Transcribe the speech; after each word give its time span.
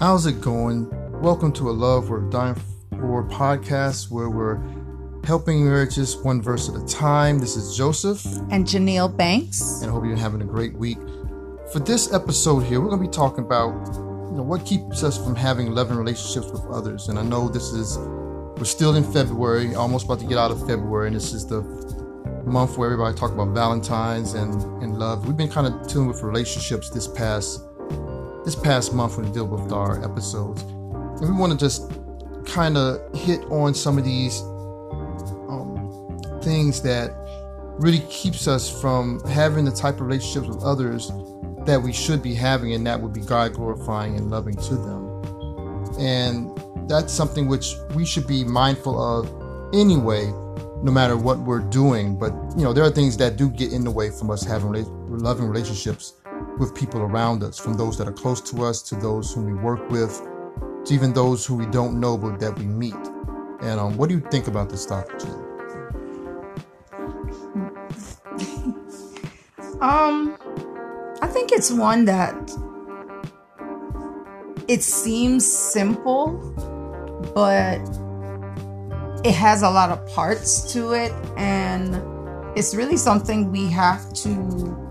How's 0.00 0.24
it 0.24 0.40
going? 0.40 0.88
Welcome 1.20 1.52
to 1.52 1.68
a 1.68 1.72
Love 1.72 2.08
Worth 2.08 2.32
Dying 2.32 2.54
For 2.88 3.22
podcast 3.28 4.10
where 4.10 4.30
we're 4.30 4.58
helping 5.24 5.62
marriages 5.62 6.16
one 6.16 6.40
verse 6.40 6.70
at 6.70 6.74
a 6.74 6.86
time. 6.86 7.38
This 7.38 7.54
is 7.54 7.76
Joseph. 7.76 8.24
And 8.50 8.66
Janelle 8.66 9.14
Banks. 9.14 9.82
And 9.82 9.90
I 9.90 9.92
hope 9.92 10.06
you're 10.06 10.16
having 10.16 10.40
a 10.40 10.46
great 10.46 10.72
week. 10.72 10.96
For 11.70 11.80
this 11.80 12.14
episode 12.14 12.60
here, 12.60 12.80
we're 12.80 12.88
going 12.88 13.02
to 13.02 13.08
be 13.08 13.12
talking 13.12 13.44
about 13.44 13.74
you 13.94 14.38
know, 14.38 14.42
what 14.42 14.64
keeps 14.64 15.02
us 15.02 15.22
from 15.22 15.36
having 15.36 15.74
loving 15.74 15.98
relationships 15.98 16.50
with 16.50 16.64
others. 16.70 17.08
And 17.08 17.18
I 17.18 17.22
know 17.22 17.50
this 17.50 17.70
is, 17.72 17.98
we're 17.98 18.64
still 18.64 18.96
in 18.96 19.04
February, 19.04 19.74
almost 19.74 20.06
about 20.06 20.20
to 20.20 20.26
get 20.26 20.38
out 20.38 20.50
of 20.50 20.60
February, 20.60 21.08
and 21.08 21.16
this 21.16 21.34
is 21.34 21.46
the 21.46 21.60
month 22.46 22.78
where 22.78 22.90
everybody 22.90 23.14
talk 23.14 23.32
about 23.32 23.48
Valentine's 23.48 24.32
and, 24.32 24.62
and 24.82 24.98
love. 24.98 25.26
We've 25.26 25.36
been 25.36 25.50
kind 25.50 25.66
of 25.66 25.86
tuned 25.86 26.08
with 26.08 26.22
relationships 26.22 26.88
this 26.88 27.06
past 27.06 27.60
this 28.44 28.54
past 28.54 28.94
month 28.94 29.16
when 29.16 29.26
we 29.26 29.32
deal 29.32 29.46
with 29.46 29.72
our 29.72 30.02
episodes. 30.04 30.62
And 30.62 31.20
we 31.20 31.32
want 31.32 31.52
to 31.52 31.58
just 31.58 31.90
kind 32.46 32.76
of 32.76 33.00
hit 33.14 33.44
on 33.44 33.74
some 33.74 33.98
of 33.98 34.04
these 34.04 34.40
um, 35.48 36.40
things 36.42 36.82
that 36.82 37.14
really 37.78 38.00
keeps 38.10 38.48
us 38.48 38.68
from 38.80 39.20
having 39.28 39.64
the 39.64 39.70
type 39.70 39.94
of 39.96 40.02
relationships 40.02 40.48
with 40.48 40.62
others 40.62 41.10
that 41.66 41.80
we 41.80 41.92
should 41.92 42.22
be 42.22 42.34
having, 42.34 42.72
and 42.72 42.86
that 42.86 43.00
would 43.00 43.12
be 43.12 43.20
God 43.20 43.54
glorifying 43.54 44.16
and 44.16 44.30
loving 44.30 44.56
to 44.56 44.76
them. 44.76 45.94
And 45.98 46.50
that's 46.88 47.12
something 47.12 47.46
which 47.46 47.74
we 47.94 48.04
should 48.04 48.26
be 48.26 48.44
mindful 48.44 49.00
of 49.00 49.74
anyway, 49.74 50.26
no 50.82 50.90
matter 50.90 51.16
what 51.16 51.38
we're 51.40 51.60
doing. 51.60 52.18
But 52.18 52.32
you 52.56 52.64
know, 52.64 52.72
there 52.72 52.84
are 52.84 52.90
things 52.90 53.16
that 53.18 53.36
do 53.36 53.50
get 53.50 53.72
in 53.72 53.84
the 53.84 53.90
way 53.90 54.10
from 54.10 54.30
us 54.30 54.42
having 54.44 54.72
loving 55.08 55.46
relationships 55.46 56.14
with 56.60 56.74
people 56.74 57.00
around 57.00 57.42
us, 57.42 57.58
from 57.58 57.74
those 57.74 57.96
that 57.98 58.06
are 58.06 58.12
close 58.12 58.40
to 58.42 58.62
us 58.62 58.82
to 58.82 58.94
those 58.94 59.32
whom 59.32 59.46
we 59.46 59.54
work 59.54 59.90
with, 59.90 60.20
to 60.84 60.94
even 60.94 61.12
those 61.12 61.44
who 61.44 61.56
we 61.56 61.66
don't 61.66 61.98
know 61.98 62.16
but 62.18 62.38
that 62.38 62.56
we 62.58 62.66
meet. 62.66 62.94
And 63.62 63.80
um, 63.80 63.96
what 63.96 64.10
do 64.10 64.14
you 64.14 64.20
think 64.20 64.46
about 64.46 64.68
this 64.68 64.86
topic, 64.86 65.20
um, 69.80 70.36
I 71.22 71.26
think 71.26 71.50
it's 71.52 71.72
one 71.72 72.04
that 72.04 72.34
it 74.68 74.82
seems 74.82 75.50
simple, 75.50 76.36
but 77.34 77.80
it 79.24 79.34
has 79.34 79.62
a 79.62 79.70
lot 79.70 79.90
of 79.90 80.06
parts 80.14 80.72
to 80.74 80.92
it, 80.92 81.12
and 81.36 81.96
it's 82.56 82.74
really 82.74 82.96
something 82.96 83.50
we 83.50 83.66
have 83.68 84.12
to 84.14 84.89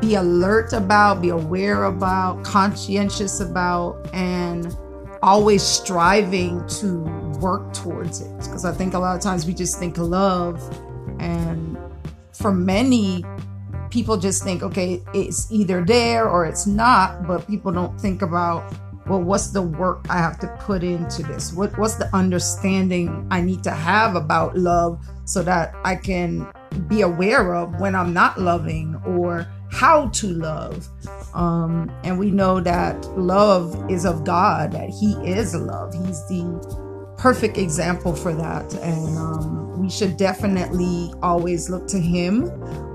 be 0.00 0.14
alert 0.14 0.72
about, 0.72 1.20
be 1.20 1.30
aware 1.30 1.84
about, 1.84 2.44
conscientious 2.44 3.40
about, 3.40 4.08
and 4.12 4.76
always 5.22 5.62
striving 5.62 6.64
to 6.68 7.00
work 7.40 7.72
towards 7.74 8.20
it. 8.20 8.36
Because 8.38 8.64
I 8.64 8.72
think 8.72 8.94
a 8.94 8.98
lot 8.98 9.16
of 9.16 9.22
times 9.22 9.46
we 9.46 9.54
just 9.54 9.78
think 9.78 9.98
love, 9.98 10.62
and 11.18 11.76
for 12.32 12.52
many, 12.52 13.24
people 13.90 14.16
just 14.16 14.44
think, 14.44 14.62
okay, 14.62 15.02
it's 15.14 15.50
either 15.50 15.84
there 15.84 16.28
or 16.28 16.46
it's 16.46 16.66
not, 16.66 17.26
but 17.26 17.46
people 17.46 17.72
don't 17.72 18.00
think 18.00 18.22
about, 18.22 18.72
well, 19.08 19.20
what's 19.20 19.48
the 19.48 19.62
work 19.62 20.04
I 20.08 20.18
have 20.18 20.38
to 20.40 20.46
put 20.60 20.84
into 20.84 21.22
this? 21.22 21.52
What, 21.52 21.76
what's 21.78 21.94
the 21.94 22.14
understanding 22.14 23.26
I 23.30 23.40
need 23.40 23.64
to 23.64 23.70
have 23.72 24.14
about 24.14 24.56
love 24.56 25.04
so 25.24 25.42
that 25.42 25.74
I 25.82 25.96
can 25.96 26.46
be 26.86 27.00
aware 27.00 27.54
of 27.54 27.80
when 27.80 27.94
I'm 27.94 28.12
not 28.12 28.38
loving 28.38 28.94
or 29.06 29.46
how 29.70 30.08
to 30.08 30.28
love. 30.28 30.88
Um, 31.34 31.90
and 32.04 32.18
we 32.18 32.30
know 32.30 32.60
that 32.60 33.04
love 33.18 33.90
is 33.90 34.04
of 34.04 34.24
God, 34.24 34.72
that 34.72 34.90
He 34.90 35.12
is 35.28 35.54
love. 35.54 35.94
He's 35.94 36.26
the 36.28 37.14
perfect 37.18 37.58
example 37.58 38.14
for 38.14 38.32
that. 38.32 38.72
And 38.74 39.18
um, 39.18 39.80
we 39.80 39.90
should 39.90 40.16
definitely 40.16 41.12
always 41.22 41.68
look 41.68 41.86
to 41.88 41.98
Him. 41.98 42.50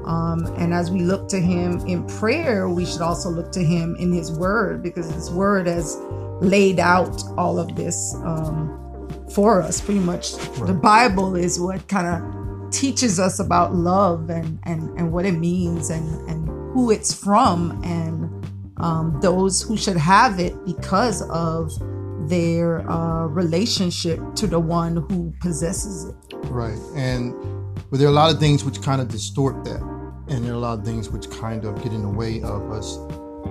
Um, 0.05 0.45
and 0.57 0.73
as 0.73 0.91
we 0.91 1.01
look 1.01 1.29
to 1.29 1.39
Him 1.39 1.79
in 1.87 2.05
prayer, 2.07 2.67
we 2.69 2.85
should 2.85 3.01
also 3.01 3.29
look 3.29 3.51
to 3.53 3.63
Him 3.63 3.95
in 3.99 4.11
His 4.11 4.31
Word 4.31 4.81
because 4.83 5.09
His 5.11 5.29
Word 5.31 5.67
has 5.67 5.97
laid 6.41 6.79
out 6.79 7.23
all 7.37 7.59
of 7.59 7.75
this 7.75 8.15
um, 8.23 9.07
for 9.31 9.61
us. 9.61 9.79
Pretty 9.79 9.99
much, 9.99 10.33
right. 10.33 10.67
the 10.67 10.73
Bible 10.73 11.35
is 11.35 11.59
what 11.59 11.87
kind 11.87 12.07
of 12.07 12.71
teaches 12.71 13.19
us 13.19 13.39
about 13.39 13.73
love 13.73 14.29
and, 14.29 14.59
and, 14.63 14.89
and 14.97 15.11
what 15.11 15.25
it 15.25 15.33
means 15.33 15.89
and, 15.89 16.29
and 16.29 16.49
who 16.73 16.91
it's 16.91 17.13
from 17.13 17.79
and 17.83 18.45
um, 18.77 19.19
those 19.21 19.61
who 19.61 19.77
should 19.77 19.97
have 19.97 20.39
it 20.39 20.53
because 20.65 21.21
of 21.29 21.71
their 22.29 22.89
uh, 22.89 23.27
relationship 23.27 24.19
to 24.35 24.47
the 24.47 24.59
one 24.59 24.97
who 25.09 25.33
possesses 25.39 26.05
it. 26.05 26.15
Right. 26.47 26.79
And 26.95 27.33
but 27.89 27.99
there 27.99 28.07
are 28.07 28.11
a 28.11 28.15
lot 28.15 28.33
of 28.33 28.39
things 28.39 28.63
which 28.63 28.81
kind 28.81 29.01
of 29.01 29.07
distort 29.07 29.63
that. 29.65 29.81
And 30.29 30.43
there 30.43 30.53
are 30.53 30.55
a 30.55 30.59
lot 30.59 30.79
of 30.79 30.85
things 30.85 31.09
which 31.09 31.29
kind 31.29 31.65
of 31.65 31.75
get 31.83 31.93
in 31.93 32.01
the 32.01 32.09
way 32.09 32.41
of 32.41 32.71
us 32.71 32.97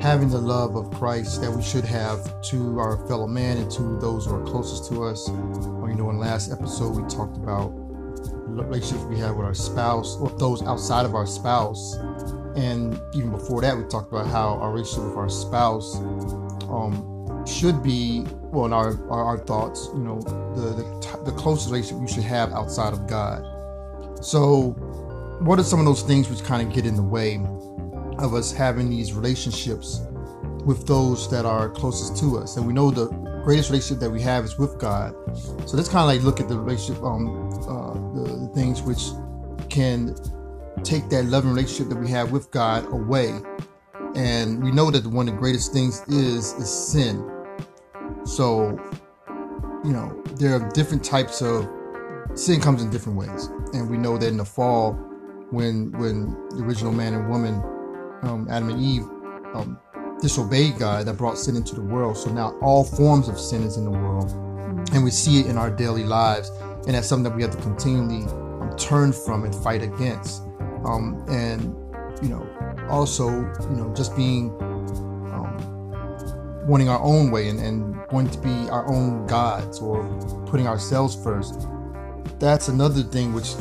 having 0.01 0.31
the 0.31 0.39
love 0.39 0.75
of 0.75 0.91
Christ 0.99 1.41
that 1.43 1.51
we 1.51 1.63
should 1.63 1.85
have 1.85 2.43
to 2.43 2.79
our 2.79 3.07
fellow 3.07 3.27
man 3.27 3.59
and 3.59 3.71
to 3.73 3.99
those 4.01 4.27
who 4.27 4.35
are 4.35 4.45
closest 4.45 4.91
to 4.91 5.05
us. 5.05 5.29
Or, 5.29 5.91
you 5.91 5.95
know, 5.95 6.11
in 6.11 6.19
last 6.19 6.51
episode, 6.51 6.97
we 6.97 7.09
talked 7.09 7.37
about 7.37 7.73
relationships 8.49 9.05
we 9.05 9.19
have 9.19 9.37
with 9.37 9.47
our 9.47 9.55
spouse 9.55 10.17
or 10.17 10.31
those 10.39 10.63
outside 10.63 11.05
of 11.05 11.15
our 11.15 11.27
spouse 11.27 11.97
and 12.57 13.01
even 13.15 13.31
before 13.31 13.61
that, 13.63 13.77
we 13.77 13.85
talked 13.85 14.13
about 14.13 14.27
how 14.27 14.59
our 14.59 14.73
relationship 14.73 15.05
with 15.05 15.17
our 15.17 15.29
spouse 15.29 15.97
um, 16.69 17.45
should 17.47 17.83
be, 17.83 18.25
well, 18.51 18.67
in 18.67 18.73
our, 18.73 18.99
our, 19.11 19.25
our 19.25 19.39
thoughts, 19.39 19.89
you 19.95 20.01
know, 20.01 20.21
the, 20.55 20.71
the, 20.73 21.25
the 21.25 21.33
closest 21.33 21.71
relationship 21.71 22.01
you 22.01 22.15
should 22.15 22.25
have 22.25 22.53
outside 22.53 22.93
of 22.93 23.07
God. 23.07 23.45
So, 24.25 24.71
what 25.41 25.59
are 25.59 25.65
some 25.65 25.81
of 25.81 25.87
those 25.87 26.03
things 26.03 26.29
which 26.29 26.45
kind 26.45 26.67
of 26.67 26.75
get 26.75 26.87
in 26.87 26.95
the 26.95 27.03
way 27.03 27.37
of 28.19 28.35
us 28.35 28.53
having 28.53 28.91
these 28.91 29.13
relationships 29.13 30.01
with 30.65 30.87
those 30.87 31.29
that 31.31 31.45
are 31.45 31.69
closest 31.71 32.17
to 32.19 32.39
us? 32.39 32.57
And 32.57 32.67
we 32.67 32.73
know 32.73 32.91
the 32.91 33.09
greatest 33.45 33.71
relationship 33.71 34.01
that 34.01 34.11
we 34.11 34.21
have 34.23 34.45
is 34.45 34.59
with 34.59 34.79
God. 34.79 35.15
So 35.67 35.77
let's 35.77 35.89
kind 35.89 36.03
of 36.03 36.07
like 36.07 36.23
look 36.23 36.39
at 36.39 36.49
the 36.49 36.59
relationship, 36.59 37.03
um, 37.03 37.49
uh, 37.63 37.95
the, 38.15 38.47
the 38.47 38.51
things 38.55 38.83
which 38.83 39.03
can 39.69 40.15
take 40.85 41.09
that 41.11 41.25
loving 41.27 41.51
relationship 41.51 41.89
that 41.89 41.99
we 41.99 42.09
have 42.11 42.33
with 42.33 42.51
God 42.51 42.87
away. 42.93 43.41
And 44.15 44.63
we 44.63 44.71
know 44.71 44.91
that 44.91 45.07
one 45.07 45.29
of 45.29 45.35
the 45.35 45.41
greatest 45.41 45.73
things 45.73 46.03
is 46.09 46.53
is 46.55 46.71
sin. 46.71 47.29
So, 48.25 48.79
you 49.85 49.93
know, 49.93 50.23
there 50.37 50.55
are 50.55 50.69
different 50.71 51.03
types 51.03 51.41
of 51.41 51.69
sin 52.35 52.61
comes 52.61 52.83
in 52.83 52.91
different 52.91 53.19
ways. 53.19 53.47
And 53.73 53.91
we 53.91 53.97
know 53.97 54.19
that 54.19 54.27
in 54.27 54.37
the 54.37 54.45
fall, 54.45 54.93
when 55.51 55.93
when 55.93 56.33
the 56.51 56.63
original 56.65 56.93
man 56.93 57.15
and 57.15 57.29
woman, 57.29 57.55
um, 58.23 58.47
Adam 58.51 58.71
and 58.71 58.83
Eve, 58.83 59.05
um, 59.55 59.79
disobeyed 60.21 60.79
God, 60.79 61.07
that 61.07 61.17
brought 61.17 61.39
sin 61.39 61.57
into 61.57 61.75
the 61.75 61.83
world. 61.83 62.17
So 62.17 62.31
now 62.31 62.57
all 62.61 62.85
forms 62.85 63.29
of 63.29 63.39
sin 63.39 63.63
is 63.63 63.77
in 63.77 63.85
the 63.85 63.91
world, 63.91 64.31
and 64.93 65.05
we 65.05 65.11
see 65.11 65.41
it 65.41 65.47
in 65.47 65.57
our 65.57 65.71
daily 65.71 66.05
lives, 66.05 66.51
and 66.87 66.95
that's 66.95 67.09
something 67.09 67.25
that 67.25 67.37
we 67.37 67.43
have 67.43 67.55
to 67.57 67.63
continually 67.63 68.25
um, 68.61 68.75
turn 68.79 69.13
from 69.13 69.45
and 69.45 69.55
fight 69.55 69.83
against 69.83 70.43
um, 70.85 71.25
and 71.29 71.63
you 72.23 72.29
know 72.29 72.47
also 72.89 73.29
you 73.29 73.77
know 73.77 73.93
just 73.95 74.15
being 74.17 74.51
um, 75.33 76.67
wanting 76.67 76.89
our 76.89 77.01
own 77.01 77.31
way 77.31 77.49
and, 77.49 77.59
and 77.59 77.97
wanting 78.13 78.33
to 78.33 78.39
be 78.39 78.71
our 78.71 78.89
own 78.89 79.27
gods 79.27 79.81
or 79.81 80.03
putting 80.47 80.67
ourselves 80.67 81.15
first. 81.23 81.69
That's 82.39 82.69
another 82.69 83.03
thing 83.03 83.33
which 83.33 83.53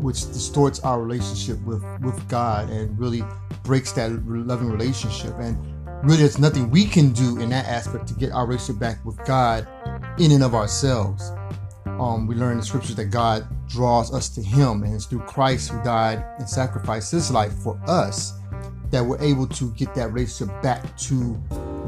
which 0.00 0.26
distorts 0.32 0.80
our 0.80 1.00
relationship 1.00 1.60
with 1.64 1.84
with 2.00 2.28
God 2.28 2.70
and 2.70 2.98
really 2.98 3.22
breaks 3.62 3.92
that 3.92 4.10
loving 4.26 4.70
relationship. 4.70 5.34
And 5.38 5.56
really 6.04 6.18
there's 6.18 6.38
nothing 6.38 6.70
we 6.70 6.84
can 6.84 7.12
do 7.12 7.40
in 7.40 7.50
that 7.50 7.66
aspect 7.66 8.06
to 8.08 8.14
get 8.14 8.32
our 8.32 8.46
relationship 8.46 8.80
back 8.80 9.04
with 9.04 9.16
God 9.24 9.66
in 10.18 10.32
and 10.32 10.42
of 10.42 10.54
ourselves. 10.54 11.32
Um, 11.86 12.26
we 12.26 12.34
learn 12.34 12.52
in 12.52 12.58
the 12.58 12.64
scriptures 12.64 12.96
that 12.96 13.06
God 13.06 13.46
draws 13.68 14.12
us 14.12 14.28
to 14.30 14.42
Him, 14.42 14.82
and 14.82 14.94
it's 14.94 15.06
through 15.06 15.20
Christ 15.20 15.70
who 15.70 15.82
died 15.82 16.24
and 16.38 16.48
sacrificed 16.48 17.12
His 17.12 17.30
life 17.30 17.52
for 17.52 17.80
us 17.86 18.32
that 18.90 19.04
we're 19.04 19.20
able 19.20 19.46
to 19.48 19.72
get 19.72 19.94
that 19.94 20.12
relationship 20.12 20.62
back 20.62 20.96
to 20.98 21.34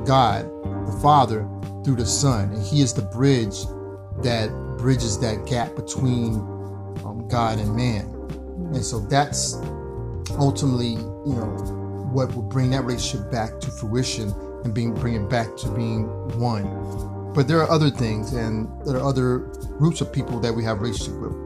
God, 0.05 0.45
the 0.87 0.99
Father, 1.03 1.49
through 1.85 1.97
the 1.97 2.07
Son, 2.07 2.51
and 2.51 2.63
He 2.63 2.81
is 2.81 2.93
the 2.93 3.03
bridge 3.03 3.65
that 4.23 4.51
bridges 4.79 5.19
that 5.21 5.47
gap 5.47 5.75
between 5.77 6.35
um, 7.05 7.27
God 7.29 7.59
and 7.59 7.75
man, 7.77 8.07
and 8.75 8.85
so 8.85 9.01
that's 9.01 9.55
ultimately, 10.39 10.93
you 10.93 11.35
know, 11.35 11.47
what 12.13 12.35
will 12.35 12.43
bring 12.43 12.71
that 12.71 12.85
relationship 12.85 13.31
back 13.31 13.61
to 13.61 13.71
fruition 13.71 14.33
and 14.65 14.75
being 14.75 14.95
bring 14.95 15.15
it 15.15 15.29
back 15.29 15.57
to 15.57 15.69
being 15.71 16.07
one. 16.39 16.65
But 17.33 17.47
there 17.49 17.61
are 17.61 17.71
other 17.71 17.91
things, 17.91 18.33
and 18.33 18.69
there 18.87 18.97
are 18.97 19.07
other 19.07 19.39
groups 19.79 20.01
of 20.01 20.13
people 20.13 20.41
that 20.41 20.53
we 20.53 20.65
have 20.65 20.81
relationship 20.81 21.21
with. 21.21 21.46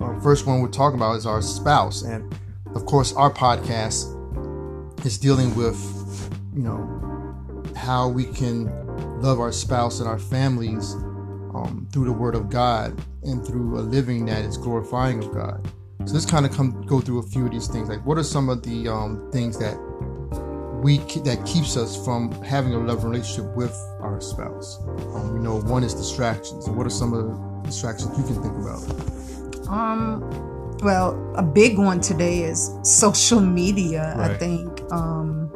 Our 0.00 0.20
first 0.20 0.46
one 0.46 0.60
we're 0.60 0.68
talking 0.68 0.98
about 0.98 1.16
is 1.16 1.26
our 1.26 1.42
spouse, 1.42 2.02
and 2.02 2.32
of 2.74 2.86
course, 2.86 3.12
our 3.14 3.32
podcast 3.32 4.14
is 5.04 5.18
dealing 5.18 5.54
with, 5.56 5.76
you 6.54 6.62
know, 6.62 7.64
how 7.76 8.08
we 8.08 8.24
can 8.24 8.66
love 9.20 9.40
our 9.40 9.50
spouse 9.52 9.98
and 9.98 10.08
our 10.08 10.18
families 10.18 10.94
um, 11.54 11.88
through 11.92 12.04
the 12.04 12.12
Word 12.12 12.36
of 12.36 12.48
God 12.48 13.00
and 13.24 13.44
through 13.44 13.78
a 13.78 13.82
living 13.82 14.26
that 14.26 14.44
is 14.44 14.56
glorifying 14.56 15.22
of 15.22 15.32
God. 15.32 15.66
So 16.04 16.14
let's 16.14 16.26
kind 16.26 16.46
of 16.46 16.52
come 16.52 16.82
go 16.82 17.00
through 17.00 17.18
a 17.18 17.22
few 17.22 17.46
of 17.46 17.52
these 17.52 17.66
things. 17.66 17.88
Like, 17.88 18.04
what 18.06 18.18
are 18.18 18.24
some 18.24 18.48
of 18.48 18.62
the 18.62 18.88
um, 18.88 19.28
things 19.32 19.58
that 19.58 19.76
we 20.82 20.98
that 20.98 21.44
keeps 21.44 21.76
us 21.76 22.02
from 22.04 22.30
having 22.42 22.72
a 22.74 22.78
love 22.78 23.02
relationship 23.02 23.52
with 23.56 23.76
our 24.00 24.20
spouse? 24.20 24.78
Um, 24.86 25.34
we 25.34 25.40
know 25.40 25.60
one 25.60 25.82
is 25.82 25.92
distractions. 25.92 26.68
What 26.68 26.86
are 26.86 26.90
some 26.90 27.12
of 27.12 27.26
the 27.26 27.68
distractions 27.68 28.16
you 28.16 28.24
can 28.24 28.40
think 28.42 28.56
about? 28.56 28.80
Um, 29.68 30.22
well, 30.82 31.34
a 31.36 31.42
big 31.42 31.78
one 31.78 32.00
today 32.00 32.44
is 32.44 32.70
social 32.82 33.40
media. 33.40 34.14
I 34.16 34.34
think, 34.34 34.80
um, 34.92 35.50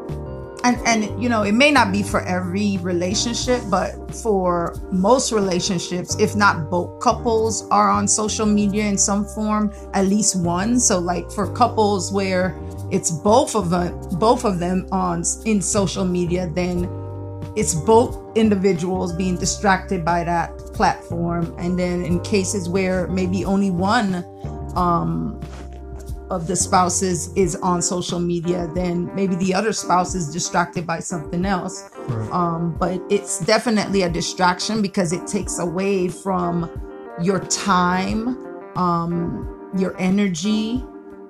and 0.65 0.79
and 0.87 1.23
you 1.23 1.29
know, 1.29 1.43
it 1.43 1.53
may 1.53 1.71
not 1.71 1.93
be 1.93 2.03
for 2.03 2.21
every 2.23 2.79
relationship, 2.79 3.63
but 3.71 4.15
for 4.15 4.75
most 4.91 5.33
relationships, 5.33 6.17
if 6.19 6.37
not 6.37 6.71
both 6.71 7.01
couples 7.01 7.67
are 7.71 7.89
on 7.89 8.07
social 8.07 8.47
media 8.47 8.85
in 8.85 8.99
some 8.99 9.25
form, 9.25 9.73
at 9.95 10.07
least 10.07 10.37
one. 10.37 10.79
So, 10.79 10.99
like 10.99 11.31
for 11.31 11.47
couples 11.53 12.13
where 12.13 12.57
it's 12.91 13.11
both 13.11 13.55
of 13.55 13.71
them, 13.71 13.99
both 14.19 14.45
of 14.45 14.59
them 14.59 14.87
on 14.93 15.25
in 15.47 15.63
social 15.63 16.05
media, 16.05 16.51
then 16.55 16.89
it's 17.57 17.75
both 17.75 18.19
individuals 18.37 19.13
being 19.13 19.37
distracted 19.37 20.05
by 20.05 20.25
that 20.25 20.57
platform 20.75 21.55
and 21.59 21.79
then 21.79 22.05
in 22.05 22.21
cases 22.21 22.69
where 22.69 23.07
maybe 23.09 23.45
only 23.45 23.71
one 23.71 24.25
um, 24.75 25.39
of 26.31 26.47
the 26.47 26.57
spouses 26.57 27.31
is 27.37 27.57
on 27.57 27.83
social 27.83 28.19
media 28.19 28.71
then 28.75 29.15
maybe 29.15 29.35
the 29.37 29.53
other 29.53 29.73
spouse 29.73 30.15
is 30.15 30.33
distracted 30.33 30.87
by 30.87 30.99
something 30.99 31.45
else 31.45 31.91
Right. 32.09 32.33
um, 32.33 32.77
but 32.79 33.01
it's 33.11 33.39
definitely 33.45 34.03
a 34.03 34.09
distraction 34.09 34.83
because 34.83 35.13
it 35.13 35.27
takes 35.27 35.59
away 35.59 36.09
from 36.09 36.69
your 37.21 37.39
time 37.41 38.39
um, 38.77 39.71
your 39.77 39.95
energy 40.01 40.83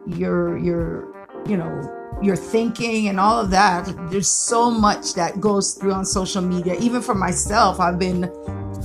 your 0.07 0.57
your 0.59 1.13
you 1.47 1.57
know 1.57 1.99
your 2.20 2.37
thinking 2.37 3.09
and 3.09 3.19
all 3.19 3.41
of 3.41 3.50
that 3.50 3.88
there's 4.11 4.31
so 4.31 4.70
much 4.70 5.14
that 5.14 5.41
goes 5.41 5.75
through 5.75 5.93
on 5.93 6.05
social 6.05 6.43
media. 6.43 6.75
Even 6.81 7.00
for 7.03 7.14
myself 7.14 7.81
i've 7.81 7.99
been 7.99 8.31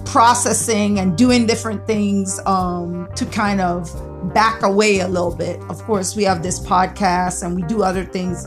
processing 0.07 0.99
and 0.99 1.17
doing 1.17 1.45
different 1.45 1.85
things 1.85 2.39
um, 2.45 3.09
to 3.15 3.25
kind 3.25 3.61
of 3.61 3.93
back 4.33 4.63
away 4.63 4.99
a 4.99 5.07
little 5.07 5.35
bit. 5.35 5.59
Of 5.69 5.83
course 5.83 6.15
we 6.15 6.23
have 6.23 6.41
this 6.41 6.59
podcast 6.59 7.43
and 7.43 7.55
we 7.55 7.61
do 7.63 7.83
other 7.83 8.05
things 8.05 8.45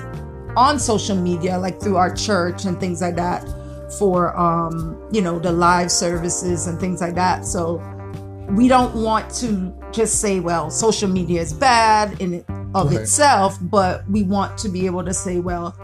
on 0.56 0.78
social 0.78 1.16
media 1.16 1.58
like 1.58 1.80
through 1.80 1.96
our 1.96 2.12
church 2.12 2.64
and 2.64 2.80
things 2.80 3.00
like 3.00 3.14
that 3.16 3.44
for 3.98 4.36
um, 4.36 5.00
you 5.12 5.20
know 5.20 5.38
the 5.38 5.52
live 5.52 5.90
services 5.90 6.66
and 6.66 6.80
things 6.80 7.00
like 7.00 7.14
that. 7.14 7.44
So 7.44 7.76
we 8.50 8.66
don't 8.66 8.94
want 8.94 9.32
to 9.34 9.72
just 9.92 10.20
say 10.20 10.40
well 10.40 10.70
social 10.70 11.08
media 11.08 11.40
is 11.40 11.52
bad 11.52 12.20
it 12.20 12.44
of 12.74 12.90
Right. 12.90 13.00
itself 13.00 13.58
but 13.62 14.08
we 14.10 14.22
want 14.22 14.56
to 14.58 14.68
be 14.68 14.86
able 14.86 15.04
to 15.04 15.12
say 15.14 15.38
well 15.38 15.76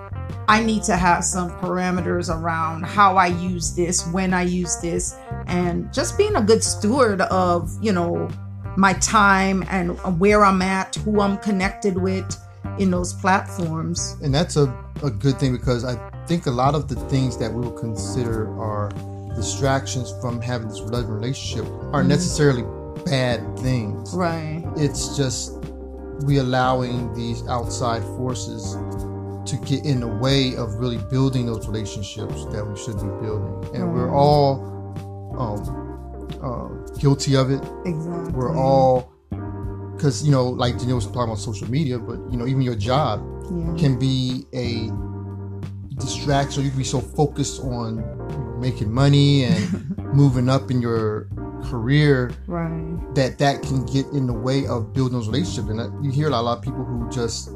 i 0.49 0.63
need 0.63 0.83
to 0.85 0.97
have 0.97 1.25
some 1.25 1.51
parameters 1.59 2.33
around 2.35 2.85
how 2.85 3.17
i 3.17 3.27
use 3.27 3.75
this 3.75 4.07
when 4.09 4.33
i 4.33 4.43
use 4.43 4.77
this 4.77 5.17
and 5.47 5.93
just 5.93 6.17
being 6.17 6.37
a 6.37 6.43
good 6.43 6.63
steward 6.63 7.21
of 7.23 7.73
you 7.83 7.93
know 7.93 8.29
my 8.77 8.93
time 8.95 9.65
and 9.71 9.99
where 10.21 10.45
i'm 10.45 10.63
at 10.63 10.95
who 10.97 11.21
i'm 11.21 11.39
connected 11.39 11.97
with 11.97 12.37
in 12.79 12.91
those 12.91 13.13
platforms 13.15 14.17
and 14.23 14.35
that's 14.35 14.57
a, 14.57 14.73
a 15.03 15.11
good 15.11 15.39
thing 15.39 15.53
because 15.53 15.85
I 15.85 15.97
think 16.27 16.47
a 16.47 16.51
lot 16.51 16.75
of 16.75 16.89
the 16.89 16.97
things 17.09 17.39
that 17.39 17.53
we 17.53 17.61
will 17.61 17.73
consider 17.79 18.49
are 18.61 18.91
distractions 19.37 20.13
from 20.21 20.41
having 20.41 20.69
this 20.69 20.81
love 20.81 21.09
relationship 21.09 21.65
aren't 21.65 21.93
mm-hmm. 21.93 22.09
necessarily 22.09 22.65
bad 23.05 23.41
things. 23.59 24.13
right 24.15 24.65
It's 24.77 25.17
just 25.17 25.53
we 26.23 26.39
allowing 26.39 27.13
these 27.15 27.47
outside 27.49 28.03
forces 28.17 28.75
to 29.47 29.57
get 29.65 29.85
in 29.85 30.01
the 30.01 30.09
way 30.09 30.57
of 30.57 30.75
really 30.75 30.99
building 31.11 31.47
those 31.47 31.67
relationships 31.69 32.45
that 32.47 32.65
we 32.67 32.77
should 32.77 32.97
be 32.97 33.09
building, 33.25 33.75
and 33.75 33.93
we're 33.93 34.13
all 34.13 34.75
um, 35.39 35.87
uh, 36.43 36.99
guilty 36.99 37.37
of 37.37 37.51
it. 37.51 37.63
exactly 37.85 38.33
We're 38.33 38.57
all 38.57 39.13
because 39.97 40.25
you 40.25 40.31
know, 40.31 40.49
like 40.49 40.75
Janelle 40.75 40.97
was 40.97 41.07
talking 41.07 41.23
about 41.23 41.39
social 41.39 41.71
media, 41.71 41.99
but 41.99 42.19
you 42.31 42.37
know, 42.37 42.47
even 42.47 42.63
your 42.63 42.75
job 42.75 43.25
yeah. 43.45 43.75
can 43.79 43.99
be 43.99 44.47
a 44.53 44.91
distraction. 46.01 46.65
You 46.65 46.71
can 46.71 46.79
be 46.79 46.85
so 46.85 47.01
focused 47.01 47.63
on 47.63 48.61
making 48.61 48.93
money 48.93 49.45
and 49.45 49.97
moving 50.13 50.49
up 50.49 50.71
in 50.71 50.81
your 50.83 51.29
career 51.69 52.33
right. 52.47 53.15
that 53.15 53.39
that 53.39 53.63
can 53.63 53.85
get 53.87 54.07
in 54.07 54.27
the 54.27 54.33
way 54.33 54.67
of 54.67 54.93
building 54.93 55.19
those 55.19 55.29
relationships. 55.29 55.69
And 55.69 56.05
you 56.05 56.11
hear 56.11 56.29
a 56.29 56.31
lot 56.31 56.59
of 56.59 56.63
people 56.63 56.85
who 56.85 57.09
just 57.11 57.51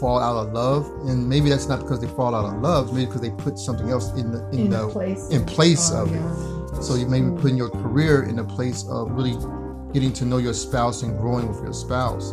fall 0.00 0.20
out 0.20 0.46
of 0.46 0.52
love, 0.52 0.86
and 1.08 1.28
maybe 1.28 1.50
that's 1.50 1.66
not 1.66 1.80
because 1.80 2.00
they 2.00 2.06
fall 2.06 2.34
out 2.34 2.44
of 2.44 2.60
love, 2.60 2.92
maybe 2.92 3.06
because 3.06 3.20
they 3.20 3.30
put 3.30 3.58
something 3.58 3.90
else 3.90 4.12
in 4.12 4.30
the 4.30 4.48
in, 4.50 4.70
the 4.70 4.88
place 4.88 5.28
in 5.30 5.44
place 5.44 5.90
oh, 5.92 6.02
of 6.02 6.14
it. 6.14 6.82
So 6.82 6.94
you 6.94 7.06
may 7.06 7.20
be 7.20 7.30
putting 7.40 7.56
your 7.56 7.70
career 7.70 8.22
in 8.22 8.38
a 8.38 8.44
place 8.44 8.86
of 8.88 9.10
really 9.12 9.36
getting 9.92 10.12
to 10.14 10.24
know 10.24 10.38
your 10.38 10.54
spouse 10.54 11.02
and 11.02 11.18
growing 11.18 11.48
with 11.48 11.62
your 11.62 11.74
spouse, 11.74 12.32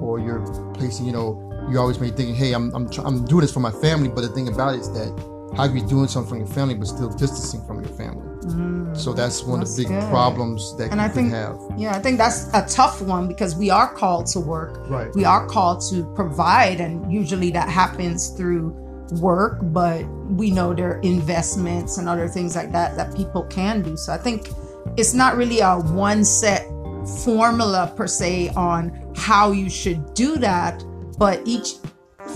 or 0.00 0.18
you're 0.18 0.40
placing, 0.72 1.06
you 1.06 1.12
know, 1.12 1.68
you 1.70 1.78
always 1.78 1.98
may 2.00 2.10
be 2.10 2.16
thinking, 2.16 2.34
hey, 2.34 2.52
I'm 2.52 2.74
I'm, 2.74 2.88
tr- 2.88 3.02
I'm 3.04 3.24
doing 3.24 3.42
this 3.42 3.52
for 3.52 3.60
my 3.60 3.72
family, 3.72 4.08
but 4.08 4.22
the 4.22 4.28
thing 4.28 4.48
about 4.48 4.74
it 4.74 4.80
is 4.80 4.92
that 4.92 5.33
how 5.56 5.66
can 5.66 5.76
you 5.76 5.82
be 5.82 5.88
doing 5.88 6.08
something 6.08 6.28
for 6.30 6.36
your 6.38 6.46
family 6.46 6.74
but 6.74 6.86
still 6.88 7.08
distancing 7.10 7.64
from 7.66 7.80
your 7.80 7.92
family? 7.94 8.22
Mm, 8.46 8.96
so 8.96 9.12
that's 9.12 9.42
one 9.42 9.62
of 9.62 9.68
the 9.68 9.82
big 9.82 9.88
good. 9.88 10.02
problems 10.10 10.76
that 10.76 10.90
And 10.90 11.00
you 11.00 11.06
I 11.06 11.08
think- 11.08 11.32
have. 11.32 11.58
Yeah, 11.76 11.94
I 11.96 12.00
think 12.00 12.18
that's 12.18 12.48
a 12.52 12.64
tough 12.68 13.00
one 13.00 13.26
because 13.28 13.56
we 13.56 13.70
are 13.70 13.92
called 13.92 14.26
to 14.28 14.40
work. 14.40 14.88
Right. 14.90 15.14
We 15.14 15.24
are 15.24 15.46
called 15.46 15.82
to 15.90 16.04
provide, 16.14 16.80
and 16.80 17.10
usually 17.12 17.50
that 17.52 17.68
happens 17.68 18.28
through 18.30 18.74
work, 19.20 19.58
but 19.62 20.04
we 20.30 20.50
know 20.50 20.74
there 20.74 20.96
are 20.96 21.00
investments 21.00 21.98
and 21.98 22.08
other 22.08 22.26
things 22.28 22.56
like 22.56 22.72
that 22.72 22.96
that 22.96 23.14
people 23.16 23.42
can 23.44 23.82
do. 23.82 23.96
So 23.96 24.12
I 24.12 24.18
think 24.18 24.48
it's 24.96 25.14
not 25.14 25.36
really 25.36 25.60
a 25.60 25.76
one 25.78 26.24
set 26.24 26.66
formula 27.22 27.92
per 27.96 28.06
se 28.06 28.48
on 28.56 28.90
how 29.14 29.52
you 29.52 29.68
should 29.70 30.14
do 30.14 30.36
that, 30.38 30.82
but 31.18 31.40
each 31.44 31.74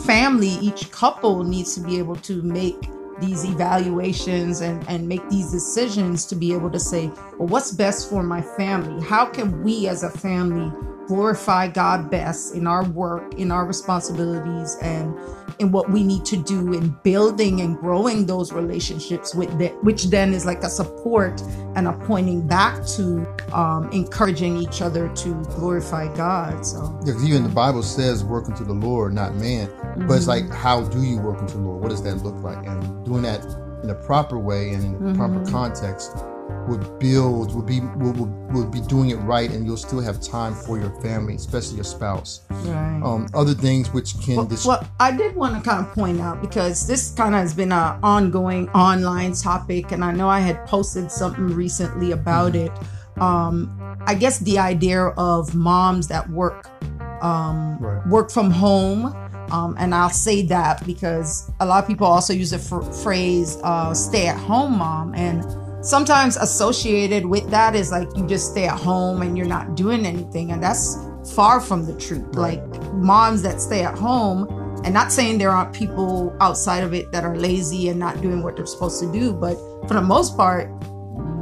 family, 0.05 0.51
each 0.61 0.91
couple 0.91 1.43
needs 1.45 1.75
to 1.75 1.81
be 1.81 1.99
able 1.99 2.17
to 2.17 2.43
make 2.43 2.77
these 3.21 3.45
evaluations 3.45 4.61
and, 4.61 4.87
and 4.89 5.09
make 5.09 5.29
these 5.29 5.51
decisions 5.51 6.25
to 6.27 6.37
be 6.37 6.53
able 6.53 6.71
to 6.71 6.81
say, 6.81 7.11
well, 7.39 7.49
what's 7.49 7.73
best 7.73 8.09
for 8.09 8.23
my 8.23 8.43
family? 8.43 9.05
How 9.05 9.27
can 9.27 9.63
we 9.63 9.89
as 9.89 10.03
a 10.03 10.11
family 10.11 10.73
glorify 11.09 11.67
God 11.67 12.11
best 12.11 12.55
in 12.55 12.67
our 12.67 12.85
work, 12.85 13.35
in 13.35 13.51
our 13.51 13.67
responsibilities, 13.67 14.77
and 14.83 15.17
in 15.59 15.73
what 15.73 15.91
we 15.91 16.05
need 16.05 16.25
to 16.27 16.37
do 16.37 16.75
in 16.75 16.91
building 17.03 17.63
and 17.63 17.77
growing 17.79 18.27
those 18.27 18.53
relationships 18.53 19.35
with 19.35 19.59
that, 19.59 19.83
which 19.83 20.05
then 20.05 20.33
is 20.33 20.45
like 20.45 20.63
a 20.63 20.69
support 20.69 21.41
and 21.75 21.89
a 21.89 21.93
pointing 22.07 22.47
back 22.47 22.87
to 22.87 23.27
um, 23.53 23.91
encouraging 23.91 24.59
each 24.59 24.83
other 24.83 25.09
to 25.17 25.35
glorify 25.57 26.15
God. 26.15 26.65
So 26.65 26.89
Because 27.01 27.27
even 27.27 27.43
the 27.43 27.49
Bible 27.49 27.83
says 27.83 28.23
work 28.23 28.49
unto 28.49 28.65
the 28.65 28.75
Lord, 28.75 29.15
not 29.15 29.35
man. 29.35 29.71
But 30.07 30.15
it's 30.15 30.29
like, 30.29 30.49
how 30.51 30.85
do 30.85 31.03
you 31.03 31.19
work 31.19 31.39
unto 31.39 31.55
the 31.55 31.61
Lord? 31.61 31.83
What 31.83 31.89
does 31.89 32.03
that 32.03 32.17
look 32.17 32.37
like? 32.43 32.65
And 32.67 33.05
doing 33.05 33.23
that 33.23 33.43
in 33.83 33.91
a 33.91 33.95
proper 33.95 34.39
way 34.39 34.71
and 34.71 34.85
in 34.85 35.11
a 35.11 35.15
proper 35.15 35.45
context 35.51 36.13
would 36.69 36.99
build, 36.99 37.55
would 37.55 37.67
be 37.67 37.81
would, 37.81 38.19
would, 38.19 38.53
would 38.55 38.71
be 38.71 38.81
doing 38.83 39.11
it 39.11 39.17
right, 39.17 39.51
and 39.51 39.65
you'll 39.67 39.77
still 39.77 40.01
have 40.01 40.21
time 40.21 40.55
for 40.55 40.79
your 40.79 40.91
family, 41.01 41.35
especially 41.35 41.77
your 41.77 41.85
spouse. 41.85 42.43
right. 42.51 43.01
Um, 43.03 43.27
other 43.35 43.55
things 43.55 43.93
which 43.93 44.19
can 44.21 44.37
Well, 44.37 44.45
dis- 44.47 44.67
well, 44.67 44.87
I 45.01 45.17
did 45.17 45.35
want 45.35 45.63
to 45.63 45.69
kind 45.69 45.87
of 45.87 45.93
point 45.93 46.21
out 46.21 46.41
because 46.43 46.87
this 46.87 47.13
kind 47.13 47.35
of 47.35 47.41
has 47.41 47.55
been 47.55 47.73
an 47.73 47.99
ongoing 48.03 48.69
online 48.71 49.33
topic, 49.33 49.93
and 49.93 50.05
I 50.05 50.13
know 50.13 50.29
I 50.29 50.41
had 50.41 50.67
posted 50.67 51.11
something 51.11 51.49
recently 51.49 52.13
about 52.13 52.55
it. 52.55 52.73
Um, 53.19 53.75
I 54.07 54.15
guess 54.15 54.39
the 54.39 54.59
idea 54.59 55.07
of 55.07 55.55
moms 55.55 56.07
that 56.09 56.29
work 56.31 56.69
um, 57.23 57.79
Right. 57.81 58.07
work 58.07 58.31
from 58.31 58.51
home. 58.51 59.15
Um, 59.51 59.75
and 59.79 59.95
I'll 59.95 60.11
say 60.11 60.43
that 60.43 60.85
because 60.87 61.51
a 61.61 61.65
lot 61.67 61.83
of 61.83 61.89
people 61.89 62.07
also 62.07 62.35
use 62.35 62.51
the 62.51 62.59
fr- 62.59 62.83
phrase 62.83 63.57
uh, 63.65 63.95
stay 63.95 64.27
at 64.27 64.37
home 64.37 64.77
mom. 64.79 65.15
And 65.15 65.43
sometimes 65.81 66.37
associated 66.37 67.27
with 67.27 67.49
that 67.51 67.75
is 67.75 67.91
like 67.91 68.09
you 68.17 68.27
just 68.27 68.51
stay 68.51 68.67
at 68.67 68.79
home 68.79 69.23
and 69.23 69.37
you're 69.37 69.47
not 69.47 69.75
doing 69.75 70.07
anything. 70.07 70.53
And 70.53 70.63
that's 70.63 70.97
far 71.35 71.61
from 71.61 71.87
the 71.87 71.99
truth. 71.99 72.35
Like 72.35 72.63
moms 72.93 73.43
that 73.43 73.61
stay 73.61 73.83
at 73.83 73.97
home, 73.99 74.47
and 74.85 74.95
not 74.95 75.13
saying 75.13 75.39
there 75.39 75.51
aren't 75.51 75.75
people 75.75 76.35
outside 76.41 76.85
of 76.85 76.95
it 76.95 77.11
that 77.13 77.25
are 77.25 77.37
lazy 77.37 77.89
and 77.89 77.99
not 77.99 78.21
doing 78.23 78.43
what 78.43 78.57
they're 78.57 78.67
supposed 78.67 79.01
to 79.01 79.13
do, 79.13 79.33
but 79.33 79.57
for 79.89 79.95
the 79.95 80.01
most 80.01 80.37
part, 80.37 80.71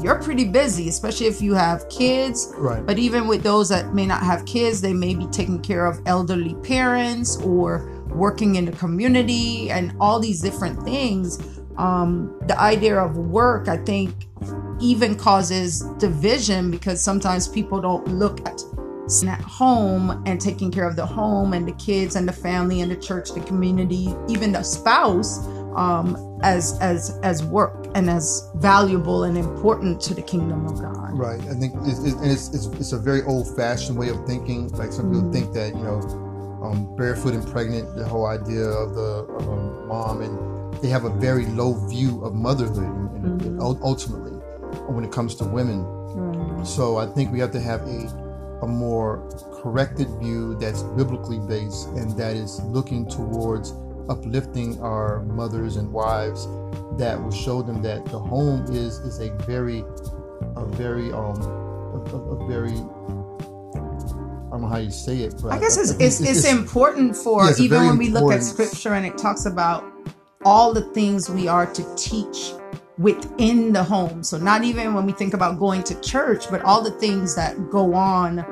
you're 0.03 0.21
pretty 0.23 0.45
busy, 0.45 0.89
especially 0.89 1.27
if 1.27 1.41
you 1.41 1.55
have 1.55 1.89
kids. 1.89 2.53
Right. 2.57 2.85
But 2.85 2.99
even 2.99 3.27
with 3.27 3.43
those 3.43 3.69
that 3.69 3.95
may 3.95 4.07
not 4.07 4.23
have 4.23 4.45
kids, 4.47 4.81
they 4.81 4.93
may 4.93 5.15
be 5.15 5.27
taking 5.27 5.61
care 5.61 5.87
of 5.87 6.01
elderly 6.07 6.55
parents 6.63 7.37
or 7.43 7.91
working 8.09 8.57
in 8.57 8.65
the 8.65 8.73
community 8.73 9.71
and 9.71 9.95
all 10.01 10.19
these 10.19 10.41
different 10.41 10.83
things. 10.83 11.56
Um, 11.79 12.35
the 12.47 12.59
idea 12.59 12.99
of 12.99 13.17
work, 13.17 13.69
I 13.69 13.77
think, 13.77 14.15
even 14.81 15.15
causes 15.15 15.83
division 15.99 16.71
because 16.71 17.03
sometimes 17.03 17.49
people 17.49 17.81
don't 17.81 18.07
look 18.09 18.47
at 18.47 18.61
at 19.29 19.41
home 19.41 20.23
and 20.27 20.41
taking 20.41 20.69
care 20.71 20.87
of 20.87 20.97
the 20.97 21.07
home 21.07 21.53
and 21.53 21.67
the 21.67 21.73
kids 21.75 22.17
and 22.17 22.29
the 22.29 22.33
family 22.33 22.81
and 22.81 22.91
the 22.91 22.97
church, 22.97 23.33
the 23.33 23.41
community, 23.41 24.13
even 24.29 24.51
the 24.51 24.65
spouse, 24.65 25.47
um, 25.77 26.41
as 26.43 26.77
as 26.81 27.17
as 27.23 27.45
work 27.45 27.87
and 27.95 28.11
as 28.11 28.51
valuable 28.57 29.23
and 29.25 29.39
important 29.39 30.01
to 30.01 30.13
the 30.13 30.23
kingdom 30.23 30.67
of 30.67 30.81
God. 30.81 31.17
Right. 31.17 31.41
I 31.43 31.55
think 31.55 31.75
it's, 31.83 32.01
it's, 32.05 32.49
it's, 32.49 32.67
it's 32.79 32.93
a 32.93 32.99
very 32.99 33.23
old 33.23 33.55
fashioned 33.57 33.97
way 33.97 34.09
of 34.09 34.27
thinking. 34.27 34.69
Like 34.71 34.93
some 34.93 35.09
people 35.09 35.23
mm-hmm. 35.23 35.33
think 35.33 35.53
that 35.55 35.75
you 35.77 35.83
know, 35.85 36.01
um, 36.67 36.97
barefoot 36.97 37.35
and 37.35 37.47
pregnant, 37.47 37.97
the 37.97 38.07
whole 38.07 38.27
idea 38.27 38.65
of 38.65 38.95
the 38.95 39.25
of 39.39 39.49
a 39.49 39.87
mom, 39.87 40.23
and 40.23 40.75
they 40.83 40.89
have 40.89 41.05
a 41.05 41.11
very 41.11 41.47
low 41.47 41.75
view 41.89 42.25
of 42.25 42.35
motherhood, 42.35 42.79
and, 42.79 43.25
and, 43.25 43.41
mm-hmm. 43.41 43.83
ultimately, 43.83 44.33
when 44.89 45.05
it 45.05 45.13
comes 45.13 45.35
to 45.37 45.45
women. 45.45 45.85
Mm-hmm. 45.85 46.65
So 46.65 46.97
I 46.97 47.07
think 47.07 47.33
we 47.33 47.41
have 47.41 47.53
to 47.53 47.61
have 47.61 47.83
a 47.83 48.27
a 48.63 48.67
more 48.67 49.29
corrected 49.63 50.09
view 50.19 50.57
that's 50.57 50.83
biblically 50.83 51.39
based 51.41 51.89
and 51.89 52.17
that 52.17 52.35
is 52.35 52.61
looking 52.63 53.07
towards 53.07 53.75
uplifting 54.09 54.81
our 54.81 55.23
mothers 55.25 55.77
and 55.77 55.93
wives 55.93 56.47
that 56.97 57.23
will 57.23 57.33
show 57.33 57.61
them 57.61 57.83
that 57.83 58.05
the 58.07 58.19
home 58.19 58.65
is 58.71 58.99
is 59.01 59.21
a 59.21 59.31
very 59.45 59.85
a 60.57 60.65
very 60.65 61.13
um 61.13 61.41
a, 61.43 62.17
a, 62.17 62.49
very 62.49 62.77
don't 64.57 64.63
know 64.63 64.75
how 64.75 64.81
you 64.81 64.91
say 64.91 65.19
it, 65.19 65.35
but 65.43 65.53
I 65.53 65.59
guess 65.59 65.77
it's, 65.77 65.91
it's, 66.01 66.21
it's, 66.21 66.45
it's 66.45 66.45
important 66.51 67.17
for 67.17 67.45
yeah, 67.45 67.53
even 67.59 67.87
when 67.87 67.99
we 67.99 68.09
look 68.09 68.33
at 68.33 68.43
scripture 68.43 68.95
and 68.95 69.07
it 69.07 69.19
talks 69.19 69.47
about 69.47 69.85
all 70.45 70.73
the 70.73 70.83
things 70.93 71.29
we 71.29 71.49
are 71.49 71.67
to 71.67 71.97
teach 71.97 72.53
within 72.99 73.73
the 73.73 73.83
home. 73.83 74.23
So, 74.23 74.39
not 74.39 74.65
even 74.65 74.95
when 74.95 75.05
we 75.05 75.13
think 75.13 75.35
about 75.35 75.59
going 75.59 75.83
to 75.85 76.01
church, 76.01 76.49
but 76.51 76.63
all 76.63 76.83
the 76.83 76.93
things 76.93 77.35
that 77.37 77.71
go 77.71 77.95
on 77.95 78.45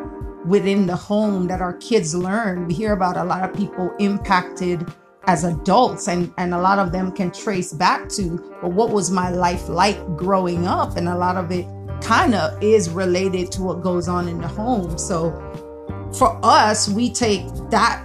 within 0.46 0.86
the 0.86 0.96
home 0.96 1.46
that 1.46 1.62
our 1.62 1.74
kids 1.74 2.14
learn. 2.14 2.66
We 2.66 2.74
hear 2.74 2.92
about 2.92 3.16
a 3.16 3.24
lot 3.24 3.48
of 3.48 3.56
people 3.56 3.90
impacted 3.98 4.86
as 5.26 5.44
adults, 5.44 6.08
and, 6.08 6.34
and 6.36 6.52
a 6.52 6.60
lot 6.60 6.78
of 6.78 6.92
them 6.92 7.10
can 7.10 7.30
trace 7.30 7.72
back 7.72 8.10
to, 8.10 8.56
well, 8.62 8.72
what 8.72 8.90
was 8.90 9.10
my 9.10 9.30
life 9.30 9.70
like 9.70 9.96
growing 10.16 10.66
up? 10.66 10.98
And 10.98 11.08
a 11.08 11.16
lot 11.16 11.38
of 11.38 11.50
it 11.50 11.66
kind 12.02 12.34
of 12.34 12.62
is 12.62 12.90
related 12.90 13.50
to 13.52 13.62
what 13.62 13.80
goes 13.80 14.06
on 14.08 14.28
in 14.28 14.40
the 14.40 14.48
home. 14.48 14.98
So, 14.98 15.32
for 16.16 16.38
us, 16.42 16.88
we 16.88 17.10
take 17.10 17.46
that 17.70 18.04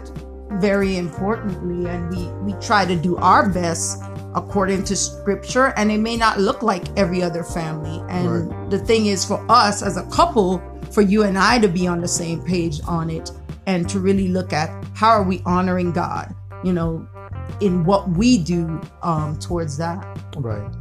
very 0.53 0.97
importantly 0.97 1.89
and 1.89 2.09
we 2.09 2.27
we 2.43 2.59
try 2.59 2.85
to 2.85 2.95
do 2.95 3.15
our 3.17 3.47
best 3.49 4.01
according 4.35 4.83
to 4.83 4.95
scripture 4.95 5.73
and 5.77 5.91
it 5.91 5.99
may 5.99 6.17
not 6.17 6.39
look 6.39 6.63
like 6.63 6.85
every 6.97 7.21
other 7.21 7.43
family. 7.43 8.03
And 8.09 8.49
right. 8.49 8.69
the 8.69 8.79
thing 8.79 9.07
is 9.07 9.23
for 9.23 9.43
us 9.49 9.81
as 9.81 9.97
a 9.97 10.05
couple 10.09 10.61
for 10.91 11.01
you 11.01 11.23
and 11.23 11.37
I 11.37 11.59
to 11.59 11.67
be 11.67 11.87
on 11.87 12.01
the 12.01 12.07
same 12.07 12.41
page 12.41 12.81
on 12.87 13.09
it 13.09 13.31
and 13.67 13.87
to 13.89 13.99
really 13.99 14.27
look 14.27 14.53
at 14.53 14.69
how 14.95 15.09
are 15.09 15.23
we 15.23 15.41
honoring 15.45 15.91
God 15.91 16.33
you 16.63 16.73
know 16.73 17.07
in 17.61 17.85
what 17.85 18.09
we 18.09 18.37
do 18.37 18.81
um 19.03 19.37
towards 19.39 19.77
that. 19.77 20.05
Right. 20.37 20.71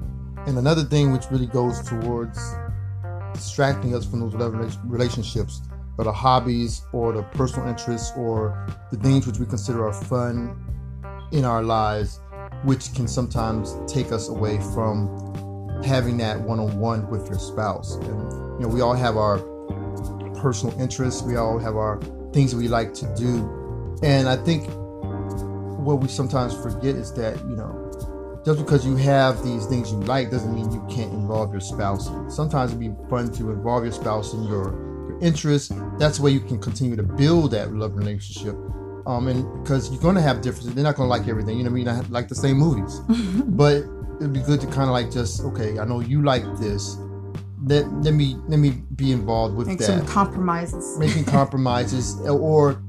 And 0.47 0.57
another 0.57 0.85
thing 0.85 1.13
which 1.13 1.25
really 1.31 1.47
goes 1.47 1.81
towards 1.87 2.39
distracting 3.35 3.95
us 3.95 4.07
from 4.07 4.21
those 4.31 4.79
relationships 4.85 5.61
or 5.99 6.05
the 6.05 6.13
hobbies 6.13 6.83
or 6.93 7.13
the 7.13 7.23
personal 7.23 7.69
interests 7.69 8.13
or 8.17 8.67
the 8.91 8.97
things 8.99 9.27
which 9.27 9.39
we 9.39 9.47
consider 9.47 9.87
are 9.87 9.93
fun 9.93 10.57
in 11.33 11.45
our 11.45 11.63
lives 11.63 12.21
which 12.65 12.95
can 12.95 13.07
sometimes 13.07 13.77
take 13.87 14.11
us 14.11 14.29
away 14.29 14.59
from 14.75 15.83
having 15.85 16.17
that 16.19 16.41
one-on-one 16.41 17.09
with 17.09 17.29
your 17.29 17.39
spouse. 17.39 17.95
And 17.97 18.33
you 18.61 18.67
know, 18.67 18.69
we 18.69 18.81
all 18.81 18.95
have 18.95 19.17
our 19.17 19.39
personal 20.41 20.79
interests. 20.81 21.23
We 21.23 21.37
all 21.37 21.59
have 21.59 21.77
our 21.77 22.01
things 22.33 22.55
we 22.55 22.69
like 22.69 22.95
to 22.95 23.15
do. 23.15 23.99
And 24.03 24.29
I 24.29 24.37
think 24.37 24.69
what 25.79 26.01
we 26.01 26.09
sometimes 26.09 26.55
forget 26.57 26.97
is 26.97 27.13
that, 27.15 27.39
you 27.49 27.57
know, 27.57 28.41
just 28.45 28.59
because 28.59 28.87
you 28.87 28.97
have 28.97 29.43
these 29.45 29.67
things 29.67 29.93
you 29.93 29.99
like 30.01 30.31
doesn't 30.31 30.55
mean 30.55 30.71
you 30.73 30.85
can't 30.89 31.13
involve 31.13 31.53
your 31.53 31.61
spouse. 31.61 32.07
Sometimes 32.35 32.73
it'd 32.73 32.81
be 32.81 32.95
fun 33.09 33.31
to 33.33 33.51
involve 33.51 33.85
your 33.85 33.93
spouse 33.93 34.33
in 34.33 34.45
your, 34.45 34.73
your 35.09 35.19
interests. 35.21 35.73
That's 35.99 36.19
the 36.19 36.25
way 36.25 36.31
you 36.31 36.41
can 36.41 36.59
continue 36.61 36.97
to 36.97 37.03
build 37.03 37.53
that 37.53 37.73
love 37.73 37.97
relationship 37.97 38.57
um, 39.09 39.27
and 39.27 39.63
because 39.63 39.91
you're 39.91 40.03
gonna 40.03 40.21
have 40.21 40.43
differences, 40.43 40.75
they're 40.75 40.85
not 40.85 40.95
gonna 40.95 41.09
like 41.09 41.27
everything. 41.29 41.57
You 41.57 41.65
know, 41.65 41.71
what 41.71 41.81
I 41.81 41.85
mean, 41.85 41.97
not 41.97 42.11
like 42.11 42.29
the 42.29 42.35
same 42.35 42.59
movies, 42.59 43.01
but 43.47 43.85
it'd 44.21 44.35
be 44.35 44.41
good 44.41 44.61
to 44.61 44.67
kind 44.67 44.83
of 44.83 44.91
like 44.91 45.11
just 45.11 45.41
okay. 45.45 45.79
I 45.79 45.87
know 45.87 46.01
you 46.01 46.23
like 46.23 46.45
this. 46.59 46.99
Let, 47.65 47.91
let 48.03 48.13
me 48.13 48.37
let 48.49 48.59
me 48.59 48.83
be 48.97 49.11
involved 49.13 49.57
with 49.57 49.67
Make 49.67 49.79
that. 49.79 49.87
Some 49.87 50.07
compromises. 50.07 50.99
Making 50.99 51.25
compromises, 51.39 52.21
or 52.21 52.83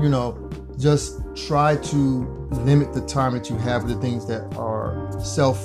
you 0.00 0.08
know, 0.08 0.48
just 0.78 1.20
try 1.34 1.74
to 1.74 1.98
limit 2.62 2.92
the 2.94 3.04
time 3.06 3.32
that 3.32 3.50
you 3.50 3.56
have 3.56 3.82
with 3.82 3.96
the 3.96 4.00
things 4.00 4.26
that 4.28 4.42
are 4.54 5.10
self 5.20 5.60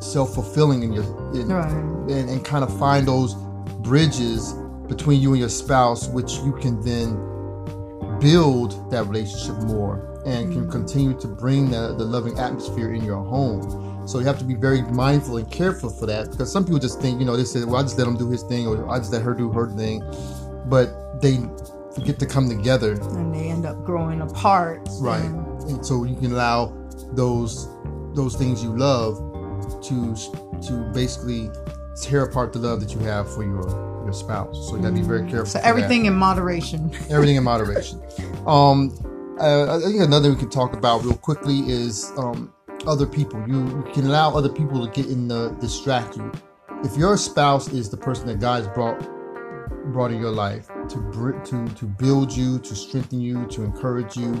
self 0.00 0.34
fulfilling 0.34 0.82
in 0.82 0.92
your 0.92 1.04
in, 1.32 1.48
right. 1.48 1.72
and, 1.72 2.28
and 2.28 2.44
kind 2.44 2.62
of 2.62 2.78
find 2.78 3.08
those 3.08 3.34
bridges 3.80 4.52
between 4.90 5.22
you 5.22 5.30
and 5.30 5.38
your 5.38 5.48
spouse, 5.48 6.08
which 6.08 6.34
you 6.38 6.52
can 6.60 6.80
then 6.82 7.14
build 8.18 8.90
that 8.90 9.06
relationship 9.06 9.56
more 9.62 10.20
and 10.26 10.52
can 10.52 10.66
mm. 10.66 10.70
continue 10.70 11.18
to 11.18 11.28
bring 11.28 11.70
the, 11.70 11.94
the 11.96 12.04
loving 12.04 12.38
atmosphere 12.38 12.92
in 12.92 13.02
your 13.02 13.22
home. 13.24 14.06
So 14.06 14.18
you 14.18 14.26
have 14.26 14.38
to 14.40 14.44
be 14.44 14.54
very 14.54 14.82
mindful 14.82 15.36
and 15.36 15.50
careful 15.50 15.88
for 15.88 16.06
that 16.06 16.32
because 16.32 16.52
some 16.52 16.64
people 16.64 16.80
just 16.80 17.00
think, 17.00 17.20
you 17.20 17.24
know, 17.24 17.36
they 17.36 17.44
say, 17.44 17.64
well, 17.64 17.76
I 17.76 17.82
just 17.82 17.96
let 17.96 18.08
him 18.08 18.16
do 18.16 18.28
his 18.28 18.42
thing 18.42 18.66
or 18.66 18.90
I 18.90 18.98
just 18.98 19.12
let 19.12 19.22
her 19.22 19.32
do 19.32 19.50
her 19.52 19.70
thing. 19.70 20.02
But 20.66 21.22
they 21.22 21.38
forget 21.94 22.18
to 22.18 22.26
come 22.26 22.48
together. 22.48 22.92
And 22.92 23.32
they 23.34 23.48
end 23.48 23.66
up 23.66 23.84
growing 23.84 24.20
apart. 24.20 24.86
Right. 24.98 25.22
And, 25.22 25.62
and 25.70 25.86
so 25.86 26.04
you 26.04 26.16
can 26.16 26.32
allow 26.32 26.76
those 27.12 27.68
those 28.14 28.34
things 28.34 28.62
you 28.62 28.76
love 28.76 29.16
to 29.84 30.14
to 30.66 30.90
basically 30.92 31.48
tear 32.00 32.24
apart 32.24 32.52
the 32.52 32.58
love 32.58 32.80
that 32.80 32.92
you 32.92 33.00
have 33.00 33.32
for 33.32 33.44
your 33.44 33.89
your 34.10 34.18
spouse. 34.18 34.68
So 34.68 34.76
you 34.76 34.82
gotta 34.82 34.94
be 34.94 35.02
very 35.02 35.28
careful. 35.28 35.46
So 35.46 35.60
everything 35.62 36.06
in 36.06 36.14
moderation. 36.14 36.90
everything 37.10 37.36
in 37.36 37.44
moderation. 37.44 38.02
Um, 38.46 38.92
uh, 39.38 39.76
I 39.76 39.80
think 39.80 40.00
another 40.00 40.30
we 40.30 40.36
can 40.36 40.50
talk 40.50 40.74
about 40.74 41.04
real 41.04 41.16
quickly 41.16 41.60
is 41.60 42.12
um, 42.16 42.52
other 42.86 43.06
people. 43.06 43.42
You, 43.48 43.66
you 43.66 43.90
can 43.94 44.06
allow 44.06 44.34
other 44.34 44.48
people 44.48 44.86
to 44.86 44.92
get 44.92 45.10
in 45.10 45.28
the 45.28 45.50
distract 45.60 46.16
you. 46.16 46.30
If 46.82 46.96
your 46.96 47.16
spouse 47.16 47.68
is 47.68 47.88
the 47.88 47.96
person 47.96 48.26
that 48.26 48.40
God's 48.40 48.68
brought 48.68 48.98
brought 49.92 50.10
in 50.10 50.20
your 50.20 50.30
life 50.30 50.68
to 50.88 51.40
to 51.44 51.68
to 51.68 51.84
build 51.86 52.32
you, 52.32 52.58
to 52.58 52.74
strengthen 52.74 53.20
you, 53.20 53.46
to 53.46 53.62
encourage 53.62 54.16
you, 54.16 54.34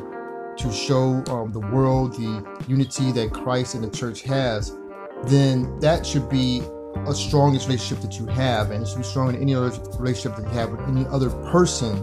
to 0.56 0.72
show 0.72 1.22
um, 1.28 1.52
the 1.52 1.60
world 1.60 2.14
the 2.14 2.44
unity 2.68 3.12
that 3.12 3.32
Christ 3.32 3.74
and 3.74 3.84
the 3.84 3.90
church 3.90 4.22
has, 4.22 4.76
then 5.24 5.78
that 5.80 6.04
should 6.04 6.28
be 6.28 6.62
a 7.06 7.14
strongest 7.14 7.66
relationship 7.66 8.02
that 8.02 8.18
you 8.18 8.26
have, 8.26 8.70
and 8.70 8.82
it 8.82 8.88
should 8.88 8.98
be 8.98 9.04
stronger 9.04 9.32
than 9.32 9.42
any 9.42 9.54
other 9.54 9.70
relationship 9.98 10.36
that 10.36 10.42
you 10.42 10.54
have 10.58 10.70
with 10.70 10.80
any 10.88 11.06
other 11.06 11.30
person 11.50 11.96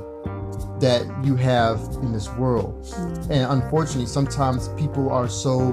that 0.79 1.06
you 1.24 1.36
have 1.36 1.79
in 2.01 2.12
this 2.12 2.29
world. 2.34 2.84
Mm-hmm. 2.84 3.32
And 3.32 3.62
unfortunately, 3.63 4.06
sometimes 4.06 4.70
people 4.70 5.10
are 5.10 5.27
so 5.27 5.72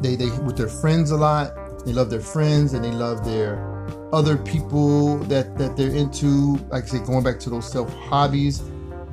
they 0.00 0.16
they 0.16 0.30
with 0.40 0.56
their 0.56 0.68
friends 0.68 1.10
a 1.10 1.16
lot. 1.16 1.52
They 1.84 1.92
love 1.92 2.10
their 2.10 2.20
friends 2.20 2.74
and 2.74 2.84
they 2.84 2.90
love 2.90 3.24
their 3.24 3.64
other 4.12 4.36
people 4.36 5.18
that 5.24 5.56
that 5.58 5.76
they're 5.76 5.94
into. 5.94 6.56
Like 6.70 6.84
I 6.84 6.86
say, 6.86 6.98
going 7.00 7.22
back 7.22 7.38
to 7.40 7.50
those 7.50 7.70
self 7.70 7.92
hobbies 7.94 8.62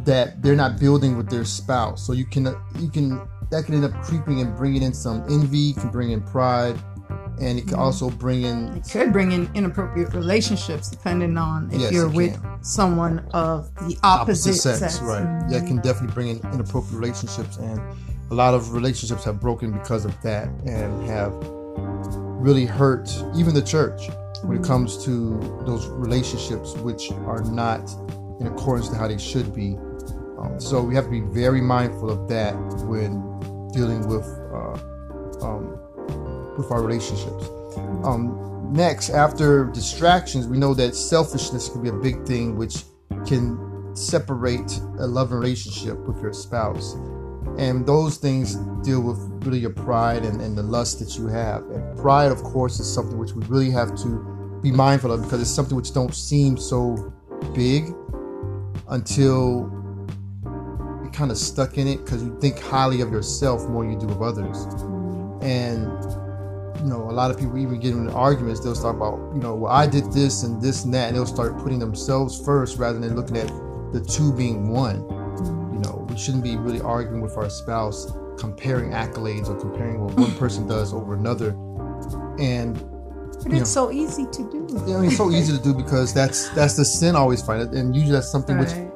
that 0.04 0.42
they're 0.42 0.56
not 0.56 0.80
building 0.80 1.18
with 1.18 1.30
their 1.30 1.46
spouse. 1.46 2.06
So 2.06 2.14
you 2.14 2.26
can 2.26 2.46
you 2.80 2.90
can 2.90 3.28
that 3.52 3.66
can 3.66 3.76
end 3.76 3.86
up 3.86 3.94
creeping 4.04 4.42
and 4.42 4.56
bringing 4.56 4.84
in 4.84 4.94
some 4.94 5.24
envy, 5.30 5.74
can 5.74 5.90
bring 5.90 6.12
in 6.12 6.22
pride 6.22 6.78
and 7.40 7.60
it 7.60 7.64
can 7.64 7.72
mm-hmm. 7.72 7.82
also 7.82 8.10
bring 8.10 8.44
in 8.44 8.78
it 8.78 8.90
could 8.90 9.12
bring 9.12 9.32
in 9.32 9.50
inappropriate 9.54 10.14
relationships 10.14 10.90
depending 10.90 11.38
on 11.38 11.70
if 11.72 11.82
yes, 11.82 11.92
you're 11.92 12.10
with 12.10 12.40
can. 12.42 12.64
someone 12.64 13.20
of 13.34 13.74
the 13.88 13.98
opposite, 14.04 14.50
opposite 14.50 14.54
sex, 14.56 14.80
sex. 14.80 15.00
right 15.02 15.24
mm-hmm. 15.24 15.50
that 15.50 15.66
can 15.66 15.78
definitely 15.78 16.14
bring 16.14 16.28
in 16.30 16.38
inappropriate 16.54 16.94
relationships 16.94 17.58
and 17.58 17.80
a 18.32 18.34
lot 18.34 18.54
of 18.54 18.74
relationships 18.74 19.24
have 19.24 19.40
broken 19.40 19.72
because 19.72 20.06
of 20.06 20.20
that 20.22 20.48
and 20.66 21.08
have 21.08 21.34
really 22.42 22.66
hurt 22.66 23.10
even 23.36 23.54
the 23.54 23.62
church 23.62 24.08
when 24.44 24.58
mm-hmm. 24.58 24.64
it 24.64 24.68
comes 24.68 25.04
to 25.04 25.38
those 25.66 25.88
relationships 25.88 26.74
which 26.78 27.12
are 27.12 27.44
not 27.44 27.82
in 28.40 28.48
accordance 28.48 28.90
to 28.90 28.96
how 28.96 29.08
they 29.08 29.18
should 29.18 29.54
be 29.54 29.78
um, 30.40 30.60
so 30.60 30.82
we 30.82 30.94
have 30.96 31.06
to 31.06 31.12
be 31.12 31.22
very 31.22 31.62
mindful 31.62 32.10
of 32.10 32.28
that 32.28 32.54
when 32.86 33.22
dealing 33.72 34.08
with 34.08 34.26
uh, 34.54 34.78
um, 35.46 35.80
with 36.58 36.72
our 36.72 36.82
relationships. 36.82 37.48
Um, 38.04 38.70
next, 38.72 39.10
after 39.10 39.66
distractions, 39.66 40.48
we 40.48 40.58
know 40.58 40.74
that 40.74 40.96
selfishness 40.96 41.70
can 41.70 41.82
be 41.82 41.90
a 41.90 41.94
big 41.94 42.26
thing, 42.26 42.56
which 42.58 42.84
can 43.26 43.96
separate 43.96 44.80
a 45.00 45.08
loving 45.08 45.38
relationship 45.38 45.98
with 46.08 46.22
your 46.22 46.34
spouse. 46.34 46.94
And 47.58 47.86
those 47.86 48.18
things 48.18 48.56
deal 48.84 49.02
with 49.02 49.18
really 49.46 49.60
your 49.60 49.70
pride 49.70 50.26
and, 50.26 50.42
and 50.42 50.58
the 50.58 50.64
lust 50.64 51.00
that 51.00 51.18
you 51.18 51.28
have. 51.28 51.64
And 51.70 51.98
pride, 51.98 52.32
of 52.32 52.44
course, 52.44 52.80
is 52.80 52.92
something 52.92 53.18
which 53.18 53.32
we 53.32 53.46
really 53.46 53.72
have 53.72 53.96
to 54.04 54.60
be 54.62 54.72
mindful 54.72 55.12
of 55.12 55.22
because 55.22 55.42
it's 55.42 55.50
something 55.50 55.76
which 55.76 55.94
don't 55.94 56.14
seem 56.14 56.58
so 56.58 57.14
big 57.54 57.94
until 58.90 59.72
you're 60.44 61.12
kind 61.14 61.32
of 61.32 61.38
stuck 61.38 61.78
in 61.78 61.88
it 61.88 62.04
because 62.04 62.24
you 62.24 62.38
think 62.42 62.60
highly 62.60 63.02
of 63.02 63.12
yourself 63.12 63.68
more 63.70 63.84
than 63.84 63.94
you 63.94 64.08
do 64.08 64.14
of 64.14 64.22
others. 64.22 64.66
And 65.42 65.88
you 66.80 66.86
know, 66.86 67.10
a 67.10 67.14
lot 67.14 67.32
of 67.32 67.38
people 67.38 67.58
even 67.58 67.80
get 67.80 67.94
into 67.94 68.12
arguments, 68.14 68.60
they'll 68.60 68.76
start 68.76 68.96
about, 68.96 69.18
you 69.34 69.42
know, 69.42 69.56
well, 69.56 69.72
I 69.72 69.88
did 69.88 70.12
this 70.12 70.44
and 70.44 70.62
this 70.62 70.86
and 70.86 70.94
that, 70.94 71.08
and 71.08 71.16
they'll 71.16 71.26
start 71.26 71.58
putting 71.60 71.80
themselves 71.80 72.44
first 72.44 72.78
rather 72.78 73.00
than 73.00 73.16
looking 73.16 73.38
at 73.38 73.48
the 73.94 74.06
two 74.08 74.34
being 74.34 74.70
one. 74.70 75.02
Mm-hmm. 75.04 75.74
You 75.76 75.80
know, 75.82 76.08
we 76.10 76.18
shouldn't 76.18 76.44
be 76.44 76.58
really 76.58 76.82
arguing 76.82 77.22
with 77.22 77.38
our 77.38 77.50
spouse, 77.50 78.12
comparing 78.38 78.92
accolades 78.92 79.50
or 79.50 79.56
comparing 79.60 80.04
what 80.04 80.14
one 80.16 80.34
person 80.36 80.68
does 80.76 80.94
over 80.94 81.14
another. 81.14 81.50
And 82.40 82.76
But 83.44 83.54
it's 83.54 83.70
so 83.70 83.92
easy 83.92 84.26
to 84.26 84.52
do. 84.52 84.68
I 84.78 85.00
mean, 85.00 85.06
it's 85.06 85.18
so 85.18 85.32
easy 85.32 85.56
to 85.56 85.64
do 85.64 85.74
because 85.74 86.14
that's 86.14 86.50
that's 86.50 86.76
the 86.76 86.86
sin 86.86 87.16
I 87.16 87.20
always 87.20 87.42
find 87.42 87.62
it, 87.62 87.70
and 87.78 87.96
usually 87.96 88.14
that's 88.14 88.32
something 88.32 88.58
Right. 88.58 88.92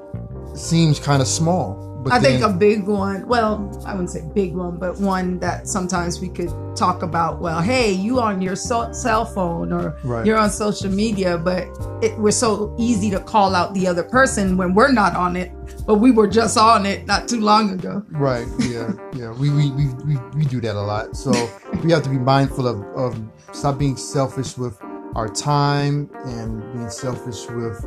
which 0.50 0.58
seems 0.58 1.00
kind 1.00 1.22
of 1.22 1.28
small. 1.28 1.89
But 2.04 2.14
I 2.14 2.20
think 2.20 2.42
a 2.44 2.50
big 2.50 2.88
one, 2.88 3.28
well, 3.28 3.70
I 3.86 3.92
wouldn't 3.92 4.10
say 4.10 4.24
big 4.34 4.56
one, 4.56 4.78
but 4.78 5.00
one 5.00 5.38
that 5.40 5.68
sometimes 5.68 6.22
we 6.22 6.30
could 6.30 6.50
talk 6.76 7.02
about, 7.04 7.42
well, 7.42 7.62
hey, 7.62 7.92
you 7.92 8.22
on 8.22 8.42
your 8.42 8.56
so- 8.56 8.92
cell 8.94 9.26
phone 9.26 9.74
or 9.74 9.98
Right. 10.06 10.26
you're 10.26 10.38
on 10.38 10.50
social 10.50 10.90
media, 10.90 11.38
but 11.38 11.68
it, 12.02 12.18
we're 12.18 12.32
so 12.32 12.74
easy 12.80 13.10
to 13.12 13.20
call 13.20 13.54
out 13.54 13.74
the 13.74 13.86
other 13.86 14.04
person 14.04 14.56
when 14.56 14.74
we're 14.74 14.92
not 14.94 15.14
on 15.16 15.36
it, 15.36 15.52
but 15.86 15.96
we 15.96 16.12
were 16.12 16.28
just 16.28 16.58
on 16.58 16.86
it 16.86 17.06
not 17.06 17.28
too 17.28 17.42
long 17.42 17.72
ago. 17.72 18.02
Right. 18.12 18.48
Yeah. 18.60 18.94
Yeah. 19.14 19.32
We, 19.34 19.50
we, 19.50 19.70
we, 19.72 19.88
we, 20.06 20.18
we 20.36 20.46
do 20.46 20.62
that 20.62 20.76
a 20.76 20.82
lot. 20.82 21.18
So 21.18 21.32
we 21.84 21.92
have 21.92 22.04
to 22.04 22.10
be 22.10 22.18
mindful 22.20 22.66
of, 22.66 22.82
of 22.96 23.22
stop 23.52 23.78
being 23.78 23.98
selfish 23.98 24.58
with 24.58 24.80
our 25.16 25.28
time 25.28 26.10
and 26.26 26.62
being 26.72 26.90
selfish 26.90 27.46
with 27.50 27.84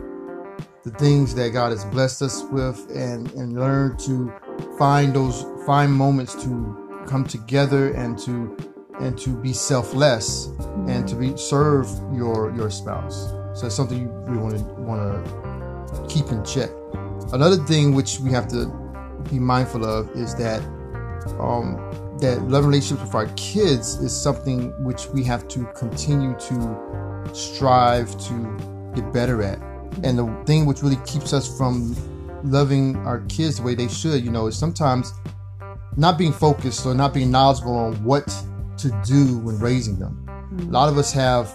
the 0.85 0.91
things 0.91 1.35
that 1.35 1.51
God 1.51 1.71
has 1.71 1.85
blessed 1.85 2.23
us 2.23 2.43
with 2.45 2.91
and, 2.95 3.31
and 3.33 3.59
learn 3.59 3.97
to 3.99 4.33
find 4.79 5.15
those 5.15 5.45
find 5.65 5.93
moments 5.93 6.35
to 6.43 7.05
come 7.07 7.25
together 7.25 7.93
and 7.93 8.19
to 8.19 8.57
and 9.01 9.19
to 9.19 9.31
be 9.31 9.53
selfless 9.53 10.47
and 10.89 11.07
to 11.09 11.15
be 11.15 11.37
serve 11.37 11.89
your 12.13 12.53
your 12.57 12.71
spouse. 12.71 13.31
So 13.55 13.67
it's 13.67 13.75
something 13.75 14.01
you 14.01 14.39
want 14.39 14.59
to 14.59 14.65
want 14.81 15.25
to 15.25 16.07
keep 16.09 16.31
in 16.33 16.45
check. 16.45 16.71
Another 17.33 17.57
thing 17.65 17.95
which 17.95 18.19
we 18.19 18.31
have 18.33 18.49
to 18.49 18.67
be 19.31 19.39
mindful 19.39 19.85
of 19.85 20.11
is 20.17 20.35
that 20.35 20.63
um, 21.39 21.77
that 22.19 22.43
love 22.49 22.65
relationships 22.65 23.03
with 23.03 23.15
our 23.15 23.27
kids 23.37 23.97
is 23.97 24.15
something 24.15 24.71
which 24.83 25.07
we 25.09 25.23
have 25.25 25.47
to 25.49 25.65
continue 25.77 26.35
to 26.39 27.31
strive 27.33 28.11
to 28.27 28.93
get 28.95 29.13
better 29.13 29.43
at. 29.43 29.72
And 30.03 30.19
the 30.19 30.43
thing 30.47 30.67
which 30.67 30.83
really 30.83 30.99
keeps 31.07 31.33
us 31.33 31.57
from 31.57 31.97
loving 32.45 32.97
our 33.07 33.21
kids 33.29 33.57
the 33.59 33.63
way 33.63 33.75
they 33.75 33.89
should, 33.89 34.25
you 34.25 34.31
know, 34.31 34.47
is 34.47 34.57
sometimes 34.57 35.13
not 35.97 36.19
being 36.19 36.33
focused 36.33 36.87
or 36.87 36.95
not 36.95 37.13
being 37.15 37.31
knowledgeable 37.31 37.77
on 37.77 38.03
what 38.05 38.27
to 38.79 38.89
do 39.05 39.39
when 39.39 39.59
raising 39.59 39.99
them. 39.99 40.25
Mm-hmm. 40.27 40.69
A 40.69 40.73
lot 40.73 40.89
of 40.89 40.99
us 40.99 41.13
have 41.13 41.55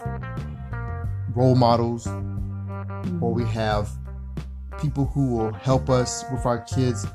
role 1.36 1.56
models 1.56 2.06
mm-hmm. 2.06 3.24
or 3.24 3.34
we 3.34 3.44
have 3.46 3.90
people 4.80 5.06
who 5.06 5.36
will 5.36 5.54
help 5.54 5.90
us 5.90 6.24
with 6.32 6.46
our 6.46 6.60
kids. 6.60 7.06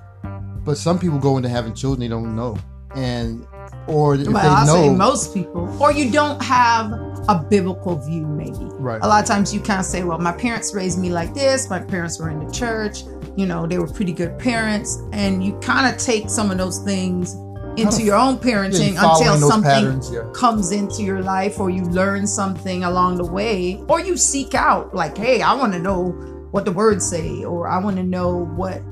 But 0.65 0.77
some 0.77 0.99
people 0.99 1.19
go 1.19 1.37
into 1.37 1.49
having 1.49 1.75
children 1.75 2.01
they 2.01 2.09
don't 2.09 2.37
know. 2.37 2.57
And 2.95 3.47
or 3.87 4.15
if 4.15 4.27
Well, 4.27 4.43
they 4.43 4.49
I'll 4.49 4.67
know 4.67 4.89
say 4.89 4.95
most 4.95 5.35
people, 5.35 5.77
or 5.83 5.93
you 5.93 6.11
don't 6.11 6.43
have 6.43 6.93
a 7.29 7.47
biblical 7.49 7.97
view, 7.97 8.27
maybe. 8.27 8.65
Right. 8.79 9.01
A 9.03 9.07
lot 9.07 9.23
of 9.23 9.29
times 9.29 9.55
you 9.55 9.61
kind 9.61 9.81
of 9.81 9.87
say, 9.87 10.03
well, 10.03 10.19
my 10.19 10.33
parents 10.33 10.75
raised 10.75 10.99
me 10.99 11.11
like 11.11 11.35
this, 11.35 11.71
my 11.71 11.79
parents 11.79 12.19
were 12.19 12.31
in 12.31 12.45
the 12.45 12.53
church, 12.53 13.05
you 13.37 13.47
know, 13.47 13.67
they 13.67 13.79
were 13.79 13.87
pretty 13.87 14.13
good 14.13 14.39
parents. 14.39 15.01
And 15.13 15.45
you 15.45 15.59
kind 15.61 15.93
of 15.93 16.01
take 16.01 16.29
some 16.29 16.51
of 16.51 16.59
those 16.59 16.81
things 16.81 17.35
into 17.77 18.03
your 18.03 18.17
own 18.17 18.37
parenting 18.37 18.95
you're 18.95 19.05
until 19.05 19.49
something 19.49 19.63
patterns, 19.63 20.13
yeah. 20.13 20.29
comes 20.35 20.73
into 20.73 21.03
your 21.03 21.23
life 21.23 21.59
or 21.59 21.71
you 21.71 21.83
learn 21.85 22.27
something 22.27 22.85
along 22.85 23.17
the 23.17 23.25
way 23.25 23.83
or 23.89 23.99
you 23.99 24.15
seek 24.15 24.55
out 24.55 24.95
like 24.95 25.17
hey 25.17 25.41
i 25.41 25.55
want 25.55 25.73
to 25.73 25.79
know 25.79 26.11
what 26.51 26.67
the 26.67 26.73
words 26.73 27.09
say 27.09 27.43
or 27.45 27.69
i 27.69 27.79
want 27.79 27.97
to 27.97 28.03
know 28.03 28.45
what 28.57 28.83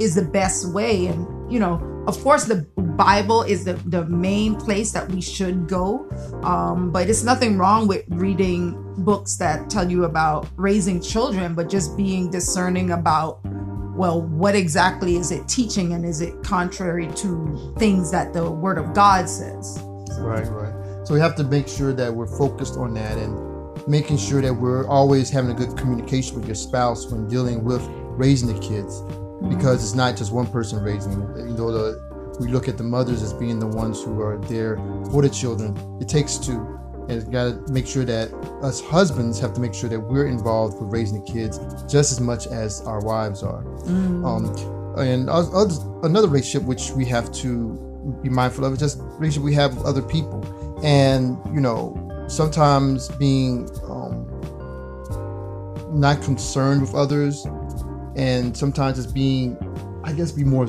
is 0.00 0.16
the 0.16 0.24
best 0.24 0.72
way 0.72 1.06
and 1.06 1.52
you 1.52 1.60
know 1.60 1.78
of 2.06 2.20
course 2.22 2.44
the 2.44 2.66
bible 2.96 3.42
is 3.42 3.64
the, 3.64 3.74
the 3.86 4.04
main 4.06 4.56
place 4.56 4.92
that 4.92 5.08
we 5.10 5.20
should 5.20 5.68
go 5.68 6.08
um, 6.42 6.90
but 6.90 7.08
it's 7.08 7.22
nothing 7.22 7.58
wrong 7.58 7.86
with 7.86 8.04
reading 8.08 8.82
books 8.98 9.36
that 9.36 9.68
tell 9.68 9.90
you 9.90 10.04
about 10.04 10.48
raising 10.56 11.00
children 11.00 11.54
but 11.54 11.68
just 11.68 11.96
being 11.96 12.30
discerning 12.30 12.92
about 12.92 13.40
well 13.94 14.22
what 14.22 14.54
exactly 14.54 15.16
is 15.16 15.30
it 15.30 15.46
teaching 15.48 15.92
and 15.92 16.04
is 16.04 16.20
it 16.20 16.42
contrary 16.42 17.08
to 17.14 17.74
things 17.78 18.10
that 18.10 18.32
the 18.32 18.50
word 18.50 18.78
of 18.78 18.92
god 18.94 19.28
says 19.28 19.78
Right, 20.18 20.46
right. 20.50 21.06
So 21.06 21.14
we 21.14 21.20
have 21.20 21.36
to 21.36 21.44
make 21.44 21.68
sure 21.68 21.92
that 21.92 22.12
we're 22.12 22.26
focused 22.26 22.76
on 22.76 22.94
that 22.94 23.18
and 23.18 23.86
making 23.86 24.18
sure 24.18 24.40
that 24.42 24.52
we're 24.52 24.86
always 24.88 25.30
having 25.30 25.50
a 25.50 25.54
good 25.54 25.76
communication 25.76 26.34
with 26.36 26.46
your 26.46 26.54
spouse 26.54 27.06
when 27.06 27.28
dealing 27.28 27.64
with 27.64 27.82
raising 28.16 28.52
the 28.52 28.60
kids, 28.60 29.02
because 29.48 29.82
it's 29.82 29.94
not 29.94 30.16
just 30.16 30.32
one 30.32 30.46
person 30.46 30.82
raising. 30.82 31.12
You 31.36 31.54
know, 31.56 31.70
the, 31.72 32.36
we 32.40 32.48
look 32.48 32.68
at 32.68 32.76
the 32.78 32.84
mothers 32.84 33.22
as 33.22 33.32
being 33.32 33.58
the 33.58 33.66
ones 33.66 34.02
who 34.02 34.20
are 34.20 34.38
there 34.38 34.76
for 35.10 35.22
the 35.22 35.30
children. 35.30 35.76
It 36.00 36.08
takes 36.08 36.38
two, 36.38 36.58
and 37.08 37.12
it's 37.12 37.24
got 37.24 37.66
to 37.66 37.72
make 37.72 37.86
sure 37.86 38.04
that 38.04 38.32
us 38.62 38.80
husbands 38.80 39.38
have 39.40 39.52
to 39.54 39.60
make 39.60 39.74
sure 39.74 39.88
that 39.88 40.00
we're 40.00 40.26
involved 40.26 40.80
with 40.80 40.92
raising 40.92 41.24
the 41.24 41.32
kids 41.32 41.58
just 41.90 42.12
as 42.12 42.20
much 42.20 42.46
as 42.46 42.80
our 42.82 43.00
wives 43.00 43.42
are. 43.42 43.64
Um, 43.86 44.46
and 44.98 45.28
oth- 45.28 45.52
others- 45.54 45.80
another 46.02 46.28
relationship 46.28 46.66
which 46.66 46.90
we 46.90 47.04
have 47.06 47.30
to 47.32 47.82
be 48.22 48.28
mindful 48.28 48.64
of 48.64 48.72
is 48.72 48.78
just 48.78 48.98
relationship 49.18 49.42
we 49.42 49.54
have 49.54 49.76
with 49.76 49.86
other 49.86 50.02
people, 50.02 50.44
and 50.82 51.38
you 51.54 51.60
know 51.60 52.02
sometimes 52.28 53.08
being 53.10 53.68
um, 53.88 54.26
not 55.92 56.20
concerned 56.22 56.80
with 56.80 56.94
others, 56.94 57.46
and 58.16 58.56
sometimes 58.56 58.98
it's 58.98 59.10
being, 59.12 59.56
I 60.02 60.12
guess, 60.12 60.32
be 60.32 60.44
more 60.44 60.66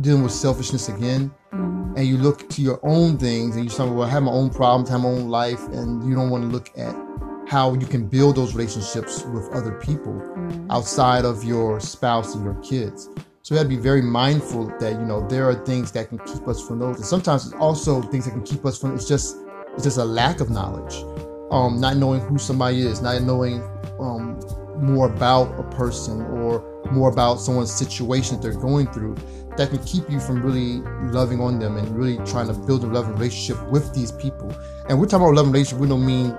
dealing 0.00 0.22
with 0.22 0.32
selfishness 0.32 0.88
again. 0.88 1.32
And 1.52 2.06
you 2.06 2.18
look 2.18 2.48
to 2.50 2.62
your 2.62 2.78
own 2.82 3.18
things, 3.18 3.56
and 3.56 3.64
you 3.64 3.70
say, 3.70 3.88
"Well, 3.88 4.02
I 4.02 4.10
have 4.10 4.22
my 4.22 4.32
own 4.32 4.50
problems, 4.50 4.90
I 4.90 4.92
have 4.92 5.02
my 5.02 5.08
own 5.08 5.28
life," 5.28 5.66
and 5.68 6.04
you 6.08 6.14
don't 6.14 6.30
want 6.30 6.44
to 6.44 6.48
look 6.48 6.70
at 6.76 6.94
how 7.48 7.74
you 7.74 7.86
can 7.86 8.06
build 8.06 8.36
those 8.36 8.54
relationships 8.54 9.24
with 9.34 9.48
other 9.52 9.72
people 9.72 10.14
outside 10.70 11.24
of 11.24 11.42
your 11.42 11.80
spouse 11.80 12.34
and 12.34 12.44
your 12.44 12.54
kids. 12.62 13.08
So 13.42 13.54
we 13.54 13.58
have 13.58 13.66
to 13.66 13.76
be 13.76 13.82
very 13.82 14.02
mindful 14.02 14.72
that 14.78 14.92
you 14.92 15.04
know 15.04 15.26
there 15.26 15.48
are 15.48 15.54
things 15.54 15.90
that 15.92 16.08
can 16.08 16.18
keep 16.18 16.46
us 16.46 16.60
from 16.60 16.78
those, 16.78 16.96
and 16.96 17.04
sometimes 17.04 17.46
it's 17.46 17.54
also 17.54 18.02
things 18.02 18.26
that 18.26 18.32
can 18.32 18.42
keep 18.42 18.64
us 18.64 18.78
from. 18.78 18.94
It's 18.94 19.08
just 19.08 19.36
it's 19.74 19.84
just 19.84 19.98
a 19.98 20.04
lack 20.04 20.40
of 20.40 20.50
knowledge, 20.50 21.04
um, 21.50 21.80
not 21.80 21.96
knowing 21.96 22.20
who 22.20 22.38
somebody 22.38 22.82
is, 22.82 23.00
not 23.02 23.22
knowing 23.22 23.62
um, 23.98 24.38
more 24.80 25.06
about 25.06 25.58
a 25.58 25.62
person 25.74 26.22
or 26.22 26.39
more 26.90 27.10
about 27.10 27.36
someone's 27.36 27.72
situation 27.72 28.36
that 28.36 28.42
they're 28.42 28.60
going 28.60 28.86
through. 28.88 29.16
That 29.56 29.70
can 29.70 29.78
keep 29.84 30.08
you 30.08 30.20
from 30.20 30.42
really 30.42 30.78
loving 31.10 31.40
on 31.40 31.58
them 31.58 31.76
and 31.76 31.96
really 31.96 32.16
trying 32.24 32.46
to 32.46 32.54
build 32.54 32.84
a 32.84 32.86
loving 32.86 33.12
relationship 33.14 33.62
with 33.70 33.92
these 33.94 34.12
people. 34.12 34.54
And 34.88 34.98
we're 34.98 35.06
talking 35.06 35.26
about 35.26 35.34
loving 35.34 35.52
relationship. 35.52 35.80
We 35.80 35.88
don't 35.88 36.06
mean 36.06 36.30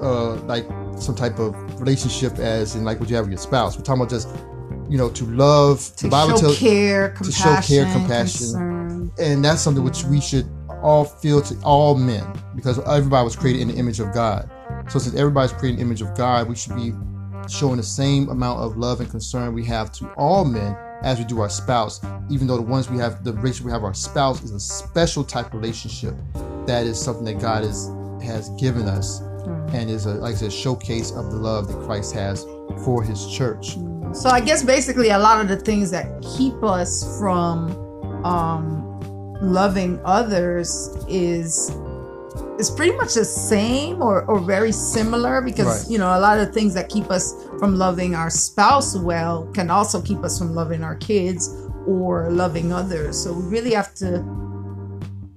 uh, 0.00 0.34
like 0.44 0.66
some 0.98 1.14
type 1.14 1.38
of 1.38 1.54
relationship 1.80 2.38
as 2.38 2.76
in 2.76 2.84
like 2.84 3.00
what 3.00 3.08
you 3.08 3.16
have 3.16 3.24
with 3.24 3.32
your 3.32 3.38
spouse. 3.38 3.76
We're 3.76 3.84
talking 3.84 4.02
about 4.02 4.10
just 4.10 4.28
you 4.88 4.98
know 4.98 5.10
to 5.10 5.24
love. 5.24 5.94
to 5.96 6.04
the 6.04 6.10
Bible 6.10 6.36
show 6.36 6.40
tells, 6.42 6.58
care, 6.58 7.14
to 7.14 7.32
show 7.32 7.60
care, 7.62 7.90
compassion. 7.92 8.46
concern. 8.46 9.12
and 9.18 9.44
that's 9.44 9.60
something 9.60 9.84
which 9.84 10.04
we 10.04 10.20
should 10.20 10.48
all 10.82 11.04
feel 11.04 11.40
to 11.42 11.56
all 11.62 11.94
men 11.96 12.24
because 12.54 12.78
everybody 12.86 13.24
was 13.24 13.36
created 13.36 13.62
in 13.62 13.68
the 13.68 13.74
image 13.74 14.00
of 14.00 14.12
God. 14.14 14.48
So 14.88 14.98
since 14.98 15.14
everybody's 15.16 15.52
created 15.52 15.80
in 15.80 15.88
the 15.88 15.90
image 15.90 16.02
of 16.02 16.16
God, 16.16 16.48
we 16.48 16.54
should 16.54 16.76
be 16.76 16.92
showing 17.50 17.76
the 17.76 17.82
same 17.82 18.28
amount 18.28 18.60
of 18.60 18.76
love 18.76 19.00
and 19.00 19.10
concern 19.10 19.52
we 19.52 19.64
have 19.64 19.92
to 19.92 20.08
all 20.14 20.44
men 20.44 20.76
as 21.02 21.18
we 21.18 21.24
do 21.24 21.40
our 21.40 21.48
spouse. 21.48 22.00
Even 22.28 22.46
though 22.46 22.56
the 22.56 22.62
ones 22.62 22.90
we 22.90 22.98
have, 22.98 23.24
the 23.24 23.32
relationship 23.32 23.66
we 23.66 23.72
have 23.72 23.84
our 23.84 23.94
spouse 23.94 24.42
is 24.42 24.52
a 24.52 24.60
special 24.60 25.24
type 25.24 25.46
of 25.46 25.54
relationship 25.54 26.14
that 26.66 26.86
is 26.86 27.00
something 27.00 27.24
that 27.24 27.40
God 27.40 27.64
is 27.64 27.90
has 28.22 28.50
given 28.60 28.88
us 28.88 29.20
and 29.72 29.88
is 29.88 30.06
a 30.06 30.14
like 30.14 30.34
I 30.34 30.38
said 30.38 30.52
showcase 30.52 31.10
of 31.12 31.30
the 31.30 31.36
love 31.36 31.68
that 31.68 31.78
Christ 31.84 32.14
has 32.14 32.44
for 32.84 33.02
His 33.02 33.26
church. 33.26 33.76
So 34.12 34.30
I 34.30 34.40
guess 34.40 34.62
basically 34.62 35.10
a 35.10 35.18
lot 35.18 35.40
of 35.40 35.48
the 35.48 35.56
things 35.56 35.90
that 35.90 36.22
keep 36.36 36.62
us 36.62 37.18
from 37.18 37.70
um, 38.24 39.00
loving 39.40 40.00
others 40.04 40.70
is 41.08 41.70
is 42.58 42.70
pretty 42.70 42.96
much 42.96 43.14
the 43.14 43.24
same 43.24 44.02
or, 44.02 44.24
or 44.24 44.40
very 44.40 44.72
similar 44.72 45.40
because 45.40 45.82
Right. 45.84 45.90
you 45.92 45.98
know 45.98 46.16
a 46.18 46.20
lot 46.20 46.38
of 46.38 46.52
things 46.52 46.74
that 46.74 46.88
keep 46.88 47.10
us 47.10 47.34
from 47.58 47.76
loving 47.76 48.14
our 48.14 48.30
spouse 48.30 48.96
well 48.96 49.46
can 49.54 49.70
also 49.70 50.00
keep 50.02 50.24
us 50.24 50.38
from 50.38 50.54
loving 50.54 50.82
our 50.82 50.96
kids 50.96 51.54
or 51.86 52.30
loving 52.30 52.72
others. 52.72 53.16
So 53.22 53.32
we 53.32 53.44
really 53.44 53.72
have 53.72 53.94
to 53.96 54.22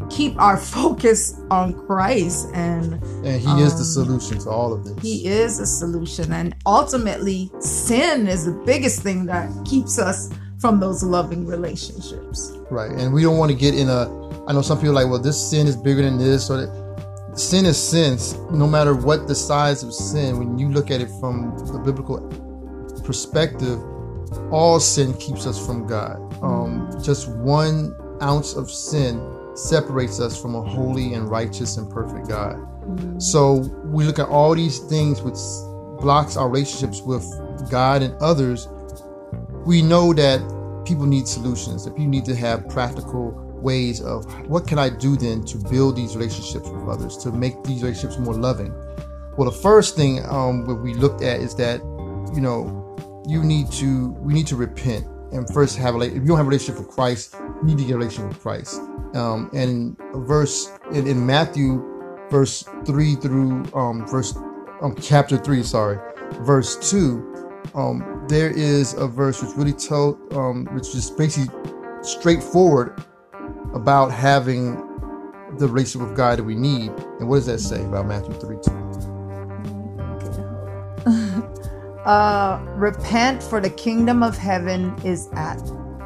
keep 0.10 0.38
our 0.41 0.57
focus 0.77 1.39
on 1.49 1.73
Christ 1.86 2.47
and 2.53 2.93
and 3.25 3.41
he 3.41 3.62
is 3.62 3.73
the 3.75 3.88
um, 4.01 4.05
solution 4.07 4.39
to 4.39 4.49
all 4.49 4.73
of 4.73 4.84
this. 4.84 4.99
he 5.01 5.27
is 5.27 5.60
a 5.60 5.65
solution 5.65 6.31
and 6.34 6.55
ultimately 6.65 7.51
sin 7.60 8.27
is 8.27 8.45
the 8.45 8.51
biggest 8.65 9.01
thing 9.01 9.25
that 9.27 9.49
keeps 9.65 9.97
us 9.99 10.29
from 10.60 10.79
those 10.79 11.01
loving 11.03 11.45
relationships. 11.47 12.51
Right. 12.69 12.91
And 12.91 13.13
we 13.13 13.23
don't 13.23 13.38
want 13.38 13.51
to 13.51 13.57
get 13.57 13.73
in 13.75 13.89
a 13.89 14.10
I 14.47 14.53
know 14.53 14.62
some 14.63 14.77
people 14.79 14.91
are 14.97 15.03
like, 15.03 15.10
well, 15.10 15.19
this 15.21 15.39
sin 15.49 15.67
is 15.67 15.77
bigger 15.77 16.01
than 16.01 16.17
this 16.17 16.49
or 16.49 16.57
that 16.57 16.81
sin 17.36 17.65
is 17.65 17.82
sin 17.82 18.17
no 18.52 18.67
matter 18.67 18.94
what 18.94 19.28
the 19.28 19.36
size 19.36 19.84
of 19.84 19.94
sin 19.94 20.38
when 20.38 20.58
you 20.58 20.70
look 20.70 20.91
at 20.91 21.02
it 21.02 21.10
from 21.20 21.58
the 21.67 21.80
biblical 21.80 22.20
perspective 23.04 23.80
all 24.52 24.80
sin 24.80 25.13
keeps 25.15 25.46
us 25.46 25.63
from 25.65 25.88
god. 25.88 26.17
Um, 26.41 26.89
just 27.04 27.30
one 27.30 27.96
ounce 28.22 28.54
of 28.56 28.70
sin 28.70 29.22
separates 29.56 30.20
us 30.20 30.41
from 30.41 30.56
a 30.56 30.62
holy 30.62 31.13
and 31.13 31.30
righteous 31.30 31.78
and 31.78 31.89
perfect 31.89 32.30
god. 32.30 32.58
So 33.22 33.56
we 33.86 34.04
look 34.04 34.20
at 34.20 34.28
all 34.28 34.56
these 34.56 34.80
things 34.80 35.22
which 35.22 35.38
blocks 36.02 36.36
our 36.36 36.50
relationships 36.50 37.02
with 37.02 37.24
god 37.70 38.02
and 38.02 38.13
others 38.22 38.67
we 39.65 39.82
know 39.82 40.13
that 40.13 40.39
people 40.86 41.06
need 41.06 41.28
solutions 41.28 41.86
that 41.86 41.91
people 41.91 42.08
need 42.08 42.26
to 42.26 42.36
have 42.36 42.67
practical 42.70 43.32
ways 43.62 44.02
of 44.02 44.26
what 44.47 44.67
can 44.67 44.80
I 44.80 44.89
do 44.89 45.15
then 45.15 45.43
to 45.45 45.58
build 45.58 45.95
these 45.95 46.15
relationships 46.15 46.67
with 46.67 46.88
others, 46.88 47.17
to 47.17 47.32
make 47.32 47.63
these 47.63 47.84
relationships 47.84 48.17
more 48.17 48.34
loving. 48.34 48.74
Well, 49.38 49.50
the 49.50 49.58
first 49.58 49.95
thing 49.95 50.24
um, 50.26 50.65
that 50.67 50.76
we 50.76 50.93
looked 50.93 51.21
at 51.21 51.39
is 51.39 51.56
that 51.56 51.80
you 52.34 52.41
know 52.41 52.78
you 53.28 53.43
need 53.43 53.71
to 53.74 54.10
we 54.21 54.34
need 54.34 54.47
to 54.47 54.56
repent 54.56 55.06
and 55.32 55.47
first 55.54 55.78
have 55.78 55.95
a 55.95 56.00
if 56.00 56.13
you 56.13 56.26
don't 56.26 56.38
have 56.38 56.45
a 56.45 56.50
relationship 56.50 56.86
with 56.86 56.93
Christ, 56.93 57.36
you 57.62 57.63
need 57.63 57.78
to 57.78 57.86
get 57.86 57.93
a 57.93 57.97
relationship 57.97 58.30
with 58.30 58.41
Christ. 58.41 58.82
Um, 59.13 59.50
and 59.54 59.97
verse 60.28 60.71
in, 60.91 61.08
in, 61.08 61.26
Matthew, 61.26 61.82
verse 62.30 62.63
three 62.86 63.15
through 63.15 63.65
um, 63.74 64.08
verse 64.08 64.36
um, 64.82 64.95
chapter 65.02 65.38
three, 65.38 65.63
sorry, 65.63 66.00
verse 66.41 66.89
two. 66.89 67.28
Um, 67.76 68.26
there 68.28 68.50
is 68.50 68.93
a 68.93 69.08
verse 69.08 69.41
which 69.41 69.56
really 69.56 69.74
told, 69.74 70.34
um, 70.34 70.65
which 70.74 70.93
is 70.95 71.10
basically 71.12 71.54
straightforward 72.02 73.04
about 73.73 74.12
having 74.12 74.75
the 75.57 75.67
relationship 75.67 76.07
with 76.07 76.17
God 76.17 76.39
that 76.39 76.43
we 76.43 76.55
need. 76.55 76.91
And 77.19 77.27
what 77.27 77.38
does 77.38 77.45
that 77.47 77.60
say 77.60 77.84
about 77.84 78.07
Matthew 78.07 78.34
3 78.34 78.57
2? 78.63 78.71
uh, 82.05 82.63
repent, 82.75 83.43
for 83.43 83.60
the 83.60 83.69
kingdom 83.69 84.23
of 84.23 84.38
heaven 84.38 84.95
is 85.03 85.29
at 85.34 85.60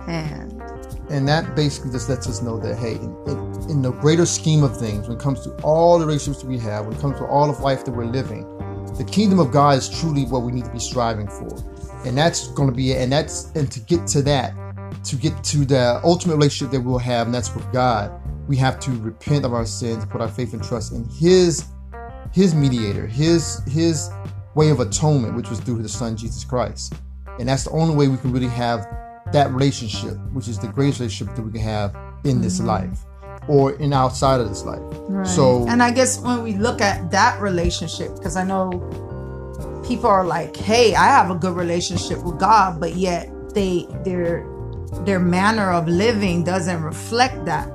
hand. 0.05 0.61
And 1.09 1.27
that 1.27 1.55
basically 1.55 1.91
just 1.91 2.09
lets 2.09 2.27
us 2.27 2.41
know 2.41 2.59
that, 2.59 2.75
hey, 2.77 2.95
in, 2.95 3.15
in, 3.27 3.69
in 3.69 3.81
the 3.83 3.91
greater 3.91 4.25
scheme 4.25 4.63
of 4.63 4.75
things, 4.77 5.07
when 5.07 5.17
it 5.17 5.21
comes 5.21 5.41
to 5.41 5.51
all 5.61 5.99
the 5.99 6.05
relationships 6.05 6.41
that 6.41 6.49
we 6.49 6.57
have, 6.59 6.87
when 6.87 6.95
it 6.95 6.99
comes 6.99 7.17
to 7.19 7.25
all 7.25 7.49
of 7.49 7.59
life 7.59 7.85
that 7.85 7.91
we're 7.91 8.05
living, 8.05 8.43
the 8.97 9.03
kingdom 9.03 9.39
of 9.39 9.51
God 9.51 9.77
is 9.77 9.87
truly 9.87 10.25
what 10.25 10.41
we 10.41 10.51
need 10.51 10.65
to 10.65 10.71
be 10.71 10.79
striving 10.79 11.27
for. 11.27 11.63
And 12.05 12.17
that's 12.17 12.47
going 12.49 12.69
to 12.69 12.75
be 12.75 12.91
it. 12.91 13.01
And 13.01 13.11
that's, 13.11 13.51
and 13.55 13.71
to 13.71 13.79
get 13.81 14.07
to 14.07 14.21
that, 14.23 14.55
to 15.05 15.15
get 15.15 15.43
to 15.45 15.65
the 15.65 15.99
ultimate 16.03 16.35
relationship 16.35 16.71
that 16.71 16.81
we'll 16.81 16.97
have, 16.97 17.27
and 17.27 17.33
that's 17.33 17.53
with 17.53 17.71
God, 17.71 18.11
we 18.47 18.57
have 18.57 18.79
to 18.81 18.91
repent 18.91 19.45
of 19.45 19.53
our 19.53 19.65
sins, 19.65 20.05
put 20.05 20.21
our 20.21 20.27
faith 20.27 20.53
and 20.53 20.63
trust 20.63 20.93
in 20.93 21.05
His 21.05 21.65
His 22.33 22.53
mediator, 22.53 23.07
His 23.07 23.61
His 23.67 24.09
way 24.55 24.69
of 24.69 24.79
atonement, 24.79 25.35
which 25.35 25.49
was 25.49 25.59
through 25.59 25.79
His 25.79 25.93
Son 25.93 26.15
Jesus 26.15 26.43
Christ. 26.43 26.93
And 27.39 27.49
that's 27.49 27.65
the 27.65 27.71
only 27.71 27.95
way 27.95 28.07
we 28.07 28.17
can 28.17 28.31
really 28.31 28.47
have 28.47 28.85
that 29.31 29.51
relationship, 29.51 30.17
which 30.33 30.47
is 30.47 30.59
the 30.59 30.67
greatest 30.67 30.99
relationship 30.99 31.35
that 31.35 31.41
we 31.41 31.51
can 31.51 31.61
have 31.61 31.95
in 32.23 32.41
this 32.41 32.59
mm-hmm. 32.59 32.67
life 32.67 32.99
or 33.47 33.73
in 33.73 33.93
outside 33.93 34.39
of 34.39 34.49
this 34.49 34.63
life. 34.63 34.81
Right. 35.07 35.27
So 35.27 35.67
And 35.67 35.83
I 35.83 35.91
guess 35.91 36.19
when 36.19 36.43
we 36.43 36.53
look 36.53 36.81
at 36.81 37.11
that 37.11 37.41
relationship, 37.41 38.15
because 38.15 38.35
I 38.35 38.43
know 38.43 38.69
people 39.85 40.09
are 40.09 40.25
like, 40.25 40.55
hey, 40.55 40.95
I 40.95 41.05
have 41.05 41.29
a 41.29 41.35
good 41.35 41.55
relationship 41.55 42.23
with 42.23 42.39
God, 42.39 42.79
but 42.79 42.95
yet 42.95 43.29
they 43.53 43.87
they're 44.03 44.45
their 45.05 45.19
manner 45.19 45.71
of 45.71 45.87
living 45.87 46.43
doesn't 46.43 46.81
reflect 46.81 47.45
that. 47.45 47.69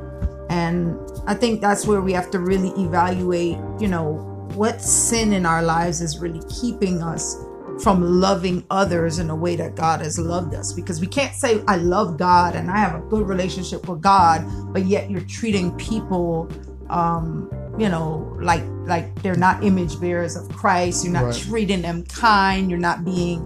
And 0.49 0.99
I 1.27 1.35
think 1.35 1.61
that's 1.61 1.87
where 1.87 2.01
we 2.01 2.13
have 2.13 2.31
to 2.33 2.41
really 2.41 2.71
evaluate, 2.71 3.57
you 3.79 3.89
know, 3.89 4.27
what 4.55 4.83
sin 4.83 5.33
in 5.33 5.47
our 5.47 5.63
lives 5.63 6.01
is 6.01 6.19
really 6.19 6.43
keeping 6.49 7.03
us 7.03 7.37
from 7.83 8.03
loving 8.03 8.65
others 8.71 9.19
in 9.19 9.31
a 9.31 9.35
way 9.35 9.57
that 9.57 9.75
God 9.75 10.01
has 10.01 10.19
loved 10.19 10.55
us. 10.55 10.73
Because 10.73 11.01
we 11.01 11.07
can't 11.07 11.35
say, 11.35 11.63
I 11.67 11.77
love 11.77 12.19
God 12.19 12.57
and 12.57 12.71
I 12.71 12.79
have 12.79 12.95
a 12.95 13.07
good 13.07 13.27
relationship 13.27 13.89
with 13.89 14.01
God, 14.01 14.45
but 14.73 14.85
yet 14.85 15.11
you're 15.11 15.23
treating 15.23 15.75
people, 15.77 16.51
um, 16.89 17.51
you 17.79 17.89
know, 17.89 18.37
like 18.41 18.65
like 18.87 19.23
they're 19.23 19.37
not 19.37 19.63
image 19.65 20.01
bearers 20.01 20.37
of 20.37 20.49
Christ. 20.51 21.05
You're 21.05 21.13
not 21.13 21.25
right. 21.27 21.35
treating 21.35 21.83
them 21.83 22.05
kind. 22.05 22.69
You're 22.69 22.81
not 22.81 23.05
being 23.05 23.41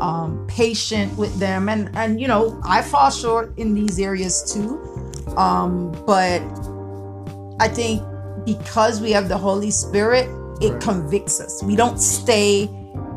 um, 0.00 0.46
patient 0.48 1.16
with 1.16 1.38
them. 1.38 1.68
And 1.68 1.90
and 1.94 2.20
you 2.20 2.28
know 2.28 2.60
i 2.64 2.82
fall 2.82 3.10
short 3.10 3.56
in 3.58 3.74
these 3.74 3.98
areas 3.98 4.52
too. 4.52 4.78
Um, 5.36 5.92
but 6.06 6.42
i 7.60 7.68
think 7.68 8.02
because 8.44 9.00
we 9.00 9.12
have 9.12 9.28
the 9.28 9.36
holy 9.38 9.70
spirit 9.70 10.28
it 10.60 10.72
right. 10.72 10.82
convicts 10.82 11.40
us. 11.40 11.62
We 11.62 11.74
don't 11.74 11.98
stay 11.98 12.68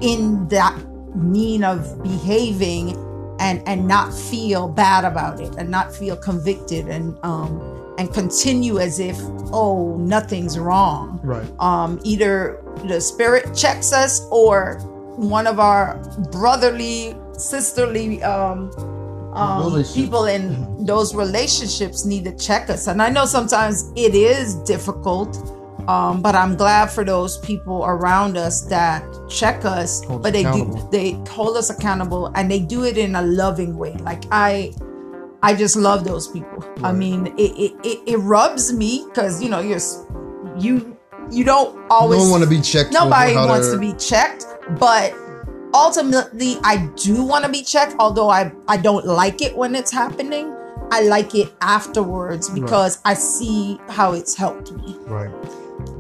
in 0.02 0.48
that 0.48 0.78
mean 1.16 1.64
of 1.64 2.02
behaving 2.02 2.98
and 3.40 3.62
and 3.68 3.88
not 3.88 4.14
feel 4.14 4.68
bad 4.68 5.04
about 5.04 5.40
it 5.40 5.54
and 5.58 5.70
not 5.70 5.94
feel 5.94 6.16
convicted 6.16 6.88
and 6.88 7.18
um 7.24 7.62
and 7.98 8.12
continue 8.14 8.80
as 8.80 9.00
if 9.00 9.18
oh 9.52 9.98
nothing's 10.00 10.58
wrong. 10.58 11.20
Right. 11.24 11.46
Um 11.60 12.00
either 12.04 12.64
the 12.86 13.02
spirit 13.02 13.54
checks 13.56 13.92
us 13.94 14.26
or 14.32 14.80
one 15.16 15.48
of 15.48 15.60
our 15.60 15.98
brotherly, 16.32 17.16
sisterly 17.38 18.22
um, 18.24 18.72
um, 19.34 19.84
people 19.94 20.26
in 20.26 20.86
those 20.86 21.16
relationships 21.16 22.06
need 22.06 22.24
to 22.26 22.36
check 22.38 22.70
us. 22.70 22.88
And 22.88 23.02
I 23.02 23.10
know 23.10 23.26
sometimes 23.26 23.92
it 23.96 24.14
is 24.16 24.56
difficult, 24.64 25.36
um, 25.88 26.22
but 26.22 26.36
I'm 26.36 26.56
glad 26.56 26.88
for 26.92 27.04
those 27.04 27.38
people 27.40 27.84
around 27.86 28.38
us 28.38 28.62
that 28.68 29.04
check 29.30 29.66
us, 29.66 30.04
hold 30.06 30.24
but 30.24 30.34
they 30.34 30.44
do 30.44 30.88
they 30.92 31.12
hold 31.30 31.58
us 31.58 31.70
accountable 31.70 32.28
and 32.36 32.50
they 32.50 32.60
do 32.60 32.86
it 32.86 32.98
in 32.98 33.16
a 33.16 33.22
loving 33.22 33.78
way. 33.78 33.94
Like 33.98 34.24
I. 34.32 34.74
I 35.46 35.54
just 35.54 35.76
love 35.76 36.06
those 36.06 36.30
people. 36.30 36.60
Right. 36.60 36.86
I 36.86 36.92
mean, 36.94 37.28
it, 37.38 37.52
it, 37.60 37.74
it, 37.84 38.00
it 38.08 38.18
rubs 38.20 38.72
me 38.72 39.04
because 39.10 39.44
you 39.44 39.50
know 39.50 39.60
you're 39.60 39.82
you 40.58 40.98
you 41.30 41.44
don't 41.44 41.78
always. 41.92 42.30
Want 42.30 42.44
to 42.44 42.50
be 42.50 42.62
checked. 42.62 42.94
Nobody 42.94 43.36
wants 43.36 43.70
to 43.72 43.78
be 43.78 43.92
checked, 43.94 44.46
but 44.72 45.14
ultimately 45.74 46.58
i 46.64 46.90
do 46.96 47.24
want 47.24 47.44
to 47.44 47.52
be 47.52 47.64
checked 47.64 47.96
although 48.00 48.30
i 48.30 48.52
i 48.68 48.78
don't 48.78 49.06
like 49.06 49.42
it 49.42 49.56
when 49.56 49.76
it's 49.76 49.92
happening. 49.92 50.56
I 50.92 51.02
like 51.02 51.34
it 51.34 51.52
afterwards 51.62 52.52
because 52.52 52.98
right. 52.98 53.12
i 53.12 53.14
see 53.16 53.80
how 53.90 54.14
it's 54.14 54.36
helped 54.36 54.72
me. 54.74 54.96
Right. 55.08 55.34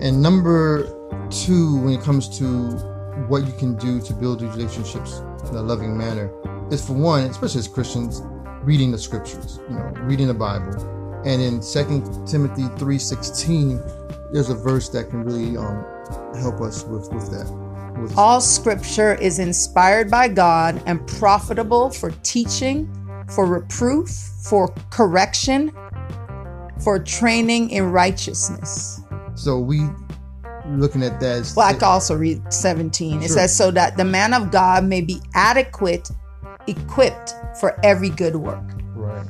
And 0.01 0.21
number 0.21 0.83
two 1.31 1.81
when 1.81 1.93
it 1.93 2.01
comes 2.01 2.29
to 2.37 2.69
what 3.27 3.47
you 3.47 3.53
can 3.53 3.75
do 3.75 3.99
to 4.01 4.13
build 4.13 4.41
these 4.41 4.51
relationships 4.55 5.23
in 5.49 5.55
a 5.55 5.61
loving 5.61 5.97
manner 5.97 6.29
is 6.71 6.85
for 6.85 6.93
one 6.93 7.23
especially 7.23 7.59
as 7.59 7.67
christians 7.67 8.21
reading 8.63 8.91
the 8.91 8.97
scriptures 8.97 9.59
you 9.67 9.75
know 9.75 9.91
reading 10.01 10.27
the 10.27 10.33
bible. 10.33 10.73
And 11.25 11.41
in 11.41 11.61
Second 11.61 12.27
timothy 12.27 12.63
3.16 12.63 14.31
there's 14.31 14.49
a 14.49 14.55
verse 14.55 14.89
that 14.89 15.09
can 15.09 15.23
really 15.23 15.57
um, 15.57 15.83
help 16.35 16.61
us 16.61 16.83
with 16.83 17.11
with 17.11 17.31
that 17.31 17.62
all 18.15 18.41
scripture 18.41 19.15
is 19.15 19.39
inspired 19.39 20.09
by 20.09 20.27
God 20.27 20.81
and 20.85 21.05
profitable 21.07 21.89
for 21.89 22.11
teaching, 22.23 22.91
for 23.33 23.45
reproof, 23.45 24.09
for 24.43 24.73
correction, 24.89 25.71
for 26.83 26.99
training 26.99 27.69
in 27.69 27.91
righteousness. 27.91 29.01
So 29.35 29.59
we 29.59 29.81
looking 30.69 31.03
at 31.03 31.19
that. 31.19 31.51
Well, 31.55 31.67
I 31.67 31.73
can 31.73 31.83
also 31.83 32.15
read 32.15 32.53
17. 32.53 33.13
Sure. 33.13 33.23
It 33.23 33.29
says, 33.29 33.55
so 33.55 33.71
that 33.71 33.97
the 33.97 34.05
man 34.05 34.33
of 34.33 34.51
God 34.51 34.85
may 34.85 35.01
be 35.01 35.21
adequate, 35.33 36.09
equipped 36.67 37.33
for 37.59 37.79
every 37.83 38.09
good 38.09 38.35
work. 38.35 38.63
Right. 38.95 39.27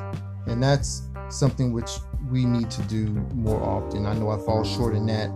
And 0.48 0.62
that's 0.62 1.04
something 1.30 1.74
which 1.74 1.90
we 2.30 2.46
need 2.46 2.70
to 2.72 2.82
do 2.84 3.06
more 3.34 3.62
often. 3.62 4.06
I 4.06 4.14
know 4.14 4.30
I 4.30 4.38
fall 4.38 4.64
short 4.64 4.96
in 4.96 5.06
that 5.08 5.30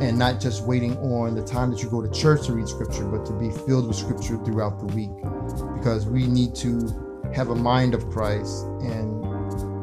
and 0.00 0.18
not 0.18 0.40
just 0.40 0.64
waiting 0.64 0.96
on 0.98 1.34
the 1.34 1.42
time 1.42 1.70
that 1.70 1.82
you 1.82 1.90
go 1.90 2.02
to 2.02 2.10
church 2.10 2.46
to 2.46 2.52
read 2.52 2.68
scripture, 2.68 3.04
but 3.04 3.24
to 3.26 3.32
be 3.32 3.50
filled 3.50 3.88
with 3.88 3.96
scripture 3.96 4.36
throughout 4.44 4.78
the 4.78 4.86
week. 4.86 5.10
Because 5.76 6.06
we 6.06 6.26
need 6.26 6.54
to 6.56 7.30
have 7.34 7.50
a 7.50 7.54
mind 7.54 7.94
of 7.94 8.08
Christ. 8.10 8.64
And 8.80 9.20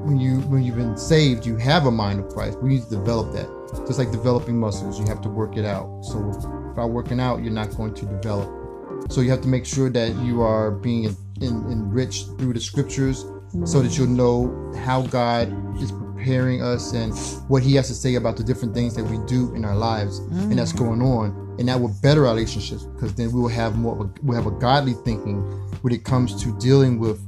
when 0.06 0.20
you 0.20 0.40
when 0.42 0.64
you've 0.64 0.76
been 0.76 0.98
saved, 0.98 1.46
you 1.46 1.58
have 1.58 1.86
a 1.86 1.92
mind 1.92 2.20
of 2.20 2.30
Christ. 2.30 2.60
We 2.62 2.70
need 2.70 2.84
to 2.84 2.90
develop 2.90 3.34
that. 3.34 3.48
Just 3.88 4.00
like 4.00 4.12
developing 4.12 4.58
muscles, 4.58 5.00
you 5.00 5.06
have 5.06 5.22
to 5.22 5.30
work 5.30 5.58
it 5.58 5.66
out. 5.66 6.04
So 6.04 6.20
without 6.20 6.90
working 6.90 7.20
out, 7.20 7.44
you're 7.44 7.54
not 7.54 7.76
going 7.76 7.94
to 7.96 8.06
develop. 8.06 9.12
So 9.12 9.22
you 9.22 9.30
have 9.30 9.42
to 9.42 9.48
make 9.48 9.66
sure 9.66 9.90
that 9.90 10.16
you 10.18 10.42
are 10.42 10.72
being 10.72 11.06
in, 11.06 11.16
in, 11.42 11.72
enriched 11.72 12.28
through 12.38 12.54
the 12.54 12.60
scriptures 12.60 13.26
so 13.66 13.82
that 13.82 13.98
you'll 13.98 14.08
know 14.08 14.74
how 14.86 15.02
God 15.04 15.48
is 15.82 15.92
us 16.28 16.94
and 16.94 17.14
what 17.50 17.64
He 17.64 17.76
has 17.76 17.88
to 17.88 17.94
say 17.94 18.16
about 18.16 18.38
the 18.38 18.44
different 18.44 18.74
things 18.74 18.96
that 18.96 19.04
we 19.04 19.18
do 19.26 19.54
in 19.56 19.66
our 19.66 19.76
lives 19.76 20.20
and 20.20 20.58
that's 20.58 20.74
going 20.74 21.02
on. 21.02 21.56
And 21.60 21.68
that 21.68 21.80
will 21.80 21.94
better 22.02 22.26
our 22.28 22.34
relationships 22.36 22.84
because 22.84 23.14
then 23.16 23.32
we 23.32 23.42
will 23.42 23.50
have 23.50 23.78
more 23.78 23.94
of 23.96 24.02
a, 24.08 24.10
we'll 24.24 24.36
have 24.42 24.48
a 24.48 24.58
godly 24.60 24.94
thinking 24.94 25.42
when 25.82 25.94
it 25.94 26.04
comes 26.06 26.42
to 26.44 26.58
dealing 26.60 27.00
with 27.00 27.20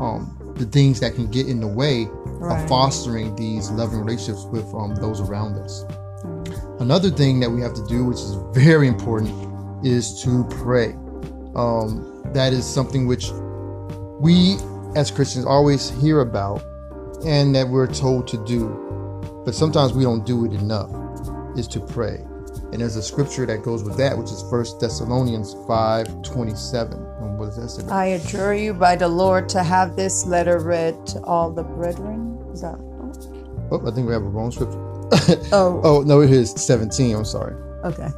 um, 0.00 0.54
the 0.56 0.64
things 0.66 1.00
that 1.00 1.14
can 1.14 1.30
get 1.30 1.46
in 1.48 1.60
the 1.60 1.66
way 1.66 2.06
Right. 2.38 2.62
of 2.62 2.68
fostering 2.68 3.34
these 3.34 3.70
loving 3.70 3.98
relationships 4.00 4.44
with 4.52 4.66
um, 4.74 4.94
those 4.96 5.22
around 5.22 5.54
us. 5.56 5.84
Another 6.80 7.08
thing 7.08 7.40
that 7.40 7.48
we 7.50 7.62
have 7.62 7.72
to 7.72 7.86
do, 7.86 8.04
which 8.04 8.18
is 8.18 8.34
very 8.52 8.88
important, 8.88 9.30
is 9.86 10.22
to 10.22 10.44
pray. 10.50 10.88
Um, 11.54 12.22
that 12.34 12.52
is 12.52 12.66
something 12.66 13.06
which 13.06 13.30
we 14.20 14.56
as 14.94 15.10
Christians 15.10 15.46
always 15.46 15.88
hear 15.88 16.20
about 16.20 16.62
and 17.24 17.54
that 17.54 17.68
we're 17.68 17.86
told 17.86 18.26
to 18.28 18.44
do, 18.44 18.68
but 19.44 19.54
sometimes 19.54 19.92
we 19.92 20.02
don't 20.02 20.24
do 20.26 20.44
it 20.44 20.52
enough, 20.52 20.90
is 21.56 21.68
to 21.68 21.80
pray. 21.80 22.24
And 22.72 22.80
there's 22.80 22.96
a 22.96 23.02
scripture 23.02 23.46
that 23.46 23.62
goes 23.62 23.82
with 23.84 23.96
that, 23.96 24.18
which 24.18 24.30
is 24.30 24.42
1 24.44 24.64
Thessalonians 24.80 25.54
5 25.66 26.22
27. 26.22 26.92
And 27.20 27.38
what 27.38 27.54
does 27.54 27.76
that? 27.78 27.90
I 27.92 28.06
adjure 28.06 28.54
you 28.54 28.74
by 28.74 28.96
the 28.96 29.08
Lord 29.08 29.48
to 29.50 29.62
have 29.62 29.94
this 29.96 30.26
letter 30.26 30.58
read 30.58 31.06
to 31.08 31.20
all 31.22 31.50
the 31.50 31.62
brethren. 31.62 32.38
Is 32.52 32.60
that? 32.62 32.74
Oh, 33.70 33.80
I 33.86 33.90
think 33.92 34.06
we 34.06 34.12
have 34.12 34.22
a 34.22 34.26
wrong 34.28 34.50
scripture. 34.50 34.82
Oh, 35.52 35.80
oh, 35.84 36.02
no, 36.02 36.20
it 36.20 36.30
is 36.30 36.50
17. 36.50 37.14
I'm 37.14 37.24
sorry. 37.24 37.54
okay. 37.84 38.08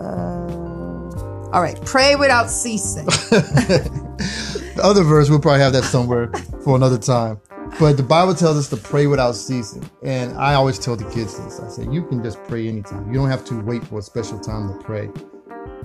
Uh, 0.00 1.50
all 1.52 1.60
right. 1.60 1.78
Pray 1.84 2.16
without 2.16 2.48
ceasing. 2.50 3.04
the 3.30 4.80
other 4.82 5.02
verse, 5.04 5.28
we'll 5.28 5.38
probably 5.40 5.60
have 5.60 5.74
that 5.74 5.84
somewhere 5.84 6.28
for 6.64 6.74
another 6.76 6.96
time. 6.98 7.38
But 7.82 7.96
the 7.96 8.04
Bible 8.04 8.32
tells 8.32 8.56
us 8.56 8.68
to 8.68 8.76
pray 8.76 9.08
without 9.08 9.32
ceasing. 9.32 9.82
And 10.04 10.38
I 10.38 10.54
always 10.54 10.78
tell 10.78 10.94
the 10.94 11.10
kids 11.10 11.36
this 11.36 11.58
I 11.58 11.68
say, 11.68 11.84
you 11.90 12.04
can 12.04 12.22
just 12.22 12.40
pray 12.44 12.68
anytime. 12.68 13.08
You 13.08 13.14
don't 13.14 13.28
have 13.28 13.44
to 13.46 13.60
wait 13.60 13.82
for 13.82 13.98
a 13.98 14.02
special 14.02 14.38
time 14.38 14.68
to 14.68 14.84
pray. 14.84 15.10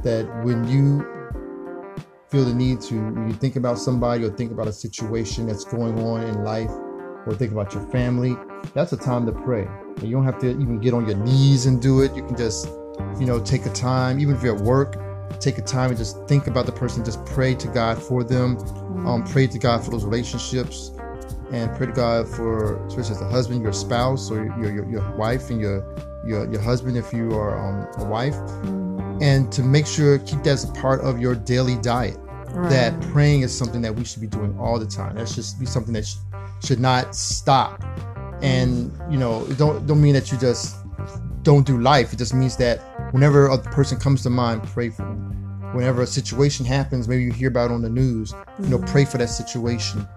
That 0.04 0.30
when 0.44 0.68
you 0.70 1.04
feel 2.30 2.46
the 2.46 2.54
need 2.54 2.82
to, 2.82 2.94
when 2.94 3.28
you 3.28 3.34
think 3.34 3.56
about 3.56 3.80
somebody 3.80 4.24
or 4.24 4.30
think 4.30 4.52
about 4.52 4.68
a 4.68 4.74
situation 4.74 5.48
that's 5.48 5.64
going 5.64 5.98
on 5.98 6.22
in 6.22 6.44
life 6.44 6.70
or 7.26 7.34
think 7.34 7.52
about 7.52 7.74
your 7.74 7.84
family, 7.88 8.38
that's 8.76 8.94
a 8.94 8.98
time 8.98 9.26
to 9.26 9.32
pray. 9.32 9.68
And 9.96 10.04
you 10.04 10.12
don't 10.12 10.24
have 10.24 10.38
to 10.42 10.52
even 10.52 10.80
get 10.80 10.94
on 10.94 11.08
your 11.08 11.18
knees 11.18 11.66
and 11.66 11.82
do 11.82 12.02
it. 12.02 12.16
You 12.16 12.24
can 12.24 12.38
just, 12.38 12.68
you 13.20 13.26
know, 13.26 13.40
take 13.40 13.66
a 13.66 13.74
time, 13.74 14.20
even 14.20 14.36
if 14.36 14.44
you're 14.44 14.56
at 14.56 14.62
work, 14.62 14.98
take 15.40 15.58
a 15.58 15.64
time 15.64 15.90
and 15.90 15.98
just 15.98 16.16
think 16.28 16.46
about 16.46 16.68
the 16.68 16.72
person, 16.72 17.04
just 17.04 17.26
pray 17.26 17.56
to 17.56 17.68
God 17.70 17.98
for 17.98 18.24
them, 18.24 18.60
um, 19.08 19.24
pray 19.24 19.48
to 19.48 19.58
God 19.58 19.84
for 19.84 19.90
those 19.90 20.06
relationships, 20.06 20.92
and 21.52 21.76
pray 21.76 21.88
to 21.88 21.94
God 21.94 22.28
for, 22.28 22.86
especially 22.88 23.16
as 23.16 23.22
a 23.22 23.30
husband, 23.30 23.62
your 23.62 23.74
spouse, 23.74 24.30
or 24.30 24.46
your 24.60 24.74
your, 24.74 24.90
your 24.90 25.18
wife 25.18 25.50
and 25.50 25.60
your 25.60 25.86
your 26.26 26.52
your 26.52 26.62
husband 26.62 26.98
if 26.98 27.14
you 27.14 27.34
are 27.34 27.58
um, 27.58 27.88
a 28.02 28.06
wife, 28.06 28.36
and 29.22 29.52
to 29.52 29.64
make 29.64 29.88
sure 29.88 30.20
keep 30.20 30.44
that 30.44 30.52
as 30.52 30.64
a 30.70 30.74
part 30.74 31.02
of 31.02 31.20
your 31.20 31.36
daily 31.36 31.78
diet. 31.78 32.18
That 32.70 33.00
praying 33.12 33.42
is 33.42 33.56
something 33.56 33.82
that 33.82 33.94
we 33.94 34.04
should 34.04 34.22
be 34.22 34.28
doing 34.28 34.58
all 34.58 34.80
the 34.80 34.88
time. 34.88 35.16
That 35.16 35.30
should 35.30 35.46
be 35.60 35.66
something 35.66 35.94
that 35.94 36.06
sh- 36.08 36.16
should 36.64 36.80
not 36.80 37.16
stop. 37.16 37.84
And 38.42 38.92
you 39.12 39.20
know, 39.20 39.46
it 39.46 39.58
don't 39.58 39.86
don't 39.86 40.02
mean 40.02 40.14
that 40.14 40.32
you 40.32 40.38
just 40.38 40.76
don't 41.44 41.66
do 41.66 41.80
life. 41.80 42.14
It 42.14 42.18
just 42.18 42.34
means 42.34 42.58
that 42.58 42.80
whenever 43.14 43.48
a 43.48 43.58
person 43.58 44.00
comes 44.00 44.24
to 44.24 44.30
mind, 44.30 44.64
pray 44.64 44.90
for 44.90 45.04
them. 45.04 45.74
Whenever 45.74 46.02
a 46.02 46.08
situation 46.08 46.66
happens, 46.66 47.08
maybe 47.08 47.24
you 47.24 47.32
hear 47.32 47.50
about 47.50 47.72
it 47.72 47.74
on 47.74 47.82
the 47.82 47.90
news, 47.90 48.34
you 48.60 48.70
know, 48.70 48.80
pray 48.80 49.06
for 49.06 49.18
that 49.18 49.30
situation. 49.30 50.08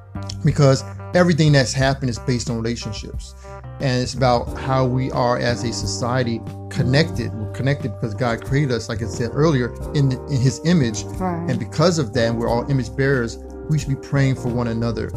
Because 0.45 0.85
everything 1.15 1.53
that's 1.53 1.73
happened 1.73 2.11
is 2.11 2.19
based 2.19 2.51
on 2.51 2.57
relationships. 2.57 3.35
And 3.81 4.03
it's 4.03 4.15
about 4.15 4.45
how 4.59 4.87
we 4.87 5.11
are 5.13 5.39
as 5.39 5.65
a 5.65 5.73
society 5.73 6.41
connected. 6.69 7.33
We're 7.33 7.53
connected 7.53 7.93
because 7.95 8.15
God 8.15 8.45
created 8.45 8.73
us, 8.73 8.89
like 8.89 9.03
I 9.03 9.07
said 9.07 9.31
earlier, 9.33 9.73
in, 9.95 10.13
in 10.13 10.41
his 10.41 10.61
image. 10.67 11.05
Right. 11.05 11.49
And 11.49 11.59
because 11.59 11.99
of 11.99 12.13
that, 12.15 12.35
we're 12.35 12.49
all 12.49 12.71
image 12.71 12.95
bearers, 12.95 13.39
we 13.69 13.79
should 13.79 13.89
be 13.89 14.09
praying 14.09 14.37
for 14.37 14.49
one 14.49 14.69
another. 14.69 15.11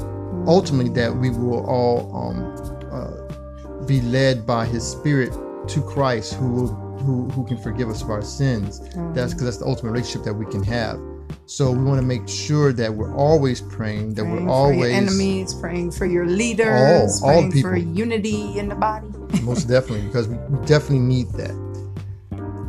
Ultimately, 0.48 0.92
that 0.94 1.16
we 1.16 1.30
will 1.30 1.66
all 1.66 2.16
um, 2.16 2.56
uh, 2.92 3.86
be 3.86 4.02
led 4.02 4.46
by 4.46 4.66
his 4.66 4.90
spirit 4.90 5.34
to 5.68 5.82
Christ 5.82 6.34
who 6.36 6.50
will 6.50 6.84
who, 7.04 7.28
who 7.30 7.46
can 7.46 7.58
forgive 7.58 7.90
us 7.90 8.02
of 8.02 8.10
our 8.10 8.22
sins. 8.22 8.80
That's 9.14 9.34
because 9.34 9.44
that's 9.44 9.58
the 9.58 9.66
ultimate 9.66 9.92
relationship 9.92 10.24
that 10.24 10.34
we 10.34 10.46
can 10.46 10.64
have. 10.64 10.98
So 11.46 11.72
we 11.72 11.84
want 11.84 12.00
to 12.00 12.06
make 12.06 12.28
sure 12.28 12.74
that 12.74 12.94
we're 12.94 13.14
always 13.16 13.62
praying, 13.62 14.16
that 14.16 14.24
praying 14.24 14.32
we're 14.32 14.40
for 14.40 14.44
your 14.44 14.52
always 14.52 14.94
enemies, 14.94 15.54
praying 15.54 15.92
for 15.92 16.06
your 16.06 16.26
leaders, 16.26 17.22
All- 17.22 17.30
all 17.30 17.36
praying 17.50 17.62
for 17.62 17.76
people. 17.76 17.94
unity 17.94 18.58
in 18.58 18.70
the 18.70 18.76
body. 18.76 19.08
most 19.44 19.66
definitely 19.68 20.06
because 20.08 20.28
we, 20.28 20.38
definitely 20.66 21.00
need 21.00 21.30
that. 21.34 21.52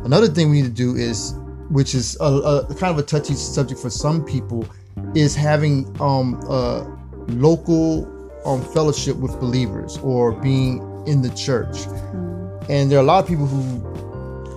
Another 0.03 0.27
thing 0.27 0.51
we 0.51 0.61
need 0.61 0.67
to 0.67 0.73
do 0.73 0.95
is, 0.95 1.33
which 1.69 1.95
is 1.95 2.15
a, 2.19 2.25
a 2.25 2.75
kind 2.75 2.91
of 2.91 2.99
a 2.99 3.03
touchy 3.03 3.33
subject 3.33 3.79
for 3.79 3.89
some 3.89 4.23
people, 4.23 4.67
is 5.15 5.35
having 5.35 5.85
um, 6.01 6.35
a 6.49 6.85
local 7.29 8.05
um, 8.45 8.61
fellowship 8.73 9.15
with 9.17 9.39
believers 9.39 9.97
or 9.99 10.31
being 10.33 10.77
in 11.07 11.21
the 11.21 11.29
church. 11.31 11.85
And 12.69 12.91
there 12.91 12.99
are 12.99 13.01
a 13.01 13.05
lot 13.05 13.23
of 13.23 13.27
people 13.27 13.47
who 13.47 13.94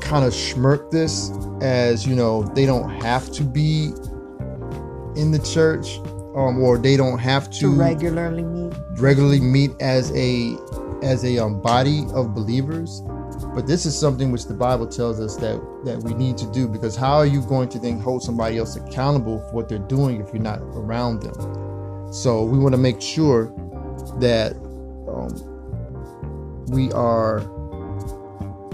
kind 0.09 0.25
of 0.25 0.33
smirk 0.33 0.91
this 0.91 1.31
as 1.61 2.07
you 2.07 2.17
know 2.17 2.43
they 2.55 2.65
don't 2.65 2.89
have 3.03 3.31
to 3.31 3.45
be 3.45 3.93
in 5.17 5.31
the 5.31 5.41
church 5.45 5.99
um, 6.35 6.63
or 6.63 6.79
they 6.79 6.97
don't 6.97 7.19
have 7.19 7.51
to 7.51 7.75
regularly 7.75 8.43
meet. 8.43 8.73
regularly 8.97 9.41
meet 9.41 9.71
as 9.81 10.11
a 10.17 10.57
as 11.03 11.25
a 11.25 11.37
um, 11.39 11.61
body 11.61 12.07
of 12.15 12.35
believers 12.35 13.03
but 13.55 13.67
this 13.67 13.85
is 13.85 13.99
something 13.99 14.33
which 14.33 14.47
the 14.47 14.55
bible 14.55 14.87
tells 14.87 15.21
us 15.21 15.37
that 15.37 15.61
that 15.85 16.03
we 16.03 16.15
need 16.15 16.39
to 16.39 16.51
do 16.53 16.67
because 16.67 16.97
how 16.97 17.17
are 17.17 17.27
you 17.27 17.43
going 17.43 17.69
to 17.69 17.79
then 17.79 18.01
hold 18.01 18.23
somebody 18.23 18.57
else 18.57 18.77
accountable 18.77 19.41
for 19.41 19.57
what 19.57 19.69
they're 19.69 19.79
doing 19.79 20.23
if 20.23 20.33
you're 20.33 20.43
not 20.43 20.61
around 20.73 21.21
them 21.21 22.13
so 22.13 22.43
we 22.45 22.59
want 22.59 22.73
to 22.73 22.81
make 22.81 23.03
sure 23.03 23.53
that 24.19 24.53
um, 25.07 25.29
we 26.71 26.91
are 26.93 27.41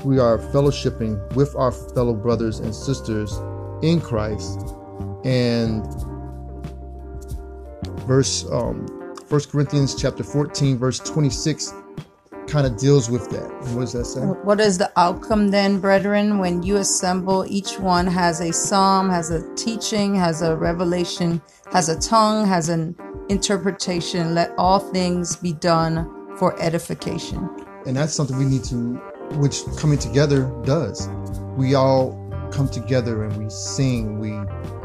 we 0.04 0.18
are 0.18 0.38
fellowshipping 0.38 1.34
with 1.34 1.54
our 1.56 1.72
fellow 1.72 2.14
brothers 2.14 2.60
and 2.60 2.74
sisters 2.74 3.38
in 3.82 4.00
christ 4.00 4.74
and 5.24 5.84
verse 8.06 8.44
um 8.50 8.86
1 9.28 9.40
corinthians 9.50 9.94
chapter 9.94 10.22
14 10.22 10.78
verse 10.78 10.98
26 11.00 11.72
kind 12.46 12.66
of 12.66 12.76
deals 12.76 13.08
with 13.08 13.30
that 13.30 13.48
what 13.74 13.80
does 13.80 13.92
that 13.94 14.04
say 14.04 14.20
What 14.20 14.60
is 14.60 14.76
the 14.78 14.92
outcome 14.96 15.48
then, 15.48 15.80
brethren, 15.80 16.38
when 16.38 16.62
you 16.62 16.76
assemble? 16.76 17.46
Each 17.48 17.80
one 17.80 18.06
has 18.06 18.40
a 18.40 18.52
psalm, 18.52 19.08
has 19.08 19.30
a 19.30 19.40
teaching, 19.56 20.14
has 20.14 20.42
a 20.42 20.54
revelation, 20.54 21.40
has 21.72 21.88
a 21.88 21.98
tongue, 21.98 22.46
has 22.46 22.68
an 22.68 22.94
interpretation. 23.30 24.34
Let 24.34 24.52
all 24.58 24.78
things 24.78 25.36
be 25.36 25.54
done 25.54 26.06
for 26.36 26.54
edification. 26.60 27.48
and 27.86 27.96
that's 27.96 28.12
something 28.14 28.36
we 28.38 28.44
need 28.44 28.64
to 28.64 29.00
which 29.32 29.64
coming 29.76 29.98
together 29.98 30.50
does. 30.64 31.08
We 31.56 31.74
all 31.74 32.20
come 32.52 32.68
together 32.68 33.24
and 33.24 33.36
we 33.36 33.50
sing 33.50 34.18
we 34.20 34.30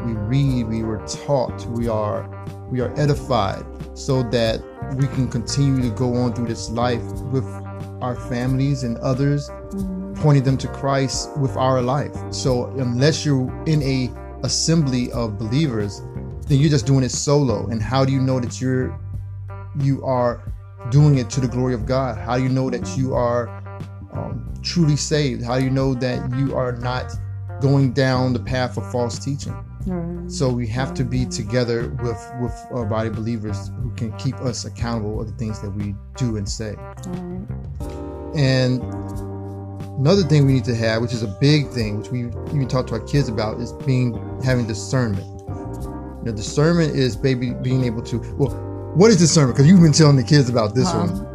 we 0.04 0.12
read 0.22 0.66
we 0.66 0.82
were 0.82 0.98
taught 1.06 1.64
we 1.66 1.86
are 1.86 2.28
we 2.68 2.80
are 2.80 2.92
edified 2.98 3.64
so 3.94 4.24
that 4.24 4.60
we 4.96 5.06
can 5.08 5.28
continue 5.28 5.80
to 5.80 5.94
go 5.94 6.14
on 6.16 6.32
through 6.32 6.48
this 6.48 6.68
life 6.70 7.04
with 7.30 7.44
our 8.00 8.16
families 8.28 8.82
and 8.82 8.98
others 8.98 9.48
mm-hmm. 9.48 10.14
pointing 10.14 10.42
them 10.42 10.56
to 10.56 10.66
christ 10.68 11.36
with 11.38 11.56
our 11.56 11.80
life. 11.80 12.16
So 12.30 12.66
unless 12.78 13.24
you're 13.24 13.48
in 13.66 13.82
a 13.82 14.10
assembly 14.42 15.12
of 15.12 15.38
believers 15.38 16.02
then 16.50 16.58
you're 16.58 16.70
just 16.70 16.84
doing 16.84 17.04
it 17.04 17.12
solo. 17.12 17.68
And 17.68 17.80
how 17.80 18.04
do 18.04 18.12
you 18.12 18.20
know 18.20 18.40
that 18.40 18.60
you're 18.60 18.98
you 19.78 20.04
are 20.04 20.52
doing 20.90 21.18
it 21.18 21.30
to 21.30 21.40
the 21.40 21.46
glory 21.46 21.74
of 21.74 21.86
God? 21.86 22.18
How 22.18 22.36
do 22.36 22.42
you 22.42 22.48
know 22.48 22.68
that 22.70 22.98
you 22.98 23.14
are 23.14 23.59
um, 24.12 24.52
truly 24.62 24.96
saved? 24.96 25.42
How 25.42 25.58
do 25.58 25.64
you 25.64 25.70
know 25.70 25.94
that 25.94 26.36
you 26.36 26.54
are 26.56 26.72
not 26.72 27.12
going 27.60 27.92
down 27.92 28.32
the 28.32 28.40
path 28.40 28.76
of 28.76 28.90
false 28.90 29.18
teaching? 29.18 29.54
So 30.28 30.50
we 30.50 30.66
have 30.68 30.92
to 30.94 31.04
be 31.04 31.24
together 31.24 31.88
with 32.02 32.32
with 32.40 32.52
our 32.70 32.84
body 32.84 33.08
believers 33.08 33.70
who 33.82 33.90
can 33.94 34.12
keep 34.18 34.36
us 34.36 34.64
accountable 34.66 35.20
of 35.20 35.26
the 35.26 35.32
things 35.34 35.60
that 35.62 35.70
we 35.70 35.94
do 36.16 36.36
and 36.36 36.46
say. 36.46 36.76
And 38.36 38.82
another 39.98 40.22
thing 40.22 40.46
we 40.46 40.52
need 40.52 40.64
to 40.64 40.74
have, 40.74 41.00
which 41.00 41.14
is 41.14 41.22
a 41.22 41.34
big 41.40 41.68
thing, 41.68 41.98
which 41.98 42.10
we 42.10 42.20
even 42.54 42.68
talk 42.68 42.86
to 42.88 42.94
our 42.94 43.00
kids 43.00 43.28
about, 43.28 43.58
is 43.58 43.72
being 43.72 44.12
having 44.44 44.66
discernment. 44.66 45.24
You 45.24 46.26
know, 46.26 46.32
discernment 46.32 46.94
is 46.94 47.16
baby 47.16 47.54
being 47.54 47.84
able 47.84 48.02
to 48.02 48.18
well, 48.36 48.50
what 48.94 49.10
is 49.10 49.16
discernment? 49.16 49.56
Because 49.56 49.70
you've 49.70 49.80
been 49.80 49.92
telling 49.92 50.16
the 50.16 50.22
kids 50.22 50.50
about 50.50 50.74
this 50.74 50.88
Um, 50.88 51.08
one 51.08 51.29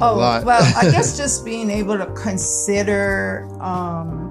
Oh, 0.00 0.18
well, 0.44 0.62
I 0.76 0.90
guess 0.90 1.16
just 1.22 1.44
being 1.44 1.70
able 1.70 1.96
to 1.98 2.06
consider 2.14 3.46
um, 3.60 4.30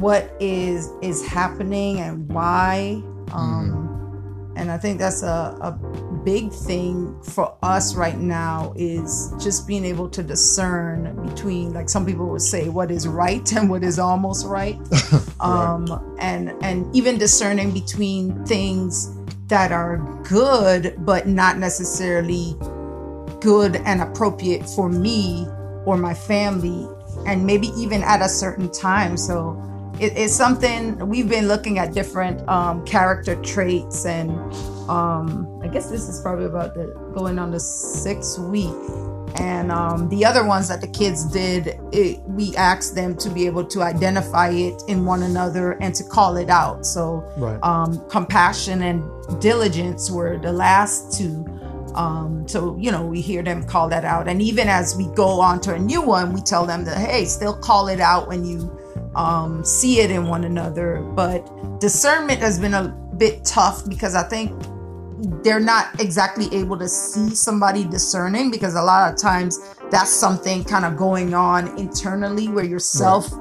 what 0.00 0.32
is 0.40 0.90
is 1.02 1.26
happening 1.26 2.00
and 2.00 2.28
why. 2.32 3.02
Um, 3.32 3.82
And 4.56 4.70
I 4.70 4.78
think 4.78 5.00
that's 5.00 5.24
a, 5.24 5.58
a 5.62 5.72
big 6.24 6.52
thing 6.52 7.20
for 7.24 7.56
us 7.64 7.96
right 7.96 8.16
now 8.16 8.72
is 8.76 9.32
just 9.42 9.66
being 9.66 9.84
able 9.84 10.08
to 10.10 10.22
discern 10.22 11.10
between, 11.26 11.72
like 11.74 11.88
some 11.88 12.06
people 12.06 12.28
would 12.28 12.40
say, 12.40 12.68
what 12.68 12.92
is 12.92 13.08
right 13.08 13.42
and 13.52 13.68
what 13.68 13.82
is 13.82 13.98
almost 13.98 14.46
right, 14.46 14.78
um, 15.40 15.86
right. 15.86 16.00
and 16.20 16.54
and 16.62 16.86
even 16.94 17.18
discerning 17.18 17.72
between 17.72 18.44
things 18.46 19.10
that 19.48 19.72
are 19.72 19.98
good 20.22 20.94
but 21.04 21.26
not 21.26 21.58
necessarily 21.58 22.54
good 23.44 23.76
and 23.84 24.00
appropriate 24.00 24.66
for 24.66 24.88
me 24.88 25.46
or 25.84 25.98
my 25.98 26.14
family, 26.14 26.88
and 27.26 27.46
maybe 27.46 27.68
even 27.76 28.02
at 28.02 28.22
a 28.22 28.28
certain 28.28 28.72
time. 28.72 29.16
So 29.16 29.62
it, 30.00 30.16
it's 30.16 30.34
something 30.34 31.06
we've 31.06 31.28
been 31.28 31.46
looking 31.46 31.78
at 31.78 31.92
different 31.92 32.46
um, 32.48 32.84
character 32.86 33.36
traits 33.42 34.06
and 34.06 34.30
um, 34.88 35.60
I 35.62 35.68
guess 35.68 35.88
this 35.88 36.08
is 36.08 36.20
probably 36.20 36.46
about 36.46 36.74
the 36.74 36.86
going 37.14 37.38
on 37.38 37.50
the 37.50 37.60
sixth 37.60 38.38
week. 38.38 38.74
And 39.36 39.72
um, 39.72 40.08
the 40.10 40.24
other 40.24 40.46
ones 40.46 40.68
that 40.68 40.80
the 40.80 40.86
kids 40.86 41.24
did, 41.24 41.78
it, 41.92 42.20
we 42.22 42.54
asked 42.54 42.94
them 42.94 43.16
to 43.16 43.28
be 43.28 43.46
able 43.46 43.64
to 43.66 43.82
identify 43.82 44.50
it 44.50 44.80
in 44.86 45.04
one 45.04 45.24
another 45.24 45.72
and 45.80 45.92
to 45.96 46.04
call 46.04 46.36
it 46.36 46.48
out. 46.48 46.86
So, 46.86 47.24
right. 47.36 47.58
um, 47.64 48.08
compassion 48.08 48.82
and 48.82 49.02
diligence 49.40 50.08
were 50.08 50.38
the 50.38 50.52
last 50.52 51.18
two. 51.18 51.44
Um, 51.94 52.46
so, 52.48 52.76
you 52.78 52.90
know, 52.90 53.06
we 53.06 53.20
hear 53.20 53.42
them 53.42 53.64
call 53.64 53.88
that 53.88 54.04
out. 54.04 54.28
And 54.28 54.42
even 54.42 54.68
as 54.68 54.96
we 54.96 55.06
go 55.14 55.40
on 55.40 55.60
to 55.62 55.74
a 55.74 55.78
new 55.78 56.02
one, 56.02 56.32
we 56.32 56.40
tell 56.40 56.66
them 56.66 56.84
that, 56.84 56.98
hey, 56.98 57.24
still 57.24 57.56
call 57.56 57.88
it 57.88 58.00
out 58.00 58.28
when 58.28 58.44
you 58.44 58.78
um, 59.14 59.64
see 59.64 60.00
it 60.00 60.10
in 60.10 60.26
one 60.26 60.44
another. 60.44 61.00
But 61.00 61.80
discernment 61.80 62.40
has 62.40 62.58
been 62.58 62.74
a 62.74 62.88
bit 63.16 63.44
tough 63.44 63.88
because 63.88 64.14
I 64.14 64.24
think 64.24 64.52
they're 65.42 65.60
not 65.60 66.00
exactly 66.00 66.48
able 66.52 66.78
to 66.78 66.88
see 66.88 67.34
somebody 67.34 67.84
discerning 67.84 68.50
because 68.50 68.74
a 68.74 68.82
lot 68.82 69.12
of 69.12 69.18
times 69.18 69.58
that's 69.90 70.10
something 70.10 70.64
kind 70.64 70.84
of 70.84 70.96
going 70.96 71.34
on 71.34 71.68
internally 71.78 72.48
where 72.48 72.64
you're 72.64 72.78
self 72.78 73.32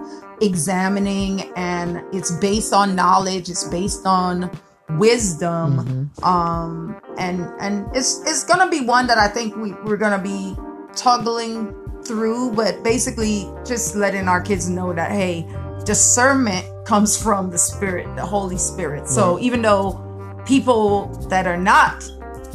examining 0.41 1.41
and 1.55 2.03
it's 2.13 2.31
based 2.31 2.73
on 2.73 2.95
knowledge 2.95 3.49
it's 3.49 3.63
based 3.65 4.05
on 4.05 4.49
wisdom 4.97 5.77
mm-hmm. 5.77 6.23
um 6.23 6.99
and 7.17 7.41
and 7.59 7.87
it's 7.95 8.21
it's 8.21 8.43
gonna 8.43 8.69
be 8.69 8.81
one 8.81 9.07
that 9.07 9.17
i 9.17 9.27
think 9.27 9.55
we, 9.55 9.73
we're 9.83 9.97
gonna 9.97 10.21
be 10.21 10.55
toggling 10.95 11.73
through 12.03 12.51
but 12.51 12.83
basically 12.83 13.49
just 13.65 13.95
letting 13.95 14.27
our 14.27 14.41
kids 14.41 14.69
know 14.69 14.93
that 14.93 15.11
hey 15.11 15.47
discernment 15.85 16.65
comes 16.85 17.21
from 17.21 17.49
the 17.49 17.57
spirit 17.57 18.13
the 18.15 18.25
holy 18.25 18.57
spirit 18.57 19.07
so 19.07 19.39
even 19.39 19.61
though 19.61 19.99
people 20.45 21.07
that 21.29 21.47
are 21.47 21.57
not 21.57 22.03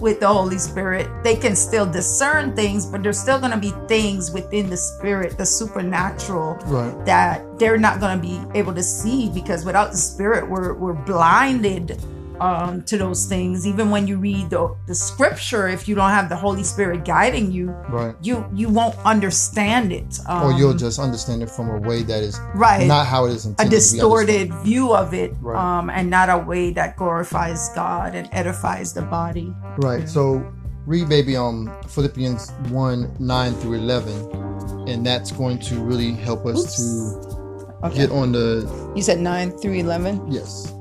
with 0.00 0.20
the 0.20 0.28
Holy 0.28 0.58
Spirit, 0.58 1.08
they 1.22 1.34
can 1.34 1.56
still 1.56 1.86
discern 1.86 2.54
things, 2.54 2.86
but 2.86 3.02
there's 3.02 3.18
still 3.18 3.38
going 3.38 3.52
to 3.52 3.58
be 3.58 3.72
things 3.86 4.30
within 4.30 4.70
the 4.70 4.76
spirit, 4.76 5.36
the 5.36 5.46
supernatural, 5.46 6.54
right. 6.66 7.04
that 7.04 7.58
they're 7.58 7.78
not 7.78 8.00
going 8.00 8.20
to 8.20 8.22
be 8.22 8.40
able 8.58 8.74
to 8.74 8.82
see 8.82 9.28
because 9.30 9.64
without 9.64 9.90
the 9.90 9.96
spirit, 9.96 10.48
we're, 10.48 10.74
we're 10.74 10.92
blinded 10.92 12.00
um, 12.40 12.82
to 12.84 12.98
those 12.98 13.26
things. 13.26 13.66
Even 13.66 13.90
when 13.90 14.06
you 14.06 14.18
read 14.18 14.50
the, 14.50 14.74
the 14.86 14.94
scripture, 14.94 15.68
if 15.68 15.88
you 15.88 15.94
don't 15.94 16.10
have 16.10 16.28
the 16.28 16.36
Holy 16.36 16.62
Spirit 16.62 17.04
guiding 17.04 17.50
you, 17.52 17.70
right. 17.88 18.14
you 18.22 18.44
you 18.54 18.68
won't 18.68 18.96
understand 19.04 19.92
it. 19.92 20.18
Um, 20.26 20.46
or 20.46 20.58
you'll 20.58 20.74
just 20.74 20.98
understand 20.98 21.42
it 21.42 21.50
from 21.50 21.70
a 21.70 21.78
way 21.78 22.02
that 22.02 22.22
is 22.22 22.38
right, 22.54 22.86
not 22.86 23.06
how 23.06 23.26
it 23.26 23.32
is 23.32 23.46
intended. 23.46 23.72
A 23.72 23.76
distorted 23.76 24.52
view 24.62 24.94
of 24.94 25.14
it, 25.14 25.32
right. 25.40 25.56
um, 25.56 25.90
and 25.90 26.10
not 26.10 26.28
a 26.28 26.38
way 26.38 26.70
that 26.72 26.96
glorifies 26.96 27.68
God 27.74 28.14
and 28.14 28.28
edifies 28.32 28.92
the 28.92 29.02
body. 29.02 29.54
Right. 29.78 30.08
So 30.08 30.52
read 30.86 31.08
maybe 31.08 31.36
um 31.36 31.70
Philippians 31.88 32.50
1 32.70 33.16
9 33.18 33.54
through 33.54 33.74
11, 33.74 34.88
and 34.88 35.04
that's 35.04 35.30
going 35.32 35.58
to 35.60 35.76
really 35.76 36.12
help 36.12 36.46
us 36.46 36.64
Oops. 36.64 36.76
to 36.76 37.86
okay. 37.86 37.96
get 37.96 38.10
on 38.10 38.32
the. 38.32 38.92
You 38.96 39.02
said 39.02 39.20
9 39.20 39.52
through 39.58 39.74
11? 39.74 40.32
Yes. 40.32 40.72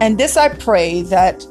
And 0.00 0.18
this 0.18 0.36
I 0.36 0.48
pray 0.48 1.02
that 1.02 1.46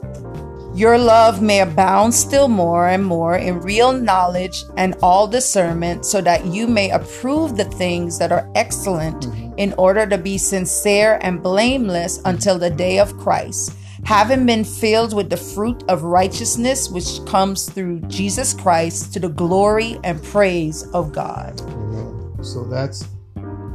your 0.74 0.98
love 0.98 1.42
may 1.42 1.60
abound 1.60 2.14
still 2.14 2.48
more 2.48 2.88
and 2.88 3.06
more 3.06 3.36
in 3.36 3.60
real 3.60 3.92
knowledge 3.92 4.64
and 4.78 4.96
all 5.04 5.28
discernment, 5.28 6.06
so 6.06 6.22
that 6.22 6.46
you 6.46 6.66
may 6.66 6.90
approve 6.92 7.58
the 7.58 7.66
things 7.66 8.18
that 8.20 8.32
are 8.32 8.50
excellent 8.56 9.24
mm-hmm. 9.24 9.54
in 9.58 9.74
order 9.74 10.08
to 10.08 10.18
be 10.18 10.38
sincere 10.38 11.20
and 11.24 11.44
blameless 11.44 12.22
until 12.24 12.58
the 12.58 12.70
day 12.70 13.00
of 13.00 13.18
Christ, 13.18 13.74
having 14.06 14.46
been 14.46 14.64
filled 14.64 15.14
with 15.14 15.30
the 15.30 15.36
fruit 15.36 15.84
of 15.90 16.04
righteousness 16.04 16.90
which 16.90 17.20
comes 17.26 17.70
through 17.70 18.00
Jesus 18.08 18.54
Christ 18.54 19.14
to 19.14 19.20
the 19.20 19.30
glory 19.30 20.00
and 20.06 20.24
praise 20.24 20.88
of 20.94 21.12
God. 21.12 21.60
Amen. 21.62 22.44
So 22.44 22.64
that's 22.64 23.10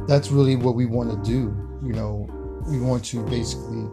that's 0.07 0.31
really 0.31 0.55
what 0.55 0.73
we 0.73 0.87
want 0.87 1.11
to 1.11 1.29
do. 1.29 1.55
You 1.85 1.93
know, 1.93 2.27
we 2.67 2.79
want 2.79 3.05
to 3.05 3.23
basically 3.25 3.87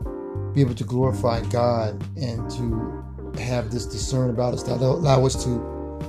be 0.54 0.60
able 0.60 0.74
to 0.74 0.84
glorify 0.84 1.42
God 1.46 2.02
and 2.16 2.50
to 2.52 3.04
have 3.40 3.70
this 3.70 3.86
discern 3.86 4.30
about 4.30 4.54
us 4.54 4.62
that 4.64 4.80
allow 4.80 5.24
us 5.26 5.42
to 5.44 5.50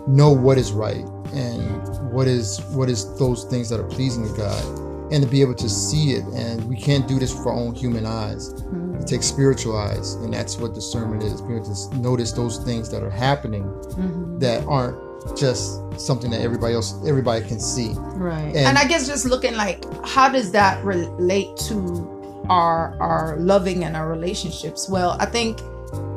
know 0.07 0.31
what 0.31 0.57
is 0.57 0.71
right 0.71 1.05
and 1.33 2.11
what 2.11 2.27
is 2.27 2.61
what 2.71 2.89
is 2.89 3.17
those 3.17 3.45
things 3.45 3.69
that 3.69 3.79
are 3.79 3.87
pleasing 3.87 4.27
to 4.27 4.37
God 4.37 4.79
and 5.11 5.23
to 5.23 5.29
be 5.29 5.41
able 5.41 5.55
to 5.55 5.69
see 5.69 6.11
it 6.11 6.23
and 6.33 6.67
we 6.67 6.75
can't 6.75 7.07
do 7.07 7.19
this 7.19 7.33
with 7.35 7.45
our 7.45 7.53
own 7.53 7.73
human 7.73 8.05
eyes 8.05 8.53
mm-hmm. 8.53 8.95
it 8.95 9.07
takes 9.07 9.25
spiritual 9.25 9.77
eyes 9.77 10.15
and 10.15 10.33
that's 10.33 10.57
what 10.57 10.73
discernment 10.73 11.23
is 11.23 11.41
being 11.41 11.57
able 11.57 11.75
to 11.75 11.97
notice 11.97 12.31
those 12.31 12.63
things 12.63 12.89
that 12.89 13.03
are 13.03 13.09
happening 13.09 13.63
mm-hmm. 13.63 14.39
that 14.39 14.63
aren't 14.65 14.97
just 15.35 15.81
something 15.99 16.29
that 16.29 16.41
everybody 16.41 16.75
else 16.75 16.95
everybody 17.07 17.43
can 17.47 17.59
see 17.59 17.93
right 18.13 18.47
and, 18.47 18.57
and 18.57 18.77
i 18.77 18.87
guess 18.87 19.07
just 19.07 19.25
looking 19.25 19.55
like 19.55 19.83
how 20.05 20.29
does 20.29 20.51
that 20.51 20.83
relate 20.83 21.55
to 21.57 22.14
our 22.49 22.95
our 23.01 23.37
loving 23.39 23.83
and 23.83 23.95
our 23.95 24.09
relationships. 24.09 24.89
Well 24.89 25.17
i 25.19 25.25
think 25.25 25.59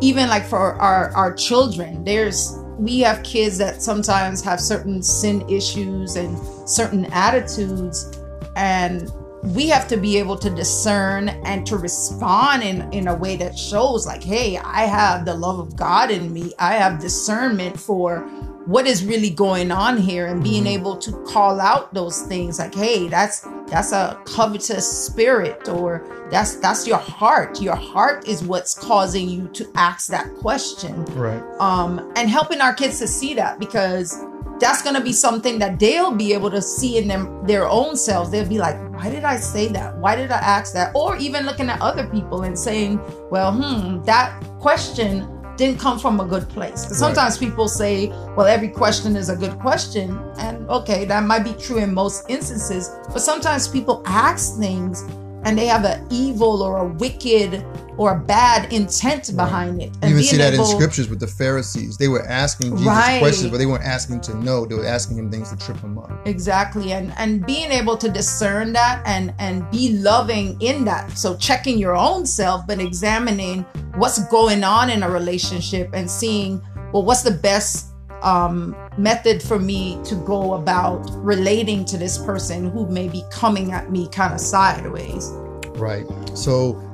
even 0.01 0.29
like 0.29 0.45
for 0.45 0.75
our 0.75 1.11
our 1.13 1.35
children 1.35 2.05
there's 2.05 2.59
we 2.79 3.01
have 3.01 3.23
kids 3.25 3.59
that 3.59 3.83
sometimes 3.83 4.41
have 4.43 4.61
certain 4.61 5.03
sin 5.03 5.49
issues 5.49 6.17
and 6.17 6.39
certain 6.69 7.07
attitudes 7.07 8.19
and 8.57 9.11
we 9.43 9.69
have 9.69 9.87
to 9.89 9.97
be 9.97 10.17
able 10.17 10.37
to 10.37 10.51
discern 10.51 11.29
and 11.29 11.65
to 11.67 11.77
respond 11.77 12.63
in, 12.63 12.93
in 12.93 13.07
a 13.09 13.15
way 13.15 13.37
that 13.37 13.57
shows 13.59 14.07
like 14.07 14.23
hey 14.23 14.59
i 14.59 14.83
have 14.83 15.25
the 15.25 15.35
love 15.35 15.59
of 15.59 15.77
god 15.77 16.11
in 16.11 16.33
me. 16.33 16.53
I 16.59 16.75
have 16.75 17.01
discernment 17.01 17.79
for 17.79 18.29
what 18.69 18.87
is 18.87 19.03
really 19.03 19.31
going 19.31 19.71
on 19.71 19.97
here 19.97 20.27
and 20.27 20.43
being 20.43 20.67
able 20.67 20.95
to 20.95 21.11
call 21.25 21.59
out 21.59 21.93
those 21.95 22.21
things 22.23 22.59
like 22.59 22.75
hey 22.75 23.09
that's 23.09 23.47
that's 23.69 23.93
a 23.93 24.21
covetous 24.27 25.07
spirit 25.07 25.69
or 25.69 26.05
that's 26.31 26.57
that's 26.57 26.87
your 26.87 26.99
heart. 26.99 27.61
Your 27.61 27.77
heart 27.77 28.29
is 28.29 28.45
what's 28.45 28.75
causing 28.75 29.29
you 29.29 29.49
to 29.49 29.71
ask 29.77 30.09
that 30.09 30.35
question. 30.37 31.05
Right. 31.07 31.43
Um 31.61 32.13
and 32.17 32.29
helping 32.29 32.61
our 32.61 32.75
kids 32.75 32.99
to 32.99 33.07
see 33.09 33.35
that 33.35 33.59
because 33.59 34.25
that's 34.61 34.83
going 34.83 34.97
to 34.97 35.01
be 35.01 35.13
something 35.13 35.61
that 35.61 35.79
they'll 35.79 36.11
be 36.11 36.33
able 36.33 36.51
to 36.51 36.61
see 36.61 36.99
in 36.99 37.07
them 37.07 37.47
their 37.47 37.69
own 37.69 37.95
selves. 37.97 38.31
They'll 38.31 38.49
be 38.49 38.59
like 38.59 38.77
why 38.93 39.09
did 39.11 39.25
i 39.25 39.37
say 39.37 39.69
that? 39.69 39.97
Why 39.99 40.17
did 40.17 40.31
i 40.31 40.39
ask 40.39 40.73
that? 40.75 40.93
Or 40.95 41.17
even 41.17 41.47
looking 41.47 41.71
at 41.71 41.81
other 41.81 42.07
people 42.09 42.43
and 42.43 42.59
saying 42.59 43.01
well 43.31 43.53
hmm 43.53 44.03
that 44.05 44.43
question 44.59 45.38
didn't 45.59 45.81
come 45.81 45.99
from 45.99 46.21
a 46.21 46.25
good 46.25 46.49
place. 46.49 46.85
Because 46.85 46.99
sometimes 46.99 47.35
right. 47.35 47.51
people 47.51 47.69
say, 47.69 48.09
well, 48.37 48.47
every 48.47 48.69
question 48.69 49.17
is 49.17 49.29
a 49.29 49.37
good 49.37 49.59
question. 49.59 50.17
And 50.39 50.67
okay, 50.71 51.05
that 51.05 51.25
might 51.25 51.45
be 51.45 51.53
true 51.55 51.79
in 51.79 51.93
most 51.93 52.31
instances. 52.31 52.91
But 53.13 53.19
sometimes 53.19 53.69
people 53.69 54.03
ask 54.07 54.57
things 54.57 55.03
and 55.45 55.59
they 55.59 55.67
have 55.67 55.85
an 55.85 56.07
evil 56.11 56.63
or 56.63 56.79
a 56.79 56.87
wicked 56.87 57.65
or 57.99 58.17
bad 58.17 58.73
intent 58.73 59.35
behind 59.37 59.83
it. 59.83 59.93
And 60.01 60.11
you 60.13 60.19
even 60.19 60.23
see 60.23 60.37
that 60.39 60.55
able, 60.55 60.65
in 60.65 60.77
scriptures 60.77 61.09
with 61.11 61.19
the 61.19 61.27
Pharisees. 61.27 61.99
They 61.99 62.07
were 62.07 62.25
asking 62.27 62.71
Jesus 62.71 62.87
right. 62.87 63.19
questions, 63.19 63.51
but 63.51 63.59
they 63.59 63.67
weren't 63.67 63.85
asking 63.85 64.21
to 64.23 64.37
know. 64.37 64.65
They 64.65 64.77
were 64.77 64.87
asking 64.87 65.19
him 65.19 65.31
things 65.31 65.51
to 65.51 65.57
trip 65.57 65.79
him 65.81 65.99
up. 65.99 66.11
Exactly. 66.27 66.93
And 66.93 67.13
and 67.19 67.45
being 67.45 67.73
able 67.73 67.97
to 67.97 68.09
discern 68.09 68.73
that 68.73 69.03
and 69.05 69.35
and 69.39 69.69
be 69.71 69.99
loving 69.99 70.61
in 70.63 70.85
that. 70.85 71.11
So 71.19 71.37
checking 71.37 71.77
your 71.77 71.97
own 71.97 72.25
self, 72.25 72.67
but 72.67 72.81
examining 72.81 73.65
what's 73.97 74.25
going 74.29 74.63
on 74.63 74.91
in 74.91 75.03
a 75.03 75.11
relationship 75.11 75.91
and 75.93 76.09
seeing, 76.09 76.63
well, 76.93 77.03
what's 77.03 77.23
the 77.23 77.33
best 77.33 77.89
um, 78.23 78.77
method 78.97 79.43
for 79.43 79.59
me 79.59 80.01
to 80.05 80.15
go 80.17 80.55
about 80.55 81.05
relating 81.25 81.85
to 81.85 81.97
this 81.97 82.19
person 82.19 82.71
who 82.71 82.89
may 82.89 83.09
be 83.09 83.23
coming 83.31 83.73
at 83.73 83.91
me 83.91 84.09
kind 84.09 84.35
of 84.35 84.41
sideways. 84.41 85.31
Right. 85.77 86.05
So 86.35 86.88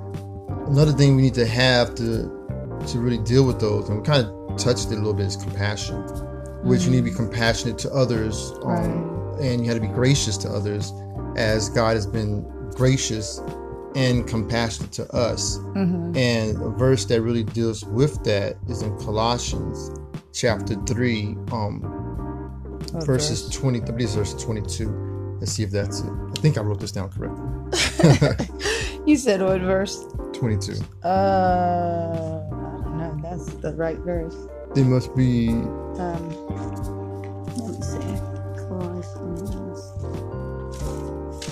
another 0.67 0.93
thing 0.93 1.17
we 1.17 1.23
need 1.23 1.35
to 1.35 1.47
have 1.47 1.95
to 1.97 2.31
to 2.89 2.99
really 2.99 3.19
deal 3.19 3.47
with 3.47 3.61
those, 3.61 3.89
and 3.89 3.99
we 3.99 4.05
kind 4.05 4.27
of 4.27 4.57
touched 4.59 4.87
it 4.91 4.95
a 4.95 4.97
little 4.97 5.15
bit, 5.15 5.27
is 5.27 5.37
compassion. 5.37 5.97
Which 6.63 6.83
mm-hmm. 6.83 6.85
you 6.85 6.91
need 6.91 6.97
to 6.97 7.03
be 7.03 7.11
mm-hmm. 7.11 7.31
compassionate 7.31 7.79
to 7.79 7.93
others, 7.93 8.53
um, 8.63 8.69
right. 8.69 9.41
and 9.41 9.61
you 9.61 9.71
have 9.71 9.81
to 9.81 9.87
be 9.87 9.93
gracious 9.93 10.37
to 10.39 10.49
others, 10.49 10.93
as 11.37 11.69
God 11.69 11.95
has 11.95 12.07
been 12.07 12.43
gracious 12.75 13.41
and 13.95 14.27
compassionate 14.27 14.93
to 14.93 15.15
us. 15.15 15.59
Mm-hmm. 15.59 16.17
And 16.17 16.61
a 16.61 16.71
verse 16.71 17.05
that 17.07 17.23
really 17.23 17.45
deals 17.45 17.85
with 17.85 18.23
that 18.25 18.57
is 18.69 18.83
in 18.83 18.97
Colossians 18.99 19.91
chapter 20.33 20.75
3, 20.75 21.37
um, 21.53 21.81
verses 23.05 23.43
verse? 23.43 23.57
20, 23.57 23.83
I 23.83 23.85
believe 23.85 24.11
verse 24.11 24.43
22. 24.43 25.37
Let's 25.41 25.53
see 25.53 25.63
if 25.63 25.71
that's 25.71 26.01
it. 26.01 26.11
I 26.11 26.41
think 26.41 26.59
I 26.59 26.63
wrote 26.63 26.81
this 26.81 26.93
down 26.93 27.11
correctly. 27.11 28.49
You 29.07 29.19
said 29.19 29.43
what 29.43 29.61
verse? 29.61 30.03
22. 30.35 30.75
Uh, 31.03 31.07
I 31.07 32.83
don't 32.83 32.99
know. 32.99 33.19
That's 33.23 33.47
the 33.55 33.73
right 33.75 33.99
verse. 33.99 34.37
It 34.77 34.85
must 34.85 35.15
be, 35.15 35.49
Um, 35.51 36.29
let 37.57 37.69
me 37.69 37.83
see. 37.83 38.21
Colossians 38.69 39.81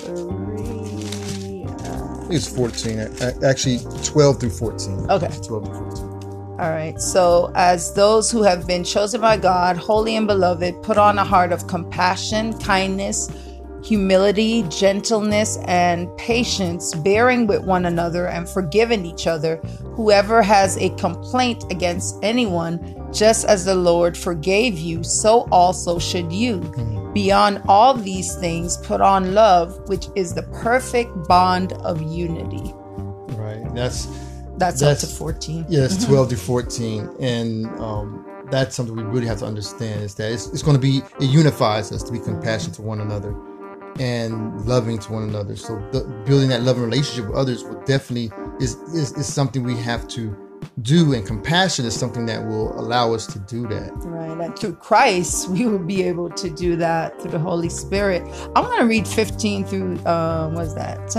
three. 0.03 1.65
I 1.65 1.69
Uh, 1.89 2.21
think 2.23 2.33
it's 2.35 2.49
14. 2.49 2.99
Actually, 3.45 3.79
12 4.05 4.41
through 4.41 4.51
14. 4.51 5.11
Okay. 5.11 5.29
12 5.29 5.65
through 5.67 5.75
14. 5.91 6.09
All 6.61 6.71
right. 6.71 7.01
So, 7.01 7.51
as 7.55 7.93
those 7.95 8.31
who 8.31 8.43
have 8.43 8.67
been 8.67 8.85
chosen 8.85 9.21
by 9.21 9.37
God, 9.37 9.77
holy 9.77 10.17
and 10.17 10.27
beloved, 10.27 10.83
put 10.83 10.97
on 10.99 11.19
a 11.19 11.25
heart 11.25 11.53
of 11.53 11.67
compassion, 11.67 12.53
kindness, 12.59 13.29
humility, 13.83 14.63
gentleness, 14.69 15.59
and 15.67 16.15
patience, 16.17 16.95
bearing 16.95 17.47
with 17.47 17.65
one 17.65 17.87
another 17.87 18.27
and 18.29 18.49
forgiving 18.49 19.05
each 19.05 19.27
other. 19.27 19.57
Whoever 19.97 20.43
has 20.43 20.77
a 20.79 20.91
complaint 20.91 21.65
against 21.71 22.17
anyone, 22.23 23.09
just 23.13 23.45
as 23.45 23.65
the 23.65 23.75
Lord 23.75 24.17
forgave 24.17 24.79
you, 24.79 25.03
so 25.03 25.49
also 25.51 25.99
should 25.99 26.33
you. 26.33 26.61
Beyond 27.13 27.63
all 27.69 27.95
these 27.95 28.35
things, 28.37 28.77
put 28.79 29.01
on 29.01 29.35
love, 29.35 29.89
which 29.89 30.07
is 30.17 30.33
the 30.33 30.45
perfect 30.45 31.11
bond 31.29 31.73
of 31.75 32.01
unity. 32.03 32.73
Right. 33.37 33.63
That's, 33.75 34.07
That's, 34.57 34.81
That's- 34.81 35.05
up 35.05 35.11
to 35.11 35.17
14. 35.17 35.67
yeah, 35.69 35.85
it's 35.85 36.05
12 36.07 36.31
to 36.31 36.37
14. 36.37 37.17
And 37.21 37.67
um, 37.81 38.25
that's 38.51 38.77
something 38.77 38.95
we 38.95 39.03
really 39.03 39.27
have 39.27 39.41
to 39.41 39.47
understand 39.47 40.03
is 40.05 40.15
that 40.15 40.31
it's, 40.33 40.47
it's 40.49 40.63
going 40.63 40.77
to 40.77 40.81
be, 40.81 41.03
it 41.21 41.29
unifies 41.31 41.91
us 41.93 42.03
to 42.05 42.13
be 42.13 42.19
compassionate 42.19 42.75
to 42.77 42.83
one 42.83 43.01
another 43.01 43.35
and 43.99 44.65
loving 44.67 44.99
to 44.99 45.13
one 45.13 45.25
another. 45.25 45.57
So 45.57 45.77
the, 45.93 46.05
building 46.27 46.49
that 46.49 46.63
loving 46.63 46.83
relationship 46.83 47.29
with 47.29 47.37
others 47.37 47.65
will 47.65 47.81
definitely 47.85 48.31
is, 48.61 48.75
is, 48.95 49.13
is 49.13 49.33
something 49.33 49.63
we 49.63 49.77
have 49.77 50.09
to 50.09 50.37
do. 50.83 51.13
And 51.13 51.27
compassion 51.27 51.85
is 51.85 51.95
something 51.95 52.27
that 52.27 52.47
will 52.47 52.79
allow 52.79 53.13
us 53.13 53.27
to 53.29 53.39
do 53.41 53.67
that. 53.69 53.93
Right. 53.97 54.47
And 54.47 54.59
through 54.59 54.77
Christ, 54.77 55.49
we 55.49 55.67
will 55.67 55.79
be 55.79 56.03
able 56.05 56.31
to 56.31 56.51
do 56.51 56.77
that 56.77 57.21
through 57.21 57.33
the 57.33 57.39
Holy 57.39 57.69
Spirit. 57.69 58.23
I'm 58.57 58.65
going 58.65 58.79
to 58.79 58.87
read 58.87 59.07
15 59.07 59.65
through, 59.65 59.99
uh, 60.01 60.51
what's 60.51 60.75
that? 60.75 61.11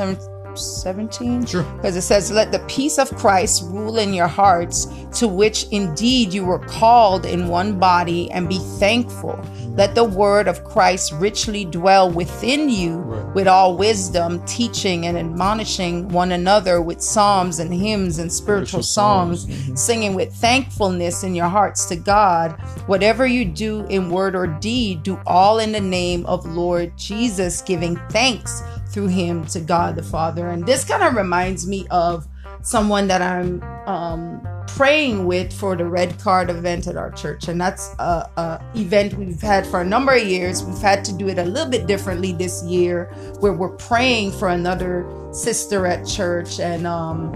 17? 0.60 1.46
Sure. 1.46 1.64
Because 1.76 1.96
it 1.96 2.02
says, 2.02 2.32
Let 2.32 2.52
the 2.52 2.60
peace 2.68 2.98
of 2.98 3.14
Christ 3.16 3.64
rule 3.68 3.98
in 3.98 4.14
your 4.14 4.28
hearts, 4.28 4.88
to 5.20 5.28
which 5.28 5.68
indeed 5.72 6.34
you 6.34 6.46
were 6.46 6.60
called 6.60 7.26
in 7.26 7.48
one 7.48 7.80
body, 7.80 8.32
and 8.32 8.48
be 8.50 8.60
thankful. 8.80 9.40
Let 9.76 9.96
the 9.96 10.04
word 10.04 10.48
of 10.48 10.64
Christ 10.64 11.14
richly 11.14 11.66
dwell 11.66 12.10
within 12.12 12.70
you 12.70 12.98
Right. 12.98 13.36
with 13.36 13.48
all 13.48 13.76
wisdom, 13.76 14.42
teaching 14.46 15.08
and 15.08 15.18
admonishing 15.18 16.10
one 16.10 16.32
another 16.32 16.80
with 16.82 17.02
psalms 17.02 17.60
and 17.60 17.74
hymns 17.74 18.20
and 18.20 18.32
spiritual 18.32 18.84
songs, 18.84 19.46
mhm. 19.46 19.78
singing 19.78 20.14
with 20.14 20.32
thankfulness 20.36 21.24
in 21.24 21.34
your 21.34 21.48
hearts 21.48 21.86
to 21.86 21.96
God. 21.96 22.56
Whatever 22.86 23.26
you 23.26 23.46
do 23.46 23.86
in 23.90 24.10
word 24.12 24.36
or 24.36 24.46
deed, 24.48 25.02
do 25.04 25.18
all 25.26 25.58
in 25.60 25.72
the 25.72 25.82
name 25.82 26.26
of 26.28 26.46
Lord 26.46 26.96
Jesus, 26.96 27.62
giving 27.62 28.00
thanks 28.10 28.62
through 28.94 29.08
him 29.08 29.46
to 29.48 29.60
God 29.60 29.96
the 29.96 30.04
Father. 30.04 30.50
And 30.50 30.66
this 30.66 30.86
kind 30.86 31.04
of 31.04 31.16
reminds 31.16 31.68
me 31.68 31.88
of 31.90 32.28
someone 32.62 33.08
that 33.08 33.22
I'm 33.22 33.62
um, 33.88 34.48
praying 34.68 35.26
with 35.26 35.52
for 35.52 35.76
the 35.76 35.86
red 35.86 36.18
card 36.20 36.50
event 36.50 36.88
at 36.88 36.96
our 36.96 37.12
church. 37.12 37.48
And 37.48 37.60
that's 37.60 37.94
a, 38.00 38.30
a 38.38 38.72
event 38.76 39.16
we've 39.16 39.42
had 39.42 39.66
for 39.68 39.82
a 39.82 39.86
number 39.86 40.14
of 40.14 40.24
years. 40.24 40.64
We've 40.64 40.78
had 40.78 41.04
to 41.06 41.14
do 41.14 41.28
it 41.28 41.38
a 41.38 41.44
little 41.44 41.70
bit 41.70 41.88
differently 41.88 42.32
this 42.32 42.64
year 42.64 43.06
where 43.40 43.54
we're 43.54 43.76
praying 43.76 44.32
for 44.34 44.48
another 44.50 45.06
sister 45.32 45.86
at 45.86 46.08
church. 46.08 46.60
And 46.60 46.88
um, 46.88 47.34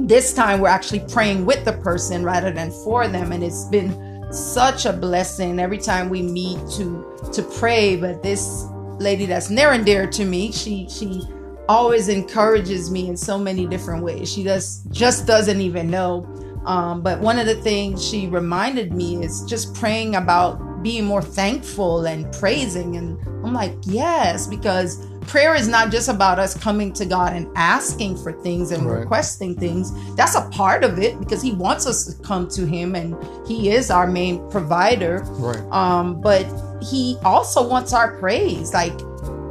this 0.00 0.34
time 0.34 0.60
we're 0.60 0.68
actually 0.68 1.00
praying 1.00 1.46
with 1.46 1.64
the 1.64 1.74
person 1.74 2.24
rather 2.24 2.50
than 2.50 2.70
for 2.84 3.06
them. 3.06 3.30
And 3.30 3.44
it's 3.44 3.66
been 3.66 4.10
such 4.32 4.86
a 4.86 4.92
blessing 4.92 5.60
every 5.60 5.78
time 5.78 6.08
we 6.08 6.22
meet 6.22 6.58
to 6.76 7.06
to 7.32 7.42
pray. 7.42 7.96
But 7.96 8.22
this 8.22 8.66
lady 8.98 9.26
that's 9.26 9.50
near 9.50 9.72
and 9.72 9.84
dear 9.84 10.06
to 10.06 10.24
me, 10.24 10.52
she 10.52 10.88
she 10.88 11.22
always 11.68 12.08
encourages 12.08 12.90
me 12.90 13.08
in 13.08 13.16
so 13.16 13.38
many 13.38 13.66
different 13.66 14.02
ways. 14.02 14.32
She 14.32 14.42
does 14.42 14.82
just 14.90 15.26
doesn't 15.26 15.60
even 15.60 15.90
know. 15.90 16.26
Um, 16.64 17.02
but 17.02 17.18
one 17.20 17.38
of 17.38 17.46
the 17.46 17.56
things 17.56 18.06
she 18.06 18.28
reminded 18.28 18.92
me 18.92 19.22
is 19.22 19.42
just 19.42 19.74
praying 19.74 20.14
about 20.14 20.82
being 20.82 21.04
more 21.04 21.22
thankful 21.22 22.04
and 22.06 22.32
praising. 22.32 22.96
And 22.96 23.18
I'm 23.44 23.52
like, 23.52 23.74
yes, 23.82 24.46
because 24.46 25.04
prayer 25.26 25.54
is 25.54 25.68
not 25.68 25.90
just 25.90 26.08
about 26.08 26.38
us 26.38 26.56
coming 26.56 26.92
to 26.94 27.04
God 27.06 27.32
and 27.34 27.46
asking 27.56 28.16
for 28.22 28.32
things 28.32 28.70
and 28.72 28.86
Right. 28.86 29.00
requesting 29.00 29.54
things. 29.54 29.92
That's 30.16 30.34
a 30.34 30.42
part 30.50 30.84
of 30.84 30.98
it 30.98 31.18
because 31.18 31.40
He 31.42 31.52
wants 31.52 31.86
us 31.86 32.04
to 32.06 32.14
come 32.22 32.48
to 32.48 32.66
Him 32.66 32.94
and 32.94 33.16
He 33.46 33.70
is 33.70 33.90
our 33.90 34.06
main 34.06 34.48
provider 34.50 35.24
Right. 35.38 35.62
um 35.72 36.20
but 36.20 36.46
he 36.82 37.16
also 37.24 37.66
wants 37.68 37.92
our 37.92 38.16
praise 38.18 38.72
like 38.74 38.98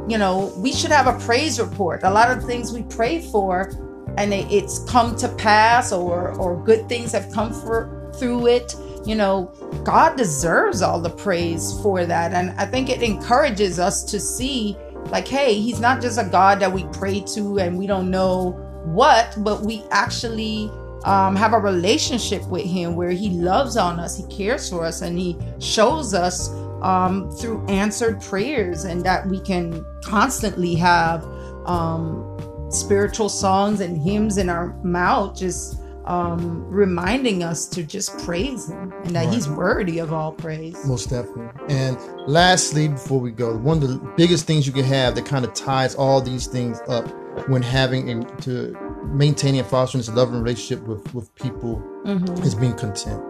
you 0.06 0.18
know 0.18 0.52
we 0.58 0.70
should 0.70 0.90
have 0.90 1.06
a 1.06 1.18
praise 1.24 1.58
report 1.58 2.00
a 2.02 2.10
lot 2.10 2.30
of 2.30 2.44
things 2.44 2.72
we 2.72 2.82
pray 2.82 3.22
for 3.32 3.70
and 4.18 4.34
it's 4.34 4.80
come 4.84 5.16
to 5.16 5.28
pass 5.30 5.92
or 5.92 6.34
or 6.38 6.62
good 6.62 6.86
things 6.90 7.12
have 7.12 7.30
come 7.32 7.50
for 7.52 8.12
through 8.18 8.46
it 8.48 8.74
you 9.06 9.14
know 9.14 9.50
god 9.82 10.14
deserves 10.16 10.82
all 10.82 11.00
the 11.00 11.08
praise 11.08 11.72
for 11.82 12.04
that 12.04 12.34
and 12.34 12.50
i 12.60 12.66
think 12.66 12.90
it 12.90 13.02
encourages 13.02 13.78
us 13.78 14.04
to 14.04 14.20
see 14.20 14.76
like 15.06 15.26
hey 15.26 15.54
he's 15.54 15.80
not 15.80 16.00
just 16.00 16.18
a 16.18 16.24
god 16.24 16.60
that 16.60 16.72
we 16.72 16.84
pray 16.92 17.20
to 17.20 17.58
and 17.58 17.76
we 17.78 17.86
don't 17.86 18.10
know 18.10 18.50
what 18.84 19.34
but 19.38 19.62
we 19.62 19.84
actually 19.90 20.70
um, 21.04 21.34
have 21.34 21.52
a 21.52 21.58
relationship 21.58 22.46
with 22.48 22.64
him 22.64 22.94
where 22.94 23.10
he 23.10 23.30
loves 23.30 23.76
on 23.76 23.98
us 23.98 24.16
he 24.16 24.24
cares 24.34 24.68
for 24.68 24.84
us 24.84 25.02
and 25.02 25.18
he 25.18 25.36
shows 25.58 26.14
us 26.14 26.50
um, 26.82 27.30
through 27.32 27.64
answered 27.66 28.20
prayers 28.20 28.84
and 28.84 29.04
that 29.04 29.26
we 29.26 29.40
can 29.40 29.84
constantly 30.02 30.74
have 30.74 31.24
um, 31.66 32.28
spiritual 32.70 33.28
songs 33.28 33.80
and 33.80 34.00
hymns 34.00 34.38
in 34.38 34.48
our 34.48 34.74
mouth 34.82 35.36
just 35.36 35.81
um, 36.04 36.64
reminding 36.68 37.42
us 37.44 37.66
to 37.66 37.82
just 37.82 38.18
praise 38.24 38.68
him 38.68 38.92
and 39.04 39.14
that 39.14 39.26
Right. 39.26 39.34
he's 39.34 39.48
worthy 39.48 39.98
of 39.98 40.12
all 40.12 40.32
praise 40.32 40.76
Most 40.86 41.10
definitely. 41.10 41.44
And 41.68 41.96
lastly, 42.26 42.88
before 42.88 43.20
we 43.20 43.30
go, 43.30 43.56
one 43.56 43.82
of 43.82 43.88
the 43.88 44.00
biggest 44.16 44.46
things 44.46 44.66
you 44.66 44.72
can 44.72 44.84
have 44.84 45.14
that 45.14 45.24
kind 45.26 45.44
of 45.44 45.54
ties 45.54 45.94
all 45.94 46.20
these 46.20 46.46
things 46.46 46.80
up 46.88 47.06
when 47.48 47.62
having 47.62 48.10
and 48.10 48.26
to 48.42 48.76
maintaining 49.12 49.60
and 49.60 49.68
fostering 49.68 50.00
this 50.00 50.08
loving 50.10 50.40
relationship 50.42 50.86
with 50.86 51.14
with 51.14 51.34
people 51.36 51.80
Mhm. 52.04 52.44
is 52.44 52.54
being 52.54 52.74
content. 52.74 53.22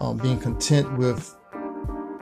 Um, 0.00 0.16
being 0.16 0.38
content 0.38 0.96
with 0.98 1.34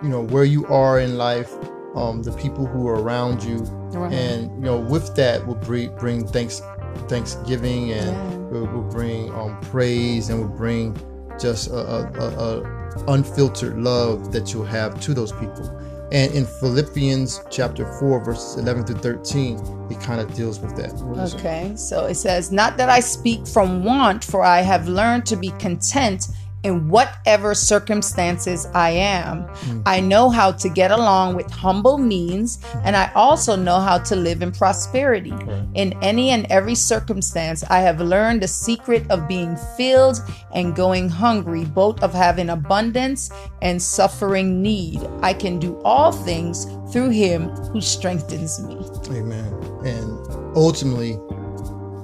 you 0.02 0.08
know 0.08 0.22
where 0.22 0.44
you 0.44 0.66
are 0.66 0.98
in 1.00 1.16
life, 1.18 1.52
um, 1.94 2.22
the 2.22 2.32
people 2.32 2.66
who 2.66 2.88
are 2.88 3.00
around 3.00 3.42
you, 3.44 3.58
Right. 3.92 4.12
and 4.12 4.50
you 4.56 4.62
know 4.62 4.78
with 4.78 5.14
that 5.16 5.46
will 5.46 5.54
bring 5.54 5.94
bring 5.98 6.26
thanks 6.26 6.60
Thanksgiving 7.08 7.92
and 7.92 8.10
Yeah. 8.10 8.38
Will, 8.52 8.66
will 8.66 8.82
bring 8.82 9.32
um, 9.34 9.58
praise 9.62 10.28
and 10.28 10.40
will 10.40 10.56
bring 10.56 10.96
just 11.40 11.70
a, 11.70 11.74
a, 11.74 12.28
a, 12.38 12.82
unfiltered 13.08 13.78
love 13.78 14.32
that 14.32 14.52
you'll 14.52 14.64
have 14.64 15.00
to 15.00 15.14
those 15.14 15.32
people. 15.32 15.66
And 16.12 16.30
in 16.34 16.44
Philippians 16.44 17.40
chapter 17.50 17.90
4, 17.98 18.22
verses 18.22 18.58
11 18.58 18.84
through 18.84 18.98
13, 18.98 19.88
it 19.90 19.98
kind 20.00 20.20
of 20.20 20.34
deals 20.34 20.60
with 20.60 20.76
that. 20.76 20.92
Okay, 21.34 21.72
so 21.74 22.04
it 22.04 22.16
says, 22.16 22.52
Not 22.52 22.76
that 22.76 22.90
I 22.90 23.00
speak 23.00 23.46
from 23.46 23.82
want, 23.82 24.22
for 24.22 24.44
I 24.44 24.60
have 24.60 24.88
learned 24.88 25.24
to 25.26 25.36
be 25.36 25.52
content 25.52 26.28
in 26.62 26.88
whatever 26.88 27.54
circumstances 27.54 28.66
I 28.74 28.90
am. 28.90 29.44
Mm. 29.44 29.82
I 29.86 30.00
know 30.00 30.30
how 30.30 30.52
to 30.52 30.68
get 30.68 30.90
along 30.90 31.34
with 31.34 31.50
humble 31.50 31.98
means, 31.98 32.58
and 32.84 32.96
I 32.96 33.10
also 33.14 33.56
know 33.56 33.80
how 33.80 33.98
to 33.98 34.16
live 34.16 34.42
in 34.42 34.52
prosperity. 34.52 35.34
In 35.74 35.92
any 36.02 36.30
and 36.30 36.46
every 36.50 36.74
circumstance, 36.74 37.64
I 37.68 37.80
have 37.80 38.00
learned 38.00 38.42
the 38.42 38.48
secret 38.48 39.10
of 39.10 39.26
being 39.26 39.56
filled 39.76 40.18
and 40.54 40.76
going 40.76 41.08
hungry, 41.08 41.64
both 41.64 42.02
of 42.02 42.12
having 42.12 42.50
abundance 42.50 43.30
and 43.60 43.80
suffering 43.80 44.62
need. 44.62 45.00
I 45.22 45.32
can 45.32 45.58
do 45.58 45.80
all 45.84 46.12
things 46.12 46.66
through 46.92 47.10
him 47.10 47.48
who 47.72 47.80
strengthens 47.80 48.62
me. 48.62 48.76
Amen. 49.10 49.52
And 49.84 50.56
ultimately, 50.56 51.18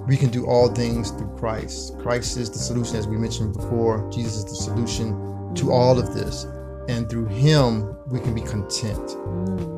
we 0.08 0.16
can 0.16 0.30
do 0.30 0.46
all 0.46 0.68
things 0.68 1.10
through 1.10 1.36
Christ. 1.36 1.98
Christ 1.98 2.36
is 2.38 2.50
the 2.50 2.58
solution, 2.58 2.96
as 2.96 3.06
we 3.06 3.16
mentioned 3.16 3.52
before. 3.54 4.08
Jesus 4.10 4.36
is 4.36 4.44
the 4.46 4.54
solution 4.56 5.54
to 5.54 5.70
all 5.70 5.98
of 5.98 6.14
this. 6.14 6.44
And 6.88 7.08
through 7.10 7.26
Him, 7.26 7.94
we 8.06 8.18
can 8.18 8.34
be 8.34 8.40
content. 8.40 9.10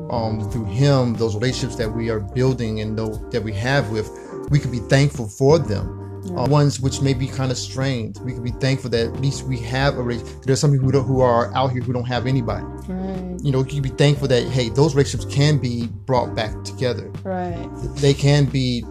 Um, 0.09 0.49
through 0.49 0.65
Him, 0.65 1.13
those 1.15 1.35
relationships 1.35 1.75
that 1.75 1.89
we 1.89 2.09
are 2.09 2.21
building 2.21 2.79
and 2.79 2.97
that 2.97 3.41
we 3.43 3.51
have 3.53 3.91
with, 3.91 4.09
we 4.49 4.59
can 4.59 4.71
be 4.71 4.79
thankful 4.79 5.27
for 5.27 5.59
them. 5.59 5.97
uh, 6.37 6.45
ones 6.47 6.79
which 6.79 7.01
may 7.01 7.13
be 7.13 7.27
kind 7.27 7.51
of 7.51 7.57
strained. 7.57 8.19
We 8.23 8.33
can 8.33 8.43
be 8.43 8.51
thankful 8.51 8.89
that 8.91 9.07
at 9.07 9.21
least 9.21 9.43
we 9.43 9.57
have 9.59 9.97
a 9.97 10.01
race. 10.01 10.21
There's 10.45 10.59
some 10.59 10.71
people 10.71 10.85
who, 10.85 10.91
don't, 10.91 11.05
who 11.05 11.21
are 11.21 11.53
out 11.55 11.71
here 11.71 11.81
who 11.81 11.93
don't 11.93 12.07
have 12.07 12.27
anybody. 12.27 12.65
Right. 12.87 13.39
You 13.43 13.51
know, 13.51 13.59
you 13.59 13.65
can 13.65 13.81
be 13.81 13.89
thankful 13.89 14.27
that 14.27 14.47
hey, 14.49 14.69
those 14.69 14.93
relationships 14.95 15.33
can 15.33 15.57
be 15.57 15.87
brought 15.87 16.35
back 16.35 16.63
together. 16.63 17.09
Right. 17.23 17.69
They 17.95 18.13
can 18.13 18.45
be, 18.45 18.83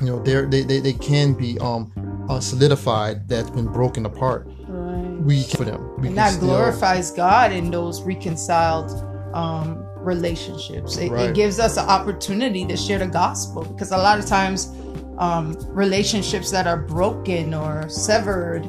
you 0.00 0.06
know, 0.06 0.22
they're, 0.22 0.46
they 0.46 0.62
they 0.62 0.80
they 0.80 0.92
can 0.92 1.34
be 1.34 1.58
um 1.60 1.92
uh, 2.28 2.40
solidified 2.40 3.28
that's 3.28 3.50
been 3.50 3.66
broken 3.66 4.06
apart. 4.06 4.46
Right. 4.68 5.20
We 5.22 5.42
for 5.44 5.64
them. 5.64 5.80
We 6.00 6.08
and 6.08 6.14
can 6.14 6.14
that 6.16 6.32
still- 6.34 6.48
glorifies 6.48 7.10
God 7.10 7.52
in 7.52 7.70
those 7.70 8.02
reconciled 8.02 8.90
um, 9.34 9.84
relationships. 9.96 10.96
It, 10.98 11.10
Right. 11.10 11.30
it 11.30 11.34
gives 11.34 11.58
us 11.58 11.76
an 11.76 11.86
opportunity 11.88 12.64
to 12.66 12.76
share 12.76 12.98
the 12.98 13.06
gospel 13.06 13.64
because 13.64 13.90
a 13.92 13.96
lot 13.96 14.18
of 14.18 14.26
times 14.26 14.68
um, 15.18 15.56
relationships 15.68 16.50
that 16.52 16.66
are 16.66 16.76
broken 16.78 17.52
or 17.52 17.88
severed, 17.88 18.62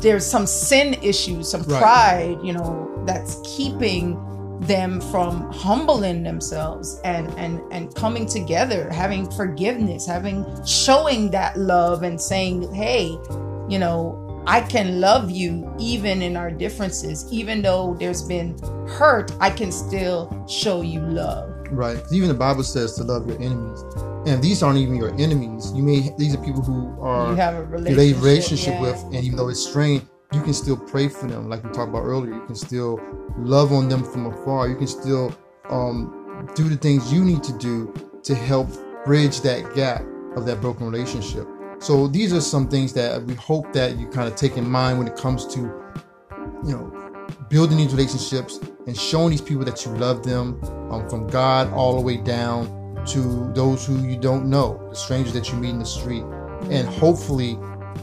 there's 0.00 0.26
some 0.26 0.46
sin 0.46 0.94
issues, 1.02 1.50
some 1.50 1.62
Right. 1.64 1.80
pride, 1.80 2.38
you 2.42 2.52
know, 2.54 3.02
that's 3.06 3.38
keeping 3.56 4.16
them 4.62 5.00
from 5.00 5.50
humbling 5.52 6.22
themselves 6.22 7.00
and 7.04 7.28
and 7.38 7.60
and 7.72 7.94
coming 7.94 8.26
together 8.26 8.90
having 8.90 9.28
forgiveness 9.32 10.06
having 10.06 10.46
showing 10.64 11.30
that 11.30 11.56
love 11.56 12.02
and 12.02 12.20
saying 12.20 12.72
hey 12.72 13.16
you 13.68 13.78
know 13.78 14.22
I 14.46 14.60
can 14.60 15.00
love 15.00 15.30
you 15.30 15.72
even 15.78 16.20
in 16.20 16.36
our 16.36 16.50
differences. 16.50 17.26
Even 17.30 17.62
though 17.62 17.94
there's 17.98 18.22
been 18.22 18.58
hurt, 18.88 19.30
I 19.40 19.50
can 19.50 19.70
still 19.70 20.46
show 20.48 20.82
you 20.82 21.00
love. 21.00 21.50
right 21.70 22.02
even 22.12 22.28
the 22.28 22.34
Bible 22.34 22.64
says 22.64 22.94
to 22.96 23.04
love 23.04 23.26
your 23.26 23.40
enemies. 23.40 23.82
And 24.26 24.42
these 24.42 24.62
aren't 24.62 24.78
even 24.78 24.96
your 24.96 25.14
enemies. 25.18 25.72
You 25.72 25.82
may 25.82 26.10
these 26.18 26.34
are 26.34 26.42
people 26.44 26.62
who 26.62 27.00
are 27.00 27.30
you 27.30 27.36
have 27.36 27.54
a 27.54 27.64
relationship, 27.64 28.22
relationship 28.22 28.74
yeah. 28.74 28.80
with, 28.80 29.02
and 29.14 29.24
even 29.24 29.36
though 29.36 29.48
it's 29.48 29.64
strained, 29.64 30.06
you 30.32 30.42
can 30.42 30.54
still 30.54 30.76
pray 30.76 31.08
for 31.08 31.26
them, 31.26 31.48
like 31.48 31.62
we 31.62 31.70
talked 31.70 31.90
about 31.90 32.04
earlier. 32.04 32.34
You 32.34 32.46
can 32.46 32.54
still 32.54 33.00
love 33.38 33.72
on 33.72 33.88
them 33.88 34.02
from 34.02 34.26
afar. 34.26 34.68
You 34.68 34.76
can 34.76 34.86
still 34.86 35.36
um, 35.68 36.48
do 36.54 36.68
the 36.68 36.76
things 36.76 37.12
you 37.12 37.24
need 37.24 37.42
to 37.44 37.52
do 37.58 37.92
to 38.22 38.34
help 38.34 38.68
bridge 39.04 39.40
that 39.42 39.74
gap 39.74 40.02
of 40.36 40.46
that 40.46 40.60
broken 40.60 40.90
relationship. 40.90 41.46
So 41.80 42.06
these 42.06 42.32
are 42.32 42.40
some 42.40 42.68
things 42.68 42.92
that 42.94 43.22
we 43.24 43.34
hope 43.34 43.72
that 43.72 43.98
you 43.98 44.06
kind 44.06 44.28
of 44.28 44.36
take 44.36 44.56
in 44.56 44.68
mind 44.68 44.98
when 44.98 45.08
it 45.08 45.16
comes 45.16 45.46
to, 45.54 45.60
you 46.64 46.72
know, 46.72 47.26
building 47.48 47.78
these 47.78 47.92
relationships 47.92 48.60
and 48.86 48.96
showing 48.96 49.30
these 49.30 49.40
people 49.40 49.64
that 49.64 49.84
you 49.84 49.92
love 49.92 50.22
them, 50.22 50.62
um, 50.90 51.08
from 51.08 51.26
God 51.26 51.72
all 51.72 51.96
the 51.96 52.00
way 52.00 52.16
down 52.16 53.04
to 53.06 53.52
those 53.52 53.84
who 53.84 53.98
you 54.06 54.16
don't 54.16 54.48
know, 54.48 54.88
the 54.90 54.94
strangers 54.94 55.32
that 55.34 55.50
you 55.50 55.58
meet 55.58 55.70
in 55.70 55.80
the 55.80 55.84
street, 55.84 56.22
and 56.70 56.86
hopefully 56.88 57.58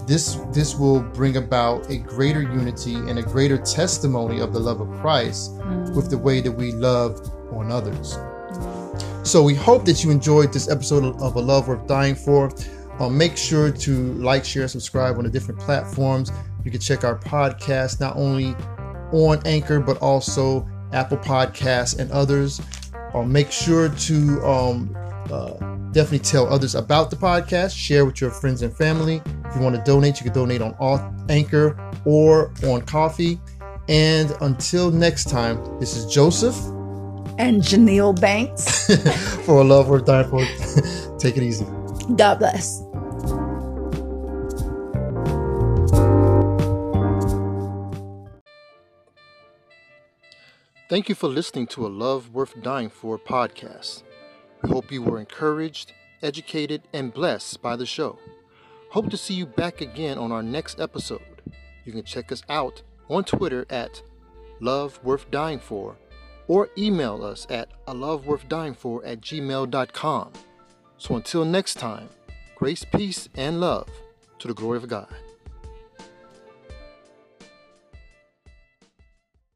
this 0.10 0.40
this 0.52 0.76
will 0.76 1.02
bring 1.02 1.38
about 1.38 1.88
a 1.92 1.98
greater 1.98 2.42
unity 2.42 2.96
and 2.96 3.20
a 3.20 3.22
greater 3.22 3.60
testimony 3.60 4.40
of 4.42 4.52
the 4.54 4.60
love 4.60 4.82
of 4.82 4.90
Christ 5.00 5.52
with 5.94 6.10
the 6.10 6.18
way 6.18 6.42
that 6.42 6.52
we 6.52 6.72
love 6.72 7.22
on 7.54 7.72
others. 7.72 8.18
So 9.22 9.44
we 9.44 9.54
hope 9.54 9.86
that 9.86 10.04
you 10.04 10.10
enjoyed 10.10 10.52
this 10.52 10.68
episode 10.68 11.04
of 11.22 11.36
A 11.36 11.40
Love 11.40 11.68
Worth 11.68 11.86
Dying 11.86 12.16
For. 12.16 12.52
Uh, 12.98 13.08
make 13.08 13.38
sure 13.38 13.72
to 13.72 14.14
like, 14.14 14.44
share, 14.44 14.68
subscribe 14.68 15.18
on 15.18 15.26
the 15.26 15.30
different 15.30 15.60
platforms. 15.60 16.32
You 16.66 16.72
can 16.72 16.82
check 16.82 17.04
our 17.04 17.20
podcast 17.20 18.00
not 18.00 18.16
only 18.16 18.56
on 19.12 19.40
Anchor 19.46 19.80
but 19.80 19.98
also 19.98 20.68
Apple 20.92 21.18
Podcasts 21.18 22.00
and 22.00 22.12
others. 22.12 22.60
Uh, 23.14 23.24
make 23.24 23.52
sure 23.52 23.90
to 23.90 24.44
um, 24.44 24.96
uh, 25.32 25.54
definitely 25.92 26.20
tell 26.20 26.52
others 26.52 26.76
about 26.76 27.10
the 27.10 27.16
podcast. 27.16 27.76
Share 27.76 28.06
with 28.06 28.22
your 28.22 28.32
friends 28.32 28.62
and 28.62 28.76
family. 28.76 29.22
If 29.46 29.56
you 29.56 29.62
want 29.62 29.76
to 29.76 29.82
donate, 29.84 30.20
you 30.20 30.26
can 30.26 30.34
donate 30.34 30.62
on 30.62 30.76
all 30.80 31.00
Anchor 31.30 31.78
or 32.06 32.52
on 32.64 32.82
Ko-fi. 32.82 33.40
And 33.88 34.32
until 34.42 34.92
next 34.92 35.30
time, 35.30 35.80
this 35.80 35.96
is 35.98 36.06
Joseph 36.06 36.56
And 37.40 37.62
Janelle 37.62 38.20
Banks. 38.20 38.86
for 39.46 39.62
a 39.62 39.64
love 39.64 39.90
worth 39.90 40.06
dying 40.06 40.30
for. 40.30 40.46
Take 41.20 41.38
it 41.38 41.44
easy. 41.44 41.66
God 42.16 42.40
bless. 42.40 42.84
Thank 50.90 51.08
you 51.08 51.14
for 51.14 51.28
listening 51.28 51.68
to 51.68 51.86
a 51.86 51.88
Love 51.88 52.34
Worth 52.34 52.60
Dying 52.64 52.90
For 52.90 53.20
podcast. 53.20 54.02
We 54.62 54.70
hope 54.70 54.92
you 54.92 55.02
were 55.02 55.20
encouraged, 55.20 55.94
educated, 56.22 56.84
and 56.94 57.14
blessed 57.14 57.62
by 57.62 57.76
the 57.76 57.86
show. 57.86 58.20
Hope 58.92 59.10
to 59.10 59.18
see 59.18 59.34
you 59.34 59.46
back 59.46 59.82
again 59.82 60.18
on 60.18 60.32
our 60.32 60.44
next 60.44 60.80
episode. 60.80 61.42
You 61.86 61.94
can 61.94 62.04
check 62.04 62.32
us 62.32 62.44
out 62.50 62.82
on 63.10 63.24
Twitter 63.24 63.66
at 63.70 64.02
Love 64.60 65.00
Worth 65.04 65.30
Dying 65.32 65.60
For 65.60 65.98
or 66.50 66.70
email 66.78 67.24
us 67.24 67.48
at 67.50 67.70
a 67.88 67.94
love 67.94 68.26
worth 68.26 68.50
dying 68.50 68.74
for 68.74 69.06
at 69.06 69.22
gmail.com. 69.22 70.34
So 70.98 71.16
until 71.16 71.46
next 71.46 71.76
time, 71.76 72.10
grace, 72.56 72.84
peace, 72.84 73.30
and 73.36 73.62
love 73.62 73.88
to 74.40 74.48
the 74.50 74.54
glory 74.54 74.78
of 74.78 74.88
God. 74.90 75.14